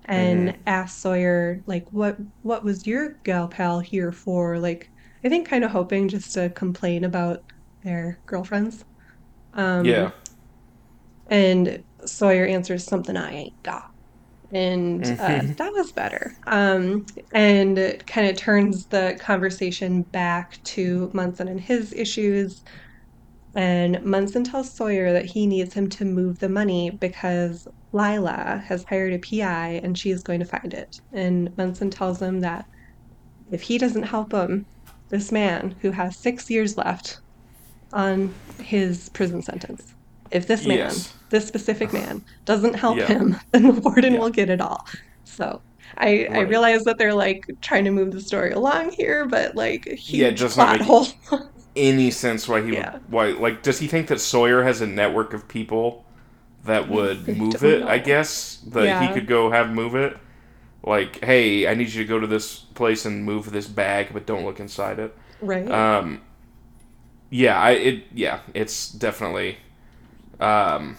and 0.05 0.59
asks 0.67 1.01
Sawyer, 1.03 1.63
like, 1.67 1.85
what 1.93 2.19
what 2.43 2.65
was 2.65 2.87
your 2.87 3.15
gal 3.25 3.49
pal 3.49 3.81
here 3.81 4.13
for? 4.13 4.59
Like, 4.61 4.91
I 5.25 5.29
think 5.31 5.49
kind 5.49 5.65
of 5.65 5.71
hoping 5.73 6.09
just 6.09 6.35
to 6.35 6.51
complain 6.51 7.05
about 7.05 7.41
their 7.83 8.23
girlfriends. 8.27 8.85
Yeah. 9.81 10.11
Um, 10.11 10.15
and 11.27 11.85
Sawyer 12.05 12.47
answers 12.47 12.85
something 12.87 13.17
I 13.17 13.33
ain't 13.33 13.63
got. 13.63 13.85
And 14.53 15.09
uh, 15.19 15.43
hmm 15.43 15.53
that 15.59 15.73
was 15.73 15.93
better. 15.93 16.33
Um, 16.47 17.07
and 17.33 17.79
it 17.79 18.07
kind 18.07 18.29
of 18.29 18.37
turns 18.37 18.87
the 18.89 19.19
conversation 19.21 20.03
back 20.03 20.59
to 20.65 21.11
Munson 21.15 21.49
and 21.49 21.61
his 21.61 21.93
issues. 21.93 22.63
And 23.55 24.03
Munson 24.05 24.45
tells 24.45 24.75
Sawyer 24.75 25.13
that 25.13 25.27
he 25.27 25.47
needs 25.47 25.75
him 25.75 25.89
to 25.91 26.05
move 26.05 26.39
the 26.39 26.49
money 26.49 26.91
because 26.91 27.67
Lila 27.93 28.63
has 28.67 28.85
hired 28.89 29.13
a 29.13 29.19
PI 29.19 29.81
and 29.83 29.97
she 29.99 30.11
is 30.11 30.23
going 30.23 30.41
to 30.41 30.47
find 30.47 30.73
it. 30.73 30.97
And 31.13 31.55
Munson 31.57 31.91
tells 31.91 32.21
him 32.21 32.41
that 32.41 32.65
if 33.51 33.63
he 33.63 33.79
doesn't 33.79 34.05
help 34.05 34.33
him, 34.33 34.67
this 35.11 35.31
man 35.33 35.77
who 35.83 35.91
has 35.91 36.21
six 36.21 36.49
years 36.51 36.77
left 36.79 37.19
on 37.93 38.35
his 38.59 39.09
prison 39.11 39.43
sentence. 39.43 39.85
If 40.31 40.47
this 40.47 40.67
man, 40.67 40.79
Yes. 40.79 41.15
this 41.31 41.47
specific 41.47 41.93
man, 41.93 42.23
doesn't 42.47 42.75
help 42.75 42.99
Yeah. 42.99 43.07
him, 43.09 43.37
then 43.53 43.65
the 43.65 43.73
warden 43.81 44.15
Yeah. 44.15 44.21
will 44.21 44.31
get 44.31 44.51
it 44.51 44.61
all. 44.63 44.81
So 45.25 45.63
I 45.99 46.29
I 46.33 46.41
realize 46.41 46.85
that 46.85 46.97
they're 46.99 47.15
like 47.15 47.41
trying 47.61 47.85
to 47.85 47.91
move 47.91 48.13
the 48.13 48.21
story 48.21 48.53
along 48.53 48.93
here, 48.93 49.27
but 49.27 49.55
like 49.57 49.85
Yeah, 50.09 50.31
not 50.31 50.51
plot 50.53 50.81
hole. 50.81 51.07
any 51.77 52.11
sense 52.11 52.49
why 52.49 52.63
he 52.63 52.73
would 52.73 52.91
why 53.09 53.29
like 53.29 53.63
does 53.63 53.79
he 53.79 53.87
think 53.89 54.09
that 54.09 54.21
Sawyer 54.21 54.63
has 54.63 54.81
a 54.81 54.87
network 54.87 55.33
of 55.35 55.49
people 55.49 56.05
that 56.65 56.89
would 56.89 57.29
move 57.29 57.65
it, 57.65 57.87
I 57.87 57.99
guess, 57.99 58.59
that 58.69 58.93
he 58.93 59.09
could 59.09 59.27
go 59.27 59.51
have 59.51 59.71
move 59.71 59.95
it? 59.95 60.17
Like, 60.85 61.25
hey, 61.25 61.69
I 61.69 61.75
need 61.75 61.91
you 61.91 62.03
to 62.03 62.09
go 62.09 62.21
to 62.21 62.27
this 62.27 62.59
place 62.59 63.07
and 63.07 63.25
move 63.25 63.53
this 63.53 63.69
bag, 63.69 64.11
but 64.13 64.27
don't 64.27 64.45
look 64.45 64.61
inside 64.61 64.99
it. 64.99 65.17
right. 65.41 65.69
Um 65.71 66.23
yeah, 67.31 67.59
I 67.61 67.71
it 67.73 68.05
yeah, 68.13 68.41
it's 68.55 68.91
definitely 68.91 69.59
um 70.41 70.97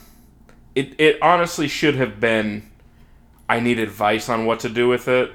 it 0.76 1.00
it 1.00 1.22
honestly 1.22 1.68
should 1.68 1.96
have 1.96 2.20
been 2.20 2.70
I 3.50 3.60
need 3.62 3.80
advice 3.80 4.30
on 4.30 4.46
what 4.46 4.62
to 4.62 4.70
do 4.70 4.88
with 4.90 5.08
it 5.08 5.32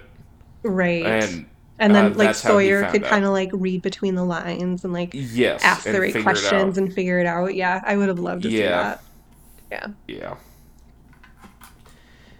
Right. 0.62 1.04
and 1.04 1.46
And 1.78 1.92
uh, 1.92 1.94
then 1.94 2.14
like 2.14 2.28
that's 2.28 2.42
how 2.42 2.58
he 2.58 2.72
Sawyer 2.72 2.84
could 2.84 3.04
kind 3.04 3.24
of 3.24 3.30
like 3.30 3.50
read 3.52 3.82
between 3.82 4.14
the 4.14 4.24
lines 4.24 4.84
and 4.84 4.92
like 4.92 5.10
Yes, 5.12 5.62
ask 5.62 5.84
the 5.90 6.00
right 6.00 6.18
questions 6.18 6.76
and 6.78 6.92
figure 6.92 7.18
it 7.20 7.26
out. 7.26 7.54
Yeah, 7.54 7.80
I 7.84 7.96
would 7.96 8.08
have 8.08 8.18
loved 8.18 8.42
to 8.44 8.50
see 8.50 8.68
that. 8.68 9.02
Yeah. 9.70 9.88
yeah. 10.08 10.36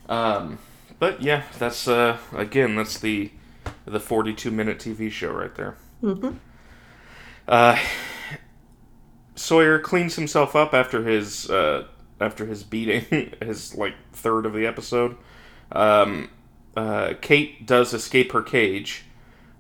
Um, 0.09 0.59
but 0.99 1.22
yeah, 1.22 1.45
that's 1.59 1.86
uh 1.86 2.18
again 2.34 2.76
that's 2.76 2.99
the 2.99 3.30
the 3.84 4.01
42 4.01 4.51
minute 4.51 4.78
TV 4.78 5.11
show 5.11 5.32
right 5.32 5.55
there. 5.55 5.76
hmm 6.01 6.39
Uh, 7.47 7.78
Sawyer 9.34 9.78
cleans 9.78 10.16
himself 10.16 10.57
up 10.57 10.74
after 10.74 11.05
his 11.05 11.49
uh 11.51 11.86
after 12.20 12.47
his 12.47 12.64
beating, 12.64 13.34
his 13.43 13.74
like 13.76 13.95
third 14.12 14.47
of 14.47 14.53
the 14.53 14.66
episode. 14.66 15.16
Um, 15.70 16.30
uh, 16.76 17.14
Kate 17.20 17.66
does 17.66 17.95
escape 17.95 18.32
her 18.32 18.43
cage, 18.43 19.05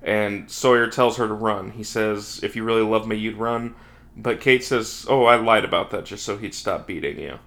and 0.02 0.50
Sawyer 0.50 0.86
tells 0.88 1.16
her 1.18 1.28
to 1.28 1.34
run. 1.34 1.72
He 1.72 1.82
says, 1.84 2.40
"If 2.42 2.56
you 2.56 2.64
really 2.64 2.82
love 2.82 3.06
me, 3.06 3.16
you'd 3.16 3.36
run." 3.38 3.74
But 4.16 4.40
Kate 4.40 4.64
says, 4.64 5.06
"Oh, 5.08 5.24
I 5.24 5.36
lied 5.36 5.64
about 5.64 5.90
that 5.90 6.04
just 6.06 6.24
so 6.24 6.36
he'd 6.38 6.54
stop 6.54 6.86
beating 6.86 7.18
you." 7.18 7.38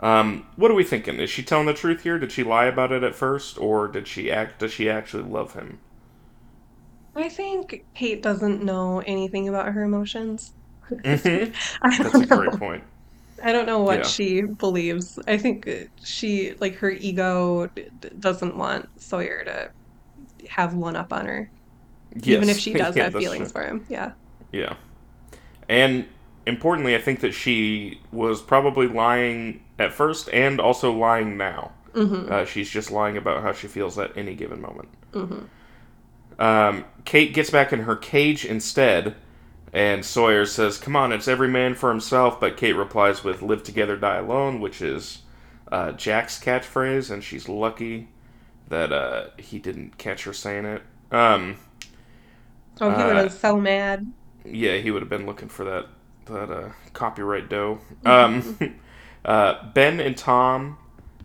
Um, 0.00 0.46
what 0.56 0.70
are 0.70 0.74
we 0.74 0.84
thinking? 0.84 1.20
Is 1.20 1.30
she 1.30 1.42
telling 1.42 1.66
the 1.66 1.74
truth 1.74 2.02
here? 2.04 2.18
Did 2.18 2.32
she 2.32 2.44
lie 2.44 2.66
about 2.66 2.92
it 2.92 3.02
at 3.04 3.14
first, 3.14 3.58
or 3.58 3.88
did 3.88 4.08
she 4.08 4.30
act? 4.32 4.60
Does 4.60 4.72
she 4.72 4.90
actually 4.90 5.24
love 5.24 5.54
him? 5.54 5.80
I 7.14 7.28
think 7.28 7.84
Kate 7.94 8.22
doesn't 8.22 8.64
know 8.64 9.00
anything 9.06 9.48
about 9.48 9.72
her 9.72 9.82
emotions. 9.84 10.54
hmm 11.04 11.44
I 11.82 12.02
That's 12.02 12.20
a 12.20 12.26
great 12.26 12.54
point. 12.54 12.84
I 13.42 13.52
don't 13.52 13.66
know 13.66 13.82
what 13.82 14.04
Yeah. 14.04 14.06
she 14.06 14.42
believes. 14.42 15.18
I 15.26 15.38
think 15.38 15.68
she, 16.04 16.54
like, 16.60 16.76
her 16.76 16.90
ego 16.90 17.68
doesn't 18.18 18.56
want 18.56 18.86
Sawyer 18.98 19.44
to 19.44 19.70
have 20.50 20.74
one 20.74 20.96
up 20.96 21.12
on 21.12 21.26
her, 21.26 21.52
even 22.24 22.48
if 22.48 22.58
she 22.58 22.74
does 22.74 22.96
yeah, 22.96 23.04
have 23.04 23.12
that's 23.12 23.30
true. 23.30 23.30
feelings 23.30 23.52
for 23.52 23.62
him. 23.64 23.86
Yeah. 23.88 24.12
Yeah. 24.52 24.74
And 25.68 26.06
importantly, 26.46 26.94
I 26.96 27.00
think 27.00 27.20
that 27.20 27.32
she 27.32 28.00
was 28.12 28.42
probably 28.42 28.86
lying 28.88 29.62
at 29.78 29.92
first 29.92 30.28
and 30.32 30.60
also 30.60 30.92
lying 30.92 31.36
now. 31.36 31.72
hmm 31.94 32.26
Uh, 32.28 32.44
she's 32.44 32.70
just 32.70 32.90
lying 32.90 33.16
about 33.16 33.42
how 33.42 33.52
she 33.52 33.66
feels 33.68 33.98
at 33.98 34.16
any 34.16 34.34
given 34.34 34.60
moment. 34.60 34.88
hmm 35.12 35.50
Um, 36.38 36.84
Kate 37.04 37.34
gets 37.34 37.50
back 37.50 37.72
in 37.72 37.80
her 37.80 37.96
cage 37.96 38.44
instead, 38.44 39.16
and 39.72 40.04
Sawyer 40.04 40.46
says, 40.46 40.78
Come 40.78 40.96
on, 40.96 41.12
it's 41.12 41.28
every 41.28 41.48
man 41.48 41.74
for 41.74 41.90
himself. 41.90 42.40
But 42.40 42.56
Kate 42.56 42.72
replies 42.74 43.22
with, 43.24 43.42
Live 43.42 43.62
together, 43.62 43.96
die 43.96 44.16
alone, 44.18 44.60
which 44.60 44.80
is 44.82 45.22
uh, 45.70 45.92
Jack's 45.92 46.38
catchphrase, 46.42 47.10
and 47.10 47.22
she's 47.22 47.48
lucky 47.48 48.08
that 48.68 48.92
uh, 48.92 49.26
he 49.38 49.58
didn't 49.58 49.98
catch 49.98 50.24
her 50.24 50.32
saying 50.32 50.64
it. 50.64 50.82
Um, 51.12 51.56
Oh, 52.80 52.90
he 52.90 53.04
would 53.04 53.16
uh, 53.16 53.22
have 53.24 53.32
so 53.32 53.60
mad. 53.60 54.10
yeah, 54.44 54.76
he 54.78 54.90
would 54.90 55.02
have 55.02 55.08
been 55.08 55.26
looking 55.26 55.48
for 55.48 55.64
that 55.64 55.86
that 56.26 56.50
uh, 56.50 56.70
copyright 56.92 57.48
dough. 57.48 57.80
Um, 58.04 58.58
uh, 59.24 59.70
ben 59.72 60.00
and 60.00 60.16
Tom 60.16 60.78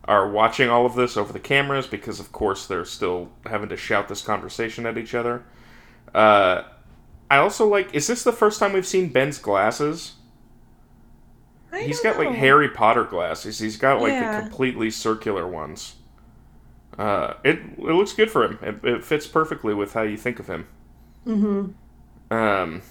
are 0.05 0.29
watching 0.29 0.69
all 0.69 0.85
of 0.85 0.95
this 0.95 1.17
over 1.17 1.33
the 1.33 1.39
cameras 1.39 1.87
because, 1.87 2.19
of 2.19 2.31
course, 2.31 2.67
they're 2.67 2.85
still 2.85 3.29
having 3.45 3.69
to 3.69 3.77
shout 3.77 4.07
this 4.07 4.21
conversation 4.21 4.85
at 4.85 4.97
each 4.97 5.15
other. 5.15 5.43
Uh, 6.13 6.63
I 7.29 7.37
also 7.37 7.67
like. 7.67 7.93
Is 7.93 8.07
this 8.07 8.23
the 8.23 8.31
first 8.31 8.59
time 8.59 8.73
we've 8.73 8.85
seen 8.85 9.09
Ben's 9.09 9.39
glasses? 9.39 10.13
I 11.71 11.81
He's 11.83 11.99
got 12.01 12.17
like. 12.17 12.35
Harry 12.35 12.69
Potter 12.69 13.03
glasses. 13.03 13.59
He's 13.59 13.77
got 13.77 14.01
like 14.01 14.13
the 14.13 14.41
completely 14.41 14.91
circular 14.91 15.47
ones. 15.47 15.95
Uh, 16.97 17.33
it 17.43 17.59
it 17.77 17.79
looks 17.79 18.13
good 18.13 18.31
for 18.31 18.45
him. 18.45 18.59
It, 18.61 18.85
it 18.87 19.03
fits 19.03 19.27
perfectly 19.27 19.73
with 19.73 19.93
how 19.93 20.03
you 20.03 20.17
think 20.17 20.39
of 20.39 20.47
him. 20.47 20.67
Hmm 21.25 21.65
Um, 22.31 22.81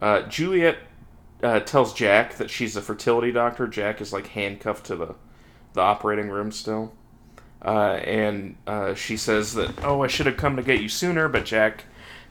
uh, 0.00 0.22
Juliet 0.22 0.78
uh, 1.42 1.60
tells 1.60 1.94
Jack 1.94 2.34
that 2.36 2.50
she's 2.50 2.76
a 2.76 2.82
fertility 2.82 3.32
doctor. 3.32 3.66
Jack 3.66 4.00
is 4.00 4.12
like 4.12 4.28
handcuffed 4.28 4.86
to 4.86 4.96
the 4.96 5.14
the 5.74 5.80
operating 5.82 6.30
room 6.30 6.50
still, 6.52 6.92
uh, 7.64 8.00
and 8.04 8.56
uh, 8.66 8.94
she 8.94 9.16
says 9.16 9.54
that 9.54 9.84
oh 9.84 10.02
I 10.02 10.06
should 10.06 10.26
have 10.26 10.36
come 10.36 10.56
to 10.56 10.62
get 10.62 10.80
you 10.80 10.88
sooner, 10.88 11.28
but 11.28 11.44
Jack 11.44 11.84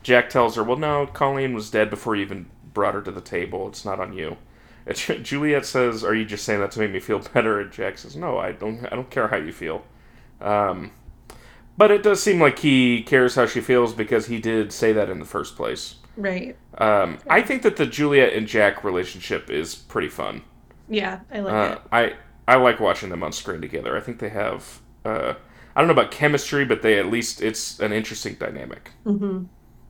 Jack 0.03 0.29
tells 0.29 0.55
her 0.55 0.63
well 0.63 0.77
no 0.77 1.07
Colleen 1.07 1.53
was 1.53 1.69
dead 1.69 1.89
before 1.89 2.15
you 2.15 2.23
even 2.23 2.47
brought 2.73 2.93
her 2.95 3.01
to 3.01 3.11
the 3.11 3.21
table. 3.21 3.67
It's 3.67 3.85
not 3.85 3.99
on 3.99 4.13
you. 4.13 4.37
Juliet 4.93 5.65
says, 5.65 6.03
"Are 6.03 6.13
you 6.13 6.25
just 6.25 6.43
saying 6.45 6.59
that 6.59 6.71
to 6.71 6.79
make 6.79 6.91
me 6.91 6.99
feel 6.99 7.19
better?" 7.33 7.59
And 7.59 7.71
Jack 7.71 7.97
says, 7.97 8.15
"No, 8.15 8.37
I 8.37 8.51
don't. 8.51 8.85
I 8.85 8.95
don't 8.95 9.09
care 9.09 9.27
how 9.29 9.37
you 9.37 9.51
feel." 9.53 9.83
Um, 10.41 10.91
but 11.77 11.91
it 11.91 12.03
does 12.03 12.21
seem 12.21 12.39
like 12.39 12.59
he 12.59 13.03
cares 13.03 13.35
how 13.35 13.45
she 13.45 13.61
feels 13.61 13.93
because 13.93 14.27
he 14.27 14.39
did 14.39 14.71
say 14.71 14.93
that 14.93 15.09
in 15.09 15.19
the 15.19 15.25
first 15.25 15.55
place. 15.55 15.95
Right. 16.17 16.55
Um, 16.77 17.17
I 17.29 17.41
think 17.41 17.61
that 17.63 17.75
the 17.75 17.85
Juliet 17.85 18.33
and 18.33 18.47
Jack 18.47 18.83
relationship 18.83 19.49
is 19.49 19.75
pretty 19.75 20.09
fun. 20.09 20.41
Yeah, 20.87 21.19
I 21.33 21.39
like 21.39 21.53
Uh, 21.53 21.73
it. 21.75 21.81
I 21.91 22.13
I 22.47 22.55
like 22.57 22.79
watching 22.79 23.09
them 23.09 23.23
on 23.23 23.31
screen 23.31 23.59
together. 23.61 23.97
I 23.97 24.01
think 24.01 24.19
they 24.19 24.29
have. 24.29 24.79
Uh, 25.03 25.33
I 25.75 25.81
don't 25.81 25.87
know 25.87 25.93
about 25.93 26.11
chemistry, 26.11 26.63
but 26.63 26.81
they 26.81 26.97
at 26.99 27.07
least 27.07 27.41
it's 27.41 27.79
an 27.79 27.91
interesting 27.91 28.35
dynamic. 28.35 28.91
hmm 29.03 29.43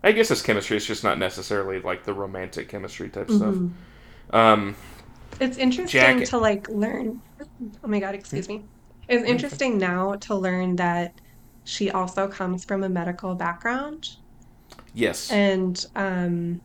I 0.04 0.12
guess 0.12 0.30
it's 0.32 0.42
chemistry. 0.44 0.78
It's 0.78 0.86
just 0.86 1.04
not 1.04 1.18
necessarily 1.18 1.80
like 1.82 2.04
the 2.04 2.14
romantic 2.14 2.70
chemistry 2.70 3.10
type 3.10 3.28
Mhm. 3.28 3.38
stuff. 3.38 3.56
Um, 4.32 4.76
It's 5.40 5.58
interesting 5.58 6.20
Jack- 6.20 6.24
to 6.30 6.38
like 6.38 6.70
learn. 6.70 7.22
Oh 7.84 7.88
my 7.88 8.00
god, 8.00 8.16
excuse 8.16 8.48
me. 8.48 8.64
It's 9.08 9.24
interesting 9.26 9.78
now 9.78 10.16
to 10.16 10.36
learn 10.36 10.76
that 10.78 11.14
she 11.66 11.92
also 11.92 12.28
comes 12.28 12.64
from 12.64 12.84
a 12.84 12.90
medical 12.90 13.36
background. 13.36 14.16
yes. 14.94 15.30
And 15.32 15.86
um 15.96 16.62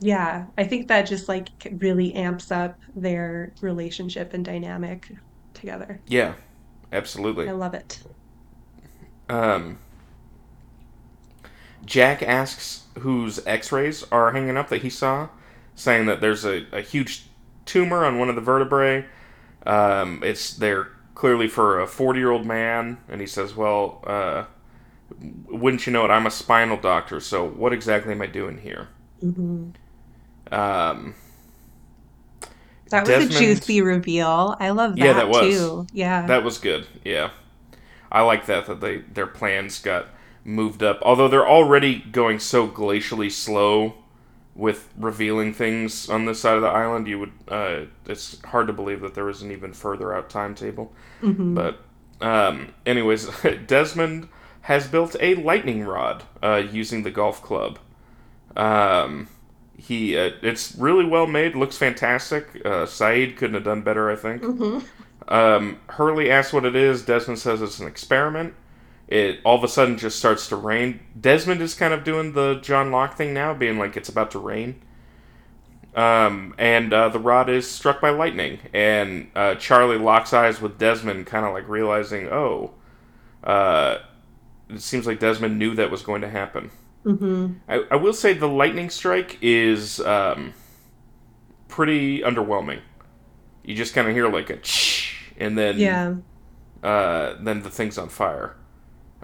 yeah, 0.00 0.46
I 0.58 0.64
think 0.64 0.88
that 0.88 1.02
just 1.02 1.28
like 1.28 1.48
really 1.78 2.14
amps 2.14 2.52
up 2.52 2.78
their 2.94 3.52
relationship 3.60 4.34
and 4.34 4.44
dynamic 4.44 5.10
together. 5.54 6.00
yeah. 6.06 6.34
Absolutely. 6.92 7.48
I 7.48 7.52
love 7.52 7.74
it. 7.74 8.00
Um, 9.28 9.78
Jack 11.84 12.22
asks 12.22 12.84
whose 13.00 13.44
X-rays 13.46 14.04
are 14.12 14.30
hanging 14.30 14.56
up 14.56 14.68
that 14.68 14.82
he 14.82 14.90
saw, 14.90 15.28
saying 15.74 16.06
that 16.06 16.20
there's 16.20 16.44
a, 16.44 16.66
a 16.72 16.80
huge 16.82 17.26
tumor 17.66 18.04
on 18.04 18.18
one 18.20 18.28
of 18.28 18.36
the 18.36 18.40
vertebrae. 18.40 19.04
Um, 19.66 20.22
it's 20.22 20.54
they're 20.54 20.88
clearly 21.14 21.48
for 21.48 21.80
a 21.80 21.86
40 21.86 22.20
year 22.20 22.30
old 22.30 22.46
man, 22.46 22.98
and 23.08 23.20
he 23.20 23.26
says, 23.26 23.54
"Well, 23.56 24.02
uh, 24.06 24.44
wouldn't 25.48 25.86
you 25.86 25.92
know 25.92 26.04
it? 26.04 26.10
I'm 26.10 26.26
a 26.26 26.30
spinal 26.30 26.76
doctor, 26.76 27.20
so 27.20 27.46
what 27.46 27.72
exactly 27.72 28.12
am 28.12 28.22
I 28.22 28.26
doing 28.26 28.58
here?" 28.58 28.88
hmm 29.20 29.74
Um, 30.50 31.14
That 32.90 33.04
was 33.04 33.18
a 33.18 33.26
juicy 33.28 33.82
reveal. 33.82 34.56
I 34.58 34.70
love 34.70 34.98
that 34.98 34.98
Yeah, 34.98 35.12
that 35.14 35.28
was. 35.28 35.32
too. 35.32 35.86
Yeah. 35.92 36.30
That 36.30 36.42
was 36.44 36.58
good. 36.58 36.86
Yeah, 37.04 37.30
I 38.12 38.22
like 38.22 38.46
that 38.46 38.66
that 38.66 38.80
they 38.80 38.98
their 38.98 39.26
plans 39.28 39.80
got 39.80 40.08
moved 40.44 40.82
up. 40.82 41.00
Although 41.02 41.28
they're 41.28 41.48
already 41.48 41.98
going 42.00 42.40
so 42.40 42.68
glacially 42.68 43.32
slow 43.32 43.96
with 44.54 44.88
revealing 44.96 45.52
things 45.52 46.08
on 46.08 46.26
this 46.26 46.40
side 46.40 46.54
of 46.56 46.62
the 46.62 46.68
island, 46.68 47.08
you 47.08 47.18
would 47.18 47.32
uh, 47.48 47.80
it's 48.06 48.40
hard 48.44 48.66
to 48.68 48.72
believe 48.72 49.00
that 49.00 49.14
there 49.14 49.24
was 49.24 49.42
an 49.42 49.50
even 49.50 49.72
further 49.72 50.14
out 50.14 50.30
timetable. 50.30 50.92
Mhm. 51.22 51.54
But 51.54 51.78
um, 52.24 52.72
anyways, 52.86 53.28
Desmond 53.66 54.28
has 54.62 54.86
built 54.86 55.16
a 55.20 55.34
lightning 55.34 55.84
rod 55.84 56.22
uh, 56.42 56.62
using 56.70 57.02
the 57.02 57.10
golf 57.10 57.42
club. 57.42 57.78
Um, 58.56 59.28
he 59.76 60.16
uh, 60.16 60.30
it's 60.42 60.74
really 60.76 61.04
well 61.04 61.26
made, 61.26 61.56
looks 61.56 61.76
fantastic. 61.76 62.46
Uh, 62.64 62.86
Sayid 62.86 63.36
couldn't 63.36 63.54
have 63.54 63.64
done 63.64 63.82
better, 63.82 64.10
I 64.10 64.16
think. 64.16 64.42
Mhm. 64.42 64.84
Um, 65.26 65.78
Hurley 65.88 66.30
asks 66.30 66.52
what 66.52 66.64
it 66.64 66.76
is. 66.76 67.02
Desmond 67.04 67.38
says 67.38 67.60
it's 67.62 67.80
an 67.80 67.86
experiment. 67.88 68.54
It 69.14 69.38
all 69.44 69.56
of 69.56 69.62
a 69.62 69.68
sudden 69.68 69.96
just 69.96 70.18
starts 70.18 70.48
to 70.48 70.56
rain. 70.56 70.98
Desmond 71.20 71.60
is 71.62 71.74
kind 71.74 71.94
of 71.94 72.02
doing 72.02 72.32
the 72.32 72.56
John 72.56 72.90
Locke 72.90 73.16
thing 73.16 73.32
now, 73.32 73.54
being 73.54 73.78
like 73.78 73.96
it's 73.96 74.08
about 74.08 74.32
to 74.32 74.40
rain. 74.40 74.82
Um, 75.94 76.52
and 76.58 76.92
uh, 76.92 77.10
the 77.10 77.20
rod 77.20 77.48
is 77.48 77.70
struck 77.70 78.00
by 78.00 78.10
lightning, 78.10 78.58
and 78.72 79.30
uh, 79.36 79.54
Charlie 79.54 79.98
locks 79.98 80.32
eyes 80.32 80.60
with 80.60 80.76
Desmond, 80.78 81.26
kind 81.26 81.46
of 81.46 81.52
like 81.52 81.68
realizing, 81.68 82.26
oh, 82.26 82.72
uh, 83.44 83.98
it 84.68 84.80
seems 84.80 85.06
like 85.06 85.20
Desmond 85.20 85.60
knew 85.60 85.76
that 85.76 85.92
was 85.92 86.02
going 86.02 86.22
to 86.22 86.28
happen. 86.28 86.72
Mhm. 87.04 87.60
I, 87.68 87.84
I 87.92 87.96
will 87.96 88.12
say 88.14 88.32
the 88.32 88.48
lightning 88.48 88.90
strike 88.90 89.38
is 89.40 90.00
um, 90.00 90.54
pretty 91.68 92.22
underwhelming. 92.22 92.80
You 93.62 93.76
just 93.76 93.94
kind 93.94 94.08
of 94.08 94.14
hear 94.14 94.28
like 94.28 94.50
a 94.50 94.56
ch, 94.56 95.30
and 95.38 95.56
then 95.56 95.78
Yeah. 95.78 96.14
uh, 96.82 97.36
then 97.40 97.62
the 97.62 97.70
thing's 97.70 97.98
on 97.98 98.08
fire. 98.08 98.56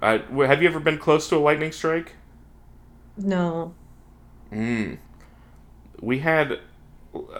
Uh, 0.02 0.18
have 0.46 0.62
you 0.62 0.68
ever 0.68 0.80
been 0.80 0.98
close 0.98 1.28
to 1.28 1.36
a 1.36 1.38
lightning 1.38 1.72
strike? 1.72 2.14
No. 3.16 3.74
Mm. 4.52 4.98
We 6.00 6.20
had 6.20 6.60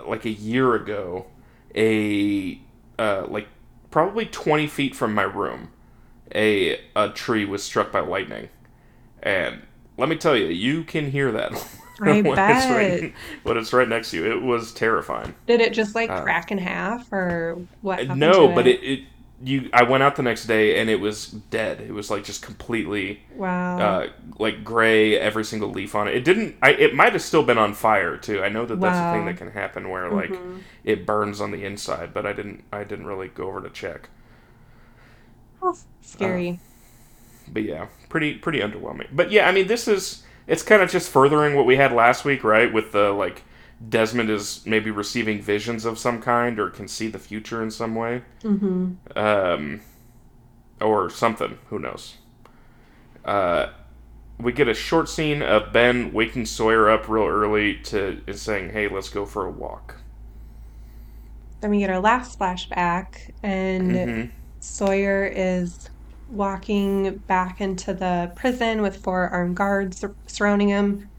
like 0.07 0.25
a 0.25 0.31
year 0.31 0.75
ago 0.75 1.27
a 1.75 2.61
uh, 2.99 3.27
like 3.29 3.49
probably 3.91 4.27
twenty 4.27 4.67
feet 4.67 4.95
from 4.95 5.15
my 5.15 5.23
room, 5.23 5.71
a 6.35 6.81
a 6.97 7.11
tree 7.11 7.45
was 7.45 7.63
struck 7.63 7.93
by 7.93 8.01
lightning, 8.01 8.49
and 9.23 9.63
let 9.97 10.09
me 10.09 10.17
tell 10.17 10.37
you, 10.37 10.47
you 10.47 10.85
can 10.85 11.11
hear 11.11 11.33
that 11.33 11.53
I 12.03 12.23
when 12.25 12.41
it's 12.43 12.67
bet. 12.67 12.71
right 12.71 13.15
when 13.45 13.57
it's 13.57 13.73
right 13.73 13.89
next 13.89 14.11
to 14.13 14.19
you. 14.19 14.31
It 14.33 14.43
was 14.43 14.73
terrifying. 14.73 15.35
Did 15.47 15.61
it 15.61 15.73
just 15.73 15.95
like 15.95 16.09
Uh, 16.09 16.23
crack 16.23 16.51
in 16.51 16.59
half 16.59 17.13
or 17.13 17.59
what 17.83 18.01
happened 18.07 18.21
no, 18.21 18.49
but 18.49 18.67
it, 18.67 18.83
it 18.83 19.05
you 19.43 19.71
I 19.73 19.85
went 19.85 20.03
out 20.03 20.17
the 20.17 20.23
next 20.23 20.47
day 20.47 20.79
and 20.81 20.91
it 20.91 21.01
was 21.01 21.29
dead. 21.29 21.81
It 21.81 21.93
was 21.93 22.11
like 22.11 22.25
just 22.25 22.43
completely 22.43 23.23
Wow. 23.35 23.79
uh, 23.79 24.09
like 24.39 24.65
gray, 24.65 25.19
every 25.19 25.45
single 25.45 25.71
leaf 25.71 25.95
on 25.95 26.09
it. 26.09 26.15
It 26.15 26.25
didn't. 26.25 26.57
I 26.63 26.71
it 26.73 26.95
might 26.95 27.13
have 27.13 27.23
still 27.23 27.43
been 27.43 27.59
on 27.59 27.75
fire 27.75 28.17
too. 28.17 28.43
I 28.43 28.49
know 28.49 28.67
that 28.67 28.81
that's 28.81 28.99
a 28.99 29.13
thing 29.13 29.25
that 29.27 29.37
can 29.37 29.51
happen 29.53 29.89
where 29.89 30.11
like 30.11 30.31
Mhm. 30.31 30.61
it 30.85 31.07
burns 31.07 31.41
on 31.41 31.51
the 31.51 31.65
inside, 31.65 32.13
but 32.13 32.27
I 32.27 32.33
didn't. 32.33 32.65
I 32.73 32.85
didn't 32.85 33.07
really 33.07 33.29
go 33.29 33.49
over 33.49 33.61
to 33.63 33.71
check. 33.71 34.09
Oh, 35.63 35.77
scary. 36.01 36.59
But 37.53 37.63
yeah, 37.65 37.87
pretty 38.09 38.35
pretty 38.35 38.61
underwhelming. 38.61 39.09
But 39.13 39.31
yeah, 39.31 39.49
I 39.49 39.53
mean, 39.53 39.67
this 39.67 39.89
is 39.89 40.23
it's 40.47 40.63
kind 40.63 40.83
of 40.83 40.91
just 40.91 41.11
furthering 41.11 41.55
what 41.55 41.67
we 41.67 41.77
had 41.77 41.93
last 41.93 42.25
week, 42.25 42.45
right? 42.45 42.73
With 42.73 42.93
the 42.93 43.11
like 43.11 43.43
Desmond 43.89 44.31
is 44.31 44.63
maybe 44.67 44.91
receiving 44.91 45.41
visions 45.41 45.85
of 45.85 45.99
some 45.99 46.21
kind 46.21 46.59
or 46.59 46.69
can 46.71 46.89
see 46.89 47.09
the 47.09 47.19
future 47.19 47.63
in 47.63 47.71
some 47.71 47.95
way. 47.95 48.23
hmm 48.43 48.93
um, 49.17 49.81
or 50.81 51.11
something. 51.11 51.59
Who 51.69 51.79
knows? 51.79 52.17
Uh, 53.25 53.69
we 54.39 54.53
get 54.53 54.69
a 54.69 54.75
short 54.75 55.09
scene 55.09 55.43
of 55.43 55.73
Ben 55.73 56.13
waking 56.13 56.47
Sawyer 56.47 56.91
up 56.91 57.09
real 57.09 57.27
early 57.27 57.77
to 57.85 58.23
and 58.27 58.39
saying, 58.39 58.71
"Hey, 58.71 58.89
let's 58.89 59.09
go 59.11 59.27
for 59.27 59.47
a 59.47 59.51
walk." 59.51 59.97
Then 61.61 61.71
we 61.71 61.79
get 61.81 61.91
our 61.91 62.01
last 62.01 62.39
flashback, 62.39 63.33
and 63.43 63.97
hmm 63.97 64.25
Sawyer 64.61 65.25
is 65.27 65.91
walking 66.29 67.19
back 67.27 67.61
into 67.61 67.95
the 67.95 68.33
prison 68.37 68.83
with 68.83 68.97
four 69.03 69.29
armed 69.29 69.57
guards 69.57 70.05
surrounding 70.27 70.69
him, 70.69 71.10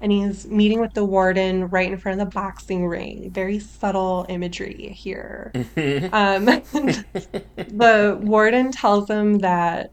and 0.00 0.12
he's 0.12 0.46
meeting 0.48 0.80
with 0.80 0.94
the 0.94 1.04
warden 1.04 1.66
right 1.68 1.90
in 1.92 1.98
front 1.98 2.20
of 2.20 2.26
the 2.26 2.32
boxing 2.32 2.86
ring. 2.86 3.30
Very 3.32 3.58
subtle 3.60 4.26
imagery 4.28 4.94
here. 4.98 5.54
Um, 6.12 6.46
the 7.66 8.18
warden 8.20 8.72
tells 8.72 9.08
him 9.10 9.38
that, 9.38 9.90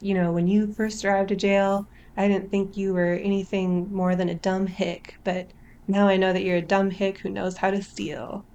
you 0.00 0.14
know, 0.14 0.32
when 0.32 0.46
you 0.46 0.72
first 0.74 1.04
arrived 1.04 1.30
to 1.30 1.36
jail, 1.36 1.84
I 2.16 2.28
didn't 2.28 2.50
think 2.50 2.76
you 2.76 2.94
were 2.94 3.14
anything 3.14 3.92
more 3.92 4.16
than 4.16 4.28
a 4.28 4.34
dumb 4.38 4.66
hick, 4.66 5.14
but 5.24 5.52
now 5.88 6.08
I 6.08 6.16
know 6.16 6.32
that 6.32 6.42
you're 6.44 6.56
a 6.58 6.62
dumb 6.66 6.90
hick 6.90 7.18
who 7.22 7.30
knows 7.30 7.56
how 7.58 7.70
to 7.70 7.82
steal. 7.82 8.46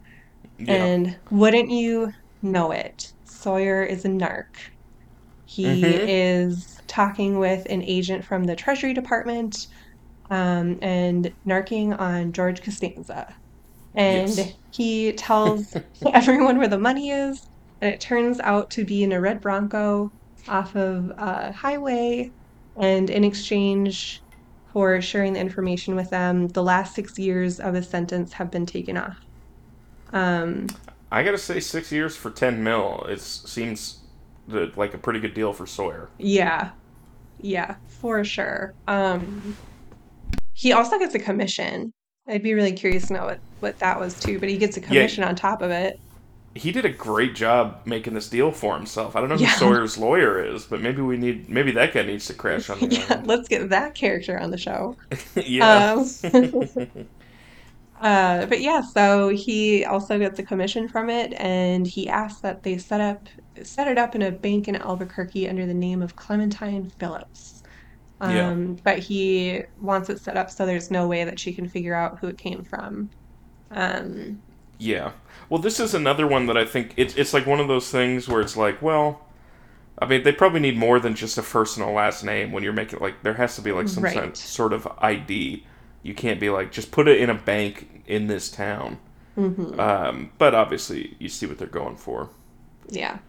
yeah. 0.57 0.87
And 0.87 1.19
wouldn't 1.31 1.71
you 1.71 2.11
know 2.41 2.71
it? 2.71 3.05
Sawyer 3.25 3.83
is 3.83 4.05
a 4.05 4.09
narc. 4.09 4.45
He 5.45 5.95
Mhm. 5.95 6.05
is 6.05 6.81
talking 6.87 7.37
with 7.39 7.65
an 7.69 7.83
agent 7.83 8.25
from 8.25 8.45
the 8.45 8.55
Treasury 8.55 8.93
Department 8.93 9.57
um, 10.31 10.79
and 10.81 11.35
narking 11.45 11.99
on 11.99 12.33
George 12.33 12.63
Costanza. 12.63 13.35
And 13.93 14.37
Yes. 14.37 14.53
he 14.71 15.13
tells 15.13 15.75
everyone 16.13 16.57
where 16.57 16.67
the 16.69 16.79
money 16.79 17.11
is, 17.11 17.47
and 17.81 17.93
it 17.93 18.01
turns 18.01 18.39
out 18.39 18.71
to 18.71 18.85
be 18.85 19.03
in 19.03 19.11
a 19.11 19.21
red 19.21 19.41
Bronco 19.41 20.13
off 20.47 20.75
of 20.75 21.11
a 21.17 21.51
highway. 21.53 22.33
And 22.77 23.09
in 23.09 23.23
exchange 23.25 24.23
for 24.73 25.01
sharing 25.01 25.33
the 25.33 25.41
information 25.41 25.95
with 25.95 26.09
them, 26.09 26.47
the 26.49 26.63
last 26.63 26.95
six 26.95 27.19
years 27.19 27.59
of 27.59 27.73
his 27.75 27.89
sentence 27.89 28.33
have 28.33 28.49
been 28.49 28.65
taken 28.65 28.97
off. 28.97 29.17
Um, 30.13 30.67
I 31.11 31.23
gotta 31.23 31.37
say, 31.37 31.59
six 31.59 31.91
years 31.91 32.15
for 32.15 32.31
ten 32.31 32.63
mil. 32.63 33.05
It 33.09 33.21
seems 33.21 34.03
like 34.47 34.93
a 34.93 34.97
pretty 34.97 35.19
good 35.19 35.33
deal 35.33 35.53
for 35.53 35.65
Sawyer. 35.67 36.13
yeah, 36.17 36.71
yeah, 37.39 37.75
for 37.87 38.23
sure. 38.23 38.75
Um, 38.87 39.59
he 40.61 40.73
also 40.73 40.99
gets 40.99 41.15
a 41.15 41.19
commission. 41.19 41.91
I'd 42.27 42.43
be 42.43 42.53
really 42.53 42.71
curious 42.73 43.07
to 43.07 43.13
know 43.13 43.25
what 43.25 43.39
what 43.61 43.79
that 43.79 43.99
was 43.99 44.19
too, 44.19 44.39
but 44.39 44.47
he 44.47 44.57
gets 44.57 44.77
a 44.77 44.81
commission 44.81 45.23
yeah. 45.23 45.29
on 45.29 45.35
top 45.35 45.63
of 45.63 45.71
it. 45.71 45.99
He 46.53 46.71
did 46.71 46.85
a 46.85 46.89
great 46.89 47.33
job 47.33 47.81
making 47.85 48.13
this 48.13 48.29
deal 48.29 48.51
for 48.51 48.75
himself. 48.77 49.15
I 49.15 49.21
don't 49.21 49.29
know 49.29 49.37
who 49.37 49.45
Yeah. 49.45 49.55
Sawyer's 49.55 49.97
lawyer 49.97 50.43
is, 50.43 50.65
but 50.65 50.79
maybe 50.79 51.01
we 51.01 51.17
need 51.17 51.49
maybe 51.49 51.71
that 51.71 51.93
guy 51.93 52.03
needs 52.03 52.27
to 52.27 52.35
crash 52.35 52.69
on 52.69 52.79
the 52.79 52.87
Yeah, 52.91 53.05
island. 53.09 53.25
let's 53.25 53.47
get 53.47 53.69
that 53.69 53.95
character 53.95 54.37
on 54.37 54.51
the 54.51 54.57
show. 54.57 54.97
yeah. 55.35 55.95
Um, 55.95 56.05
uh, 57.99 58.45
but 58.45 58.61
yeah, 58.61 58.81
so 58.81 59.29
he 59.29 59.83
also 59.85 60.19
gets 60.19 60.37
a 60.37 60.43
commission 60.43 60.87
from 60.87 61.09
it, 61.09 61.33
and 61.37 61.87
he 61.87 62.07
asks 62.07 62.41
that 62.41 62.61
they 62.61 62.77
set 62.77 63.01
up 63.01 63.27
set 63.63 63.87
it 63.87 63.97
up 63.97 64.13
in 64.13 64.21
a 64.21 64.31
bank 64.31 64.67
in 64.67 64.75
Albuquerque 64.75 65.49
under 65.49 65.65
the 65.65 65.73
name 65.73 66.03
of 66.03 66.15
Clementine 66.15 66.91
Phillips. 66.99 67.60
Yeah. 68.21 68.51
Um, 68.51 68.75
but 68.83 68.99
he 68.99 69.63
wants 69.77 70.09
it 70.09 70.19
set 70.19 70.37
up 70.37 70.49
so 70.51 70.65
there's 70.65 70.91
no 70.91 71.07
way 71.07 71.23
that 71.23 71.39
she 71.39 71.53
can 71.53 71.67
figure 71.67 71.95
out 71.95 72.19
who 72.19 72.27
it 72.27 72.37
came 72.37 72.63
from. 72.63 73.09
Um, 73.71 74.41
Yeah. 74.79 75.13
Well, 75.49 75.61
this 75.61 75.79
is 75.79 75.93
another 75.93 76.25
one 76.27 76.45
that 76.47 76.57
I 76.57 76.65
think 76.65 76.93
it's 76.97 77.15
it's 77.15 77.33
like 77.33 77.45
one 77.45 77.59
of 77.59 77.67
those 77.67 77.91
things 77.91 78.27
where 78.27 78.41
it's 78.41 78.57
like, 78.57 78.81
well, 78.81 79.27
I 79.99 80.05
mean, 80.07 80.23
they 80.23 80.31
probably 80.33 80.59
need 80.61 80.77
more 80.77 80.99
than 80.99 81.15
just 81.15 81.37
a 81.37 81.43
first 81.43 81.77
and 81.77 81.85
a 81.87 81.91
last 81.91 82.23
name 82.23 82.51
when 82.51 82.63
you're 82.63 82.73
making 82.73 82.99
like 82.99 83.23
there 83.23 83.35
has 83.35 83.55
to 83.57 83.61
be 83.61 83.71
like 83.73 83.89
some 83.89 84.03
Right. 84.03 84.35
sort 84.37 84.73
of 84.73 84.87
ID. 84.99 85.65
You 86.03 86.13
can't 86.15 86.39
be 86.39 86.49
like 86.49 86.71
just 86.71 86.91
put 86.91 87.07
it 87.07 87.21
in 87.21 87.29
a 87.29 87.35
bank 87.35 88.03
in 88.07 88.27
this 88.27 88.49
town. 88.51 88.99
mhm. 89.37 89.79
Um, 89.79 90.31
but 90.37 90.55
obviously, 90.55 91.15
you 91.19 91.29
see 91.29 91.45
what 91.45 91.57
they're 91.57 91.67
going 91.67 91.97
for. 91.97 92.29
Yeah. 92.89 93.19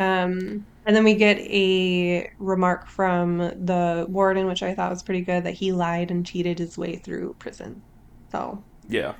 Um, 0.00 0.66
and 0.86 0.96
then 0.96 1.04
we 1.04 1.14
get 1.14 1.38
a 1.40 2.28
remark 2.40 2.88
from 2.88 3.38
the 3.38 4.06
warden, 4.08 4.46
which 4.46 4.62
I 4.64 4.74
thought 4.74 4.90
was 4.90 5.02
pretty 5.04 5.22
good, 5.22 5.44
that 5.44 5.54
he 5.54 5.72
lied 5.72 6.10
and 6.10 6.26
cheated 6.26 6.58
his 6.58 6.78
way 6.78 6.96
through 6.96 7.36
prison. 7.38 7.84
So 8.32 8.64
Yeah. 8.88 9.14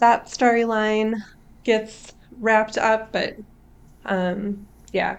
that 0.00 0.26
storyline 0.26 1.14
gets 1.64 2.12
wrapped 2.40 2.78
up, 2.78 3.12
but 3.12 3.34
um, 4.06 4.68
yeah, 4.92 5.18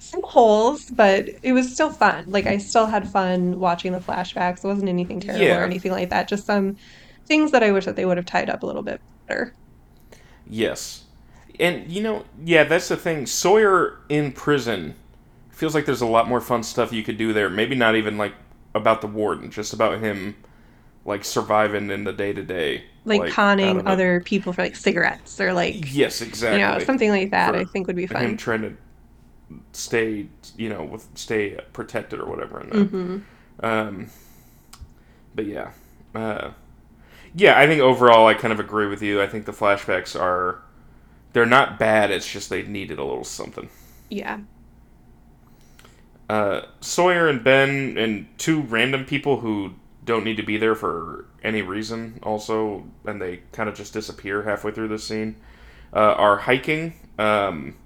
some 0.00 0.22
holes, 0.24 0.84
but 0.96 1.28
it 1.42 1.52
was 1.52 1.72
still 1.72 1.90
fun. 1.92 2.24
Like 2.28 2.46
I 2.46 2.58
still 2.58 2.86
had 2.86 3.08
fun 3.08 3.58
watching 3.60 3.92
the 3.92 4.00
flashbacks. 4.00 4.64
It 4.64 4.68
wasn't 4.68 4.88
anything 4.90 5.20
terrible 5.20 5.44
Yeah. 5.44 5.60
or 5.60 5.64
anything 5.64 5.92
like 5.92 6.10
that. 6.10 6.28
Just 6.28 6.46
some 6.46 6.76
things 7.28 7.52
that 7.52 7.62
I 7.62 7.72
wish 7.72 7.84
that 7.86 7.96
they 7.96 8.04
would 8.04 8.16
have 8.16 8.26
tied 8.26 8.50
up 8.50 8.62
a 8.62 8.66
little 8.66 8.82
bit 8.82 9.00
better. 9.28 9.54
Yes. 10.44 11.09
And 11.60 11.90
you 11.92 12.02
know, 12.02 12.24
yeah, 12.44 12.64
that's 12.64 12.88
the 12.88 12.96
thing. 12.96 13.26
Sawyer 13.26 14.00
in 14.08 14.32
prison 14.32 14.96
feels 15.50 15.74
like 15.74 15.86
there's 15.86 16.00
a 16.00 16.06
lot 16.06 16.28
more 16.28 16.40
fun 16.40 16.62
stuff 16.62 16.92
you 16.92 17.02
could 17.04 17.18
do 17.18 17.32
there. 17.32 17.50
Maybe 17.50 17.74
not 17.76 17.96
even 17.96 18.18
like 18.18 18.34
about 18.74 19.00
the 19.02 19.06
warden, 19.08 19.50
just 19.50 19.72
about 19.72 20.00
him 20.00 20.36
like 21.04 21.24
surviving 21.24 21.90
in 21.90 22.04
the 22.04 22.12
day 22.12 22.32
to 22.32 22.42
day. 22.42 22.84
Like 23.04 23.26
conning 23.26 23.86
other 23.86 24.20
people 24.20 24.52
for 24.52 24.62
like 24.62 24.76
cigarettes 24.76 25.40
or 25.40 25.52
like 25.54 25.94
Yes, 25.94 26.20
exactly. 26.20 26.60
you 26.60 26.66
know 26.66 26.78
something 26.78 27.10
like 27.10 27.30
that. 27.30 27.54
For 27.54 27.60
I 27.60 27.64
think 27.64 27.86
would 27.86 27.96
be 27.96 28.06
fun. 28.06 28.22
him 28.22 28.36
trying 28.36 28.62
to 28.62 28.76
stay, 29.72 30.28
you 30.56 30.68
know, 30.68 30.84
with 30.84 31.08
stay 31.14 31.58
protected 31.72 32.20
or 32.20 32.26
whatever 32.26 32.60
in 32.60 32.70
there. 32.70 32.88
hmm 32.88 33.18
Um, 33.60 34.10
but 35.34 35.46
yeah, 35.46 35.70
uh, 36.14 36.50
yeah. 37.34 37.58
I 37.58 37.66
think 37.66 37.80
overall, 37.82 38.26
I 38.28 38.34
kind 38.34 38.52
of 38.52 38.60
agree 38.60 38.88
with 38.88 39.02
you. 39.02 39.22
I 39.22 39.26
think 39.26 39.46
the 39.46 39.52
flashbacks 39.52 40.18
are 40.20 40.62
they're 41.32 41.46
not 41.46 41.78
bad. 41.78 42.10
It's 42.10 42.30
just 42.30 42.50
they 42.50 42.62
needed 42.62 42.98
a 42.98 43.04
little 43.04 43.24
something. 43.24 43.68
Yeah. 44.08 44.40
Uh, 46.28 46.62
Sawyer 46.80 47.28
and 47.28 47.42
Ben 47.42 47.98
and 47.98 48.26
two 48.38 48.62
random 48.62 49.04
people 49.04 49.40
who 49.40 49.74
don't 50.04 50.24
need 50.24 50.36
to 50.36 50.42
be 50.42 50.56
there 50.56 50.74
for 50.74 51.26
any 51.42 51.62
reason, 51.62 52.20
also, 52.22 52.84
and 53.04 53.20
they 53.20 53.40
kind 53.52 53.68
of 53.68 53.74
just 53.74 53.92
disappear 53.92 54.42
halfway 54.42 54.72
through 54.72 54.88
this 54.88 55.04
scene, 55.04 55.36
uh, 55.92 56.14
are 56.14 56.36
hiking. 56.38 56.94
Um, 57.18 57.76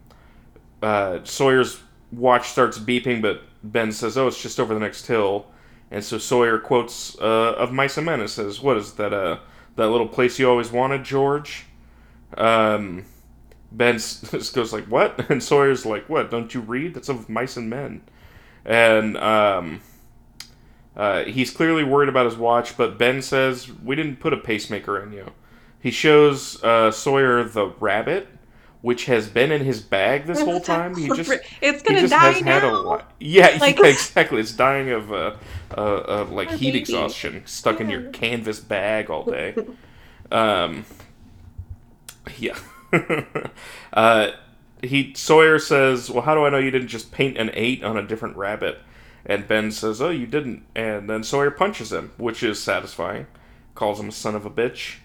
uh, 0.83 1.21
Sawyer's 1.25 1.81
watch 2.13 2.49
starts 2.49 2.79
beeping, 2.79 3.23
but 3.23 3.43
Ben 3.63 3.93
says, 3.93 4.19
"Oh, 4.19 4.27
it's 4.27 4.41
just 4.43 4.61
over 4.61 4.75
the 4.75 4.81
next 4.81 5.07
hill." 5.07 5.47
And 5.91 6.05
so 6.05 6.19
Sawyer 6.19 6.59
quotes 6.59 7.19
uh, 7.21 7.55
of 7.57 7.73
Mice 7.73 7.97
and 7.97 8.07
Men 8.07 8.21
and 8.21 8.29
says, 8.29 8.61
"What 8.61 8.77
is 8.77 8.93
that? 8.95 9.13
Uh, 9.13 9.39
that 9.77 9.89
little 9.89 10.09
place 10.09 10.39
you 10.39 10.49
always 10.49 10.71
wanted, 10.71 11.05
George?" 11.05 11.65
Um, 12.37 13.05
Ben 13.77 13.95
just 13.99 14.55
goes 14.55 14.73
like, 14.73 14.85
"What?" 14.87 15.29
And 15.31 15.43
Sawyer's 15.43 15.85
like, 15.85 16.09
"What? 16.09 16.31
Don't 16.31 16.55
you 16.55 16.61
read? 16.61 16.95
That's 16.95 17.09
of 17.09 17.29
Mice 17.29 17.57
and 17.57 17.69
Men." 17.69 18.03
And 18.65 19.17
um, 19.19 19.81
uh, 20.97 21.25
he's 21.25 21.51
clearly 21.51 21.85
worried 21.85 22.09
about 22.09 22.25
his 22.27 22.37
watch, 22.37 22.77
but 22.77 22.97
Ben 22.99 23.21
says, 23.21 23.71
"We 23.71 23.97
didn't 23.97 24.21
put 24.21 24.33
a 24.33 24.37
pacemaker 24.39 25.03
in 25.03 25.13
you." 25.13 25.33
He 25.81 25.91
shows 25.91 26.63
uh, 26.65 26.91
Sawyer 26.93 27.45
the 27.45 27.67
rabbit, 27.81 28.29
which 28.81 29.05
has 29.07 29.29
been 29.29 29.51
in 29.53 29.65
his 29.65 29.83
bag 29.83 30.25
this 30.27 30.41
whole 30.41 30.61
time. 30.61 30.97
He 30.97 31.09
just 31.09 31.31
it's 31.61 31.83
gonna 31.83 32.01
just 32.01 32.13
die 32.13 32.41
now. 32.41 33.03
Yeah, 33.21 33.59
Like- 33.61 33.79
yeah, 33.79 33.87
exactly. 33.89 34.41
It's 34.41 34.53
dying 34.53 34.91
of 34.91 35.13
uh, 35.13 35.35
uh, 35.77 35.81
uh, 35.81 36.27
like 36.31 36.51
heat 36.51 36.69
baby. 36.73 36.79
exhaustion, 36.79 37.43
stuck 37.45 37.81
in 37.81 37.91
your 37.91 38.11
canvas 38.13 38.61
bag 38.61 39.11
all 39.11 39.25
day. 39.25 39.55
Um, 40.31 40.85
yeah. 42.39 42.57
uh, 43.93 44.31
he 44.83 45.13
Sawyer 45.15 45.59
says, 45.59 46.11
"Well, 46.11 46.23
how 46.23 46.35
do 46.35 46.45
I 46.45 46.51
know 46.51 46.59
you 46.59 46.71
didn't 46.71 46.89
just 46.89 47.13
paint 47.13 47.37
an 47.39 47.51
eight 47.55 47.83
on 47.83 47.97
a 47.97 48.07
different 48.07 48.37
rabbit?" 48.37 48.79
And 49.27 49.49
Ben 49.49 49.71
says, 49.71 50.03
"Oh, 50.03 50.11
you 50.11 50.27
didn't." 50.27 50.65
And 50.75 51.09
then 51.09 51.23
Sawyer 51.23 51.51
punches 51.51 51.93
him, 51.93 52.13
which 52.17 52.43
is 52.43 52.63
satisfying. 52.63 53.27
Calls 53.75 53.99
him 53.99 54.09
a 54.09 54.13
son 54.13 54.35
of 54.35 54.47
a 54.47 54.51
bitch. 54.51 54.97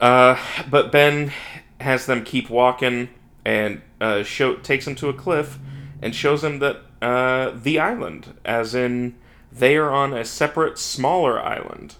Uh, 0.00 0.38
but 0.70 0.92
Ben 0.92 1.32
has 1.80 2.06
them 2.06 2.24
keep 2.24 2.50
walking 2.50 3.08
and 3.44 3.80
uh, 4.00 4.22
show 4.22 4.56
takes 4.56 4.86
him 4.86 4.94
to 4.96 5.08
a 5.08 5.14
cliff 5.14 5.58
and 6.02 6.14
shows 6.14 6.44
him 6.44 6.58
that 6.58 6.82
uh, 7.00 7.50
the 7.54 7.78
island, 7.78 8.34
as 8.44 8.74
in 8.74 9.16
they 9.50 9.76
are 9.76 9.90
on 9.90 10.12
a 10.12 10.24
separate, 10.24 10.78
smaller 10.78 11.40
island. 11.40 11.96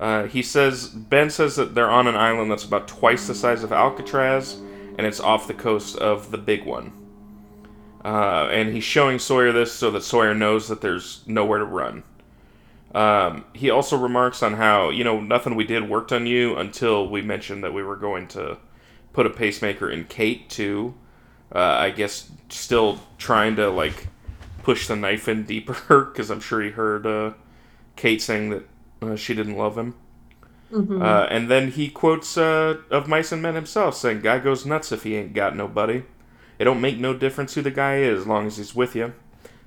Uh, 0.00 0.24
he 0.24 0.42
says 0.42 0.88
Ben 0.88 1.28
says 1.28 1.56
that 1.56 1.74
they're 1.74 1.90
on 1.90 2.06
an 2.06 2.16
island 2.16 2.50
that's 2.50 2.64
about 2.64 2.88
twice 2.88 3.26
the 3.26 3.34
size 3.34 3.62
of 3.62 3.70
Alcatraz, 3.70 4.54
and 4.96 5.06
it's 5.06 5.20
off 5.20 5.46
the 5.46 5.54
coast 5.54 5.96
of 5.96 6.30
the 6.30 6.38
big 6.38 6.64
one. 6.64 6.92
Uh, 8.02 8.48
and 8.50 8.72
he's 8.72 8.82
showing 8.82 9.18
Sawyer 9.18 9.52
this 9.52 9.70
so 9.70 9.90
that 9.90 10.02
Sawyer 10.02 10.34
knows 10.34 10.68
that 10.68 10.80
there's 10.80 11.22
nowhere 11.26 11.58
to 11.58 11.66
run. 11.66 12.02
Um, 12.94 13.44
he 13.52 13.68
also 13.68 13.96
remarks 13.96 14.42
on 14.42 14.54
how 14.54 14.88
you 14.88 15.04
know 15.04 15.20
nothing 15.20 15.54
we 15.54 15.64
did 15.64 15.88
worked 15.88 16.12
on 16.12 16.26
you 16.26 16.56
until 16.56 17.06
we 17.06 17.20
mentioned 17.20 17.62
that 17.62 17.74
we 17.74 17.82
were 17.82 17.96
going 17.96 18.26
to 18.28 18.56
put 19.12 19.26
a 19.26 19.30
pacemaker 19.30 19.90
in 19.90 20.04
Kate 20.04 20.48
too. 20.48 20.94
Uh, 21.54 21.58
I 21.58 21.90
guess 21.90 22.30
still 22.48 23.00
trying 23.18 23.56
to 23.56 23.68
like 23.68 24.08
push 24.62 24.88
the 24.88 24.96
knife 24.96 25.28
in 25.28 25.44
deeper 25.44 26.04
because 26.06 26.30
I'm 26.30 26.40
sure 26.40 26.62
he 26.62 26.70
heard 26.70 27.06
uh, 27.06 27.32
Kate 27.96 28.22
saying 28.22 28.50
that 28.50 28.64
uh, 29.02 29.16
she 29.16 29.34
didn't 29.34 29.56
love 29.56 29.76
him. 29.78 29.94
Mhm. 30.72 31.02
Uh, 31.02 31.26
and 31.30 31.50
then 31.50 31.72
he 31.72 31.88
quotes 31.88 32.36
uh, 32.38 32.76
of 32.90 33.08
Mice 33.08 33.32
and 33.32 33.42
Men 33.42 33.54
himself, 33.54 33.96
saying, 33.96 34.20
"Guy 34.20 34.38
goes 34.38 34.64
nuts 34.64 34.92
if 34.92 35.02
he 35.02 35.16
ain't 35.16 35.34
got 35.34 35.56
nobody. 35.56 36.04
It 36.58 36.64
don't 36.64 36.80
make 36.80 36.98
no 36.98 37.12
difference 37.14 37.54
who 37.54 37.62
the 37.62 37.70
guy 37.70 37.96
is, 37.98 38.20
as 38.20 38.26
long 38.26 38.46
as 38.46 38.58
he's 38.58 38.74
with 38.74 38.94
you. 38.94 39.12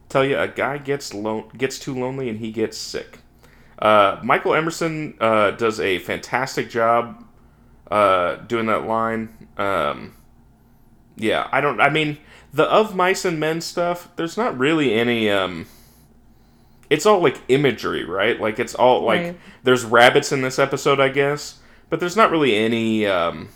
Tell 0.08 0.24
you, 0.24 0.38
a 0.40 0.48
guy 0.48 0.78
gets 0.78 1.14
lon- 1.14 1.50
gets 1.58 1.78
too 1.80 1.94
lonely 1.94 2.30
and 2.30 2.40
he 2.40 2.52
gets 2.52 2.78
sick." 2.78 3.20
Uh, 3.80 4.20
Michael 4.24 4.54
Emerson 4.54 5.16
uh, 5.20 5.52
does 5.52 5.80
a 5.80 6.00
fantastic 6.00 6.70
job 6.70 7.26
uh, 7.92 8.36
doing 8.36 8.68
that 8.68 8.86
line. 8.86 9.30
Um, 9.58 10.14
yeah, 11.18 11.50
I 11.52 11.60
don't. 11.60 11.82
I 11.82 11.90
mean, 11.90 12.18
the 12.54 12.64
of 12.64 12.96
mice 12.96 13.26
and 13.26 13.40
men 13.40 13.60
stuff. 13.60 14.10
There's 14.16 14.38
not 14.38 14.58
really 14.58 14.94
any. 14.94 15.30
Um, 15.30 15.66
it's 16.94 17.06
all 17.06 17.20
like 17.22 17.42
imagery, 17.48 18.04
right? 18.06 18.40
Like 18.40 18.60
it's 18.60 18.76
all 18.76 19.02
like 19.02 19.22
Right. 19.22 19.40
there's 19.64 19.84
rabbits 19.84 20.32
in 20.32 20.42
this 20.42 20.60
episode, 20.60 21.00
I 21.00 21.10
guess, 21.10 21.60
but 21.90 22.00
there's 22.00 22.16
not 22.16 22.30
really 22.32 22.56
any 22.56 23.06
um, 23.08 23.50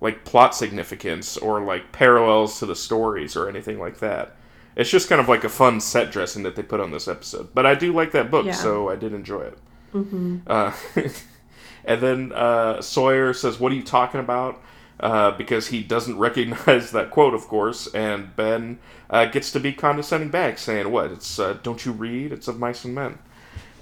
like 0.00 0.24
plot 0.24 0.54
significance 0.54 1.36
or 1.36 1.60
like 1.62 1.92
parallels 1.92 2.58
to 2.58 2.66
the 2.66 2.76
stories 2.76 3.36
or 3.36 3.48
anything 3.48 3.78
like 3.78 3.98
that. 4.00 4.36
It's 4.76 4.90
just 4.90 5.08
kind 5.08 5.20
of 5.20 5.28
like 5.28 5.44
a 5.44 5.48
fun 5.48 5.80
set 5.80 6.10
dressing 6.10 6.42
that 6.44 6.56
they 6.56 6.62
put 6.62 6.80
on 6.80 6.90
this 6.90 7.06
episode. 7.08 7.54
But 7.54 7.66
I 7.66 7.74
do 7.74 7.92
like 7.92 8.12
that 8.12 8.30
book, 8.30 8.46
Yeah. 8.46 8.52
so 8.52 8.88
I 8.88 8.96
did 8.96 9.12
enjoy 9.12 9.42
it. 9.42 9.58
Mhm. 9.94 10.40
Uh, 10.46 10.72
and 11.84 12.00
then 12.00 12.32
uh, 12.32 12.80
Sawyer 12.80 13.32
says, 13.34 13.60
"What 13.60 13.72
are 13.72 13.74
you 13.74 13.82
talking 13.82 14.20
about?" 14.20 14.60
Uh, 15.02 15.32
because 15.32 15.66
he 15.66 15.82
doesn't 15.82 16.16
recognize 16.28 16.92
that 16.92 17.10
quote, 17.10 17.34
of 17.34 17.48
course. 17.48 17.88
And 17.92 18.34
Ben 18.36 18.78
uh, 19.10 19.24
gets 19.26 19.50
to 19.52 19.60
be 19.60 19.72
condescending 19.72 20.30
back, 20.30 20.58
saying, 20.58 20.90
"What? 20.92 21.10
It's 21.10 21.38
uh, 21.38 21.58
don't 21.62 21.84
you 21.84 21.90
read? 21.92 22.32
It's 22.32 22.46
of 22.48 22.58
mice 22.58 22.84
and 22.84 22.94
men." 22.94 23.18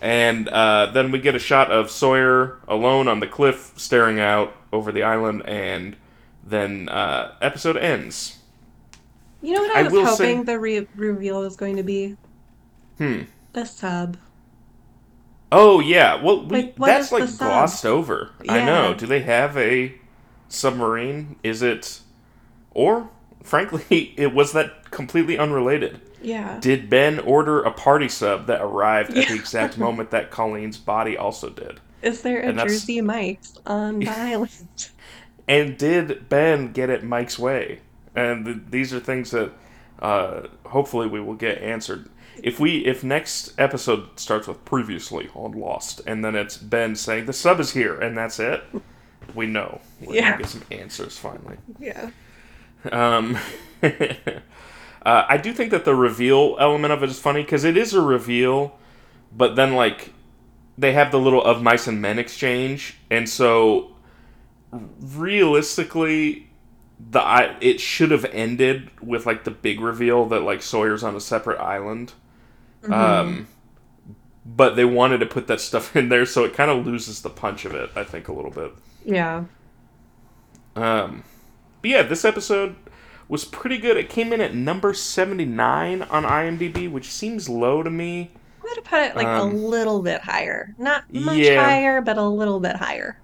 And 0.00 0.48
uh, 0.48 0.86
then 0.94 1.12
we 1.12 1.18
get 1.18 1.34
a 1.34 1.38
shot 1.38 1.70
of 1.70 1.90
Sawyer 1.90 2.58
alone 2.66 3.06
on 3.06 3.20
the 3.20 3.26
cliff, 3.26 3.74
staring 3.76 4.18
out 4.18 4.56
over 4.72 4.90
the 4.92 5.02
island, 5.02 5.42
and 5.44 5.94
then 6.42 6.88
uh, 6.88 7.34
episode 7.42 7.76
ends. 7.76 8.38
You 9.42 9.54
know 9.54 9.60
what 9.60 9.76
I 9.76 9.80
I 9.80 9.82
was 9.84 9.92
hoping 9.92 10.38
say- 10.38 10.42
the 10.44 10.58
re 10.58 10.86
reveal 10.96 11.40
was 11.40 11.56
going 11.56 11.76
to 11.76 11.82
be? 11.82 12.16
Hmm. 12.98 13.22
The 13.52 13.64
sub. 13.66 14.16
Oh 15.52 15.80
yeah, 15.80 16.22
well 16.22 16.46
we, 16.46 16.62
Like, 16.62 16.76
that's 16.76 17.12
like 17.12 17.36
glossed 17.38 17.84
over. 17.84 18.30
Yeah. 18.42 18.52
I 18.52 18.64
know. 18.64 18.94
Do 18.94 19.06
they 19.06 19.20
have 19.20 19.56
a 19.56 19.94
submarine? 20.50 21.36
Is 21.42 21.62
it, 21.62 22.00
or 22.72 23.08
frankly, 23.42 24.14
it 24.16 24.34
was 24.34 24.52
that 24.52 24.90
completely 24.90 25.38
unrelated? 25.38 26.00
Yeah. 26.22 26.58
Did 26.60 26.90
Ben 26.90 27.18
order 27.20 27.62
a 27.62 27.70
party 27.70 28.08
sub 28.08 28.46
that 28.46 28.60
arrived 28.60 29.16
at 29.16 29.28
the 29.28 29.34
exact 29.34 29.78
moment 29.78 30.10
that 30.10 30.30
Colleen's 30.30 30.76
body 30.76 31.16
also 31.16 31.48
did? 31.48 31.80
Is 32.02 32.22
there 32.22 32.40
a 32.40 32.52
Jersey 32.52 33.00
Mike's 33.00 33.58
on 33.66 33.98
the 34.00 34.08
island? 34.08 34.90
And 35.48 35.76
did 35.76 36.28
Ben 36.28 36.72
get 36.72 36.90
it 36.90 37.02
Mike's 37.02 37.38
way? 37.38 37.80
And 38.14 38.44
th- 38.44 38.58
these 38.70 38.92
are 38.92 39.00
things 39.00 39.30
that 39.30 39.52
uh, 40.00 40.42
hopefully 40.66 41.06
we 41.06 41.20
will 41.20 41.34
get 41.34 41.58
answered. 41.58 42.08
If 42.42 42.58
we 42.58 42.86
if 42.86 43.04
next 43.04 43.52
episode 43.58 44.18
starts 44.18 44.46
with 44.48 44.64
previously 44.64 45.28
on 45.34 45.52
Lost, 45.52 46.00
and 46.06 46.24
then 46.24 46.34
it's 46.34 46.56
Ben 46.56 46.96
saying 46.96 47.26
the 47.26 47.32
sub 47.34 47.60
is 47.60 47.72
here, 47.72 47.98
and 48.00 48.16
that's 48.16 48.38
it, 48.38 48.62
we 49.34 49.46
know 49.46 49.80
we're 50.00 50.14
Yeah. 50.16 50.30
gonna 50.32 50.42
get 50.42 50.48
some 50.50 50.62
answers 50.70 51.18
finally. 51.18 51.56
Yeah. 51.78 52.10
Um, 52.90 53.36
uh, 53.82 53.88
I 55.04 55.36
do 55.36 55.52
think 55.52 55.70
that 55.70 55.84
the 55.84 55.94
reveal 55.94 56.56
element 56.58 56.92
of 56.92 57.02
it 57.02 57.10
is 57.10 57.18
funny 57.18 57.42
because 57.42 57.64
it 57.64 57.76
is 57.76 57.92
a 57.94 58.00
reveal, 58.00 58.78
but 59.36 59.56
then 59.56 59.74
like 59.74 60.12
they 60.78 60.92
have 60.92 61.10
the 61.10 61.18
little 61.18 61.42
of 61.44 61.62
mice 61.62 61.86
and 61.86 62.00
men 62.00 62.18
exchange, 62.18 62.96
and 63.10 63.28
so 63.28 63.92
realistically, 65.00 66.48
the 67.10 67.20
I, 67.20 67.56
it 67.60 67.80
should 67.80 68.10
have 68.10 68.24
ended 68.26 68.90
with 69.02 69.26
like 69.26 69.44
the 69.44 69.50
big 69.50 69.80
reveal 69.80 70.26
that 70.26 70.40
like 70.40 70.62
Sawyer's 70.62 71.02
on 71.02 71.16
a 71.16 71.20
separate 71.20 71.58
island. 71.58 72.12
Um, 72.88 73.46
but 74.46 74.74
they 74.74 74.86
wanted 74.86 75.18
to 75.18 75.26
put 75.26 75.46
that 75.48 75.60
stuff 75.60 75.94
in 75.96 76.08
there, 76.08 76.24
so 76.26 76.44
it 76.44 76.54
kind 76.54 76.70
of 76.70 76.86
loses 76.86 77.20
the 77.22 77.30
punch 77.30 77.64
of 77.64 77.74
it. 77.74 77.90
I 77.94 78.04
think 78.04 78.28
a 78.28 78.32
little 78.32 78.50
bit. 78.50 78.72
Yeah. 79.04 79.44
Um, 80.76 81.24
but 81.82 81.90
yeah, 81.90 82.02
this 82.02 82.24
episode 82.24 82.76
was 83.28 83.44
pretty 83.44 83.78
good. 83.78 83.96
It 83.96 84.08
came 84.08 84.32
in 84.32 84.40
at 84.40 84.54
number 84.54 84.94
79 84.94 86.02
on 86.02 86.24
IMDb, 86.24 86.90
which 86.90 87.12
seems 87.12 87.48
low 87.48 87.82
to 87.82 87.90
me. 87.90 88.32
I'm 88.62 88.68
gonna 88.70 88.82
put 88.82 89.00
it 89.00 89.16
like 89.16 89.34
Um, 89.34 89.38
a 89.38 89.44
little 89.44 90.00
bit 90.02 90.22
higher. 90.22 90.74
Not 90.78 91.12
much 91.12 91.50
yeah. 91.50 91.50
higher, 91.50 92.00
but 92.00 92.16
a 92.16 92.24
little 92.28 92.58
bit 92.60 92.76
higher. 92.76 93.20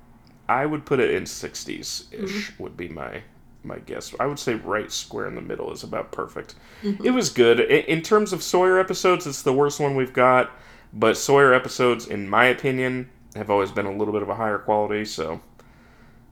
I 0.49 0.67
would 0.67 0.85
put 0.87 0.99
it 1.01 1.11
in 1.15 1.27
60s 1.27 2.09
ish, 2.11 2.53
would 2.59 2.77
be 2.77 2.89
my 2.89 3.23
my 3.63 3.79
guess. 3.79 4.13
I 4.21 4.27
would 4.27 4.39
say 4.41 4.55
right 4.55 4.91
square 4.93 5.27
in 5.27 5.35
the 5.37 5.41
middle 5.41 5.73
is 5.73 5.83
about 5.85 6.11
perfect. 6.13 6.55
It 7.03 7.11
was 7.13 7.31
good. 7.31 7.61
In 7.61 8.03
terms 8.03 8.33
of 8.33 8.43
Sawyer 8.43 8.79
episodes, 8.79 9.27
it's 9.27 9.43
the 9.43 9.53
worst 9.53 9.81
one 9.81 9.97
we've 9.97 10.13
got, 10.13 10.51
but 10.93 11.17
Sawyer 11.17 11.53
episodes, 11.53 12.07
in 12.07 12.29
my 12.29 12.47
opinion, 12.47 13.11
have 13.35 13.51
always 13.51 13.73
been 13.73 13.87
a 13.87 13.93
little 13.97 14.13
bit 14.13 14.23
of 14.23 14.29
a 14.29 14.35
higher 14.37 14.59
quality, 14.59 15.05
so. 15.05 15.41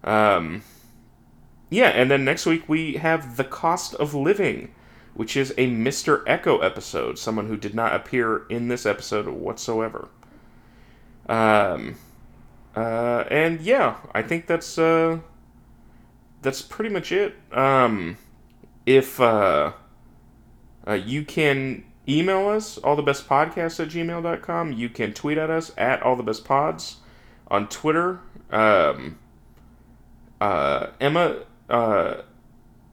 Um, 0.05 0.63
yeah, 1.71 1.89
and 1.89 2.11
then 2.11 2.25
next 2.25 2.47
week 2.47 2.69
we 2.69 2.95
have 2.95 3.37
The 3.37 3.45
Cost 3.45 3.95
of 3.95 4.15
Living, 4.15 4.73
which 5.15 5.37
is 5.37 5.51
a 5.53 5.69
Mr. 5.69 6.25
Eko 6.27 6.63
episode, 6.63 7.19
someone 7.19 7.49
who 7.49 7.57
did 7.57 7.75
not 7.75 7.95
appear 7.95 8.47
in 8.49 8.69
this 8.69 8.87
episode 8.87 9.27
whatsoever. 9.27 10.09
Um, 11.29 11.97
uh, 12.77 13.25
and 13.31 13.61
yeah, 13.61 13.97
I 14.15 14.23
think 14.23 14.47
that's 14.47 14.79
uh, 14.79 15.19
that's 16.43 16.61
pretty 16.61 16.91
much 16.91 17.11
it. 17.11 17.35
Um, 17.53 18.19
if 18.85 19.21
uh, 19.21 19.73
uh, 20.87 20.93
you 20.93 21.25
can 21.25 21.85
email 22.09 22.49
us, 22.49 22.79
allthebestpodcast 22.79 23.81
at 23.81 23.89
gmail.com. 23.89 24.73
You 24.73 24.89
can 24.89 25.13
tweet 25.15 25.39
at 25.39 25.51
us 25.51 25.73
at 25.79 26.03
allthebestpods 26.03 26.97
on 27.49 27.69
Twitter. 27.69 28.21
Um, 28.51 29.19
uh, 30.41 30.89
Emma, 31.01 31.37
uh, 31.69 32.15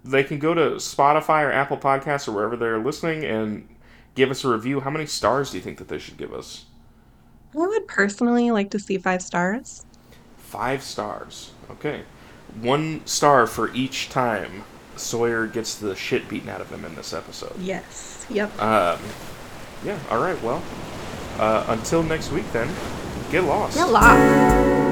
they 0.03 0.23
can 0.23 0.39
go 0.39 0.53
to 0.53 0.61
Spotify 0.75 1.43
or 1.43 1.51
Apple 1.51 1.77
Podcasts 1.77 2.27
or 2.27 2.31
wherever 2.31 2.55
they're 2.55 2.79
listening 2.79 3.23
and 3.23 3.67
give 4.15 4.31
us 4.31 4.43
a 4.43 4.49
review. 4.49 4.79
How 4.79 4.89
many 4.89 5.05
stars 5.05 5.51
do 5.51 5.57
you 5.57 5.63
think 5.63 5.77
that 5.77 5.87
they 5.87 5.99
should 5.99 6.17
give 6.17 6.33
us? 6.33 6.65
I 7.53 7.59
would 7.59 7.87
personally 7.87 8.51
like 8.51 8.71
to 8.71 8.79
see 8.79 8.97
five 8.97 9.21
stars. 9.21 9.85
Five 10.37 10.83
stars. 10.83 11.51
Okay. 11.69 12.03
One 12.61 13.05
star 13.05 13.47
for 13.47 13.73
each 13.73 14.09
time 14.09 14.63
Sawyer 14.95 15.47
gets 15.47 15.75
the 15.75 15.95
shit 15.95 16.27
beaten 16.29 16.49
out 16.49 16.61
of 16.61 16.69
him 16.69 16.85
in 16.85 16.95
this 16.95 17.13
episode. 17.13 17.57
Yes. 17.59 18.25
Yep. 18.29 18.61
Um, 18.61 18.99
yeah, 19.83 19.99
alright, 20.09 20.41
well, 20.43 20.61
uh, 21.37 21.65
until 21.69 22.03
next 22.03 22.31
week 22.31 22.49
then, 22.51 22.69
get 23.31 23.43
lost. 23.43 23.77
Get 23.77 23.89
lost. 23.89 24.90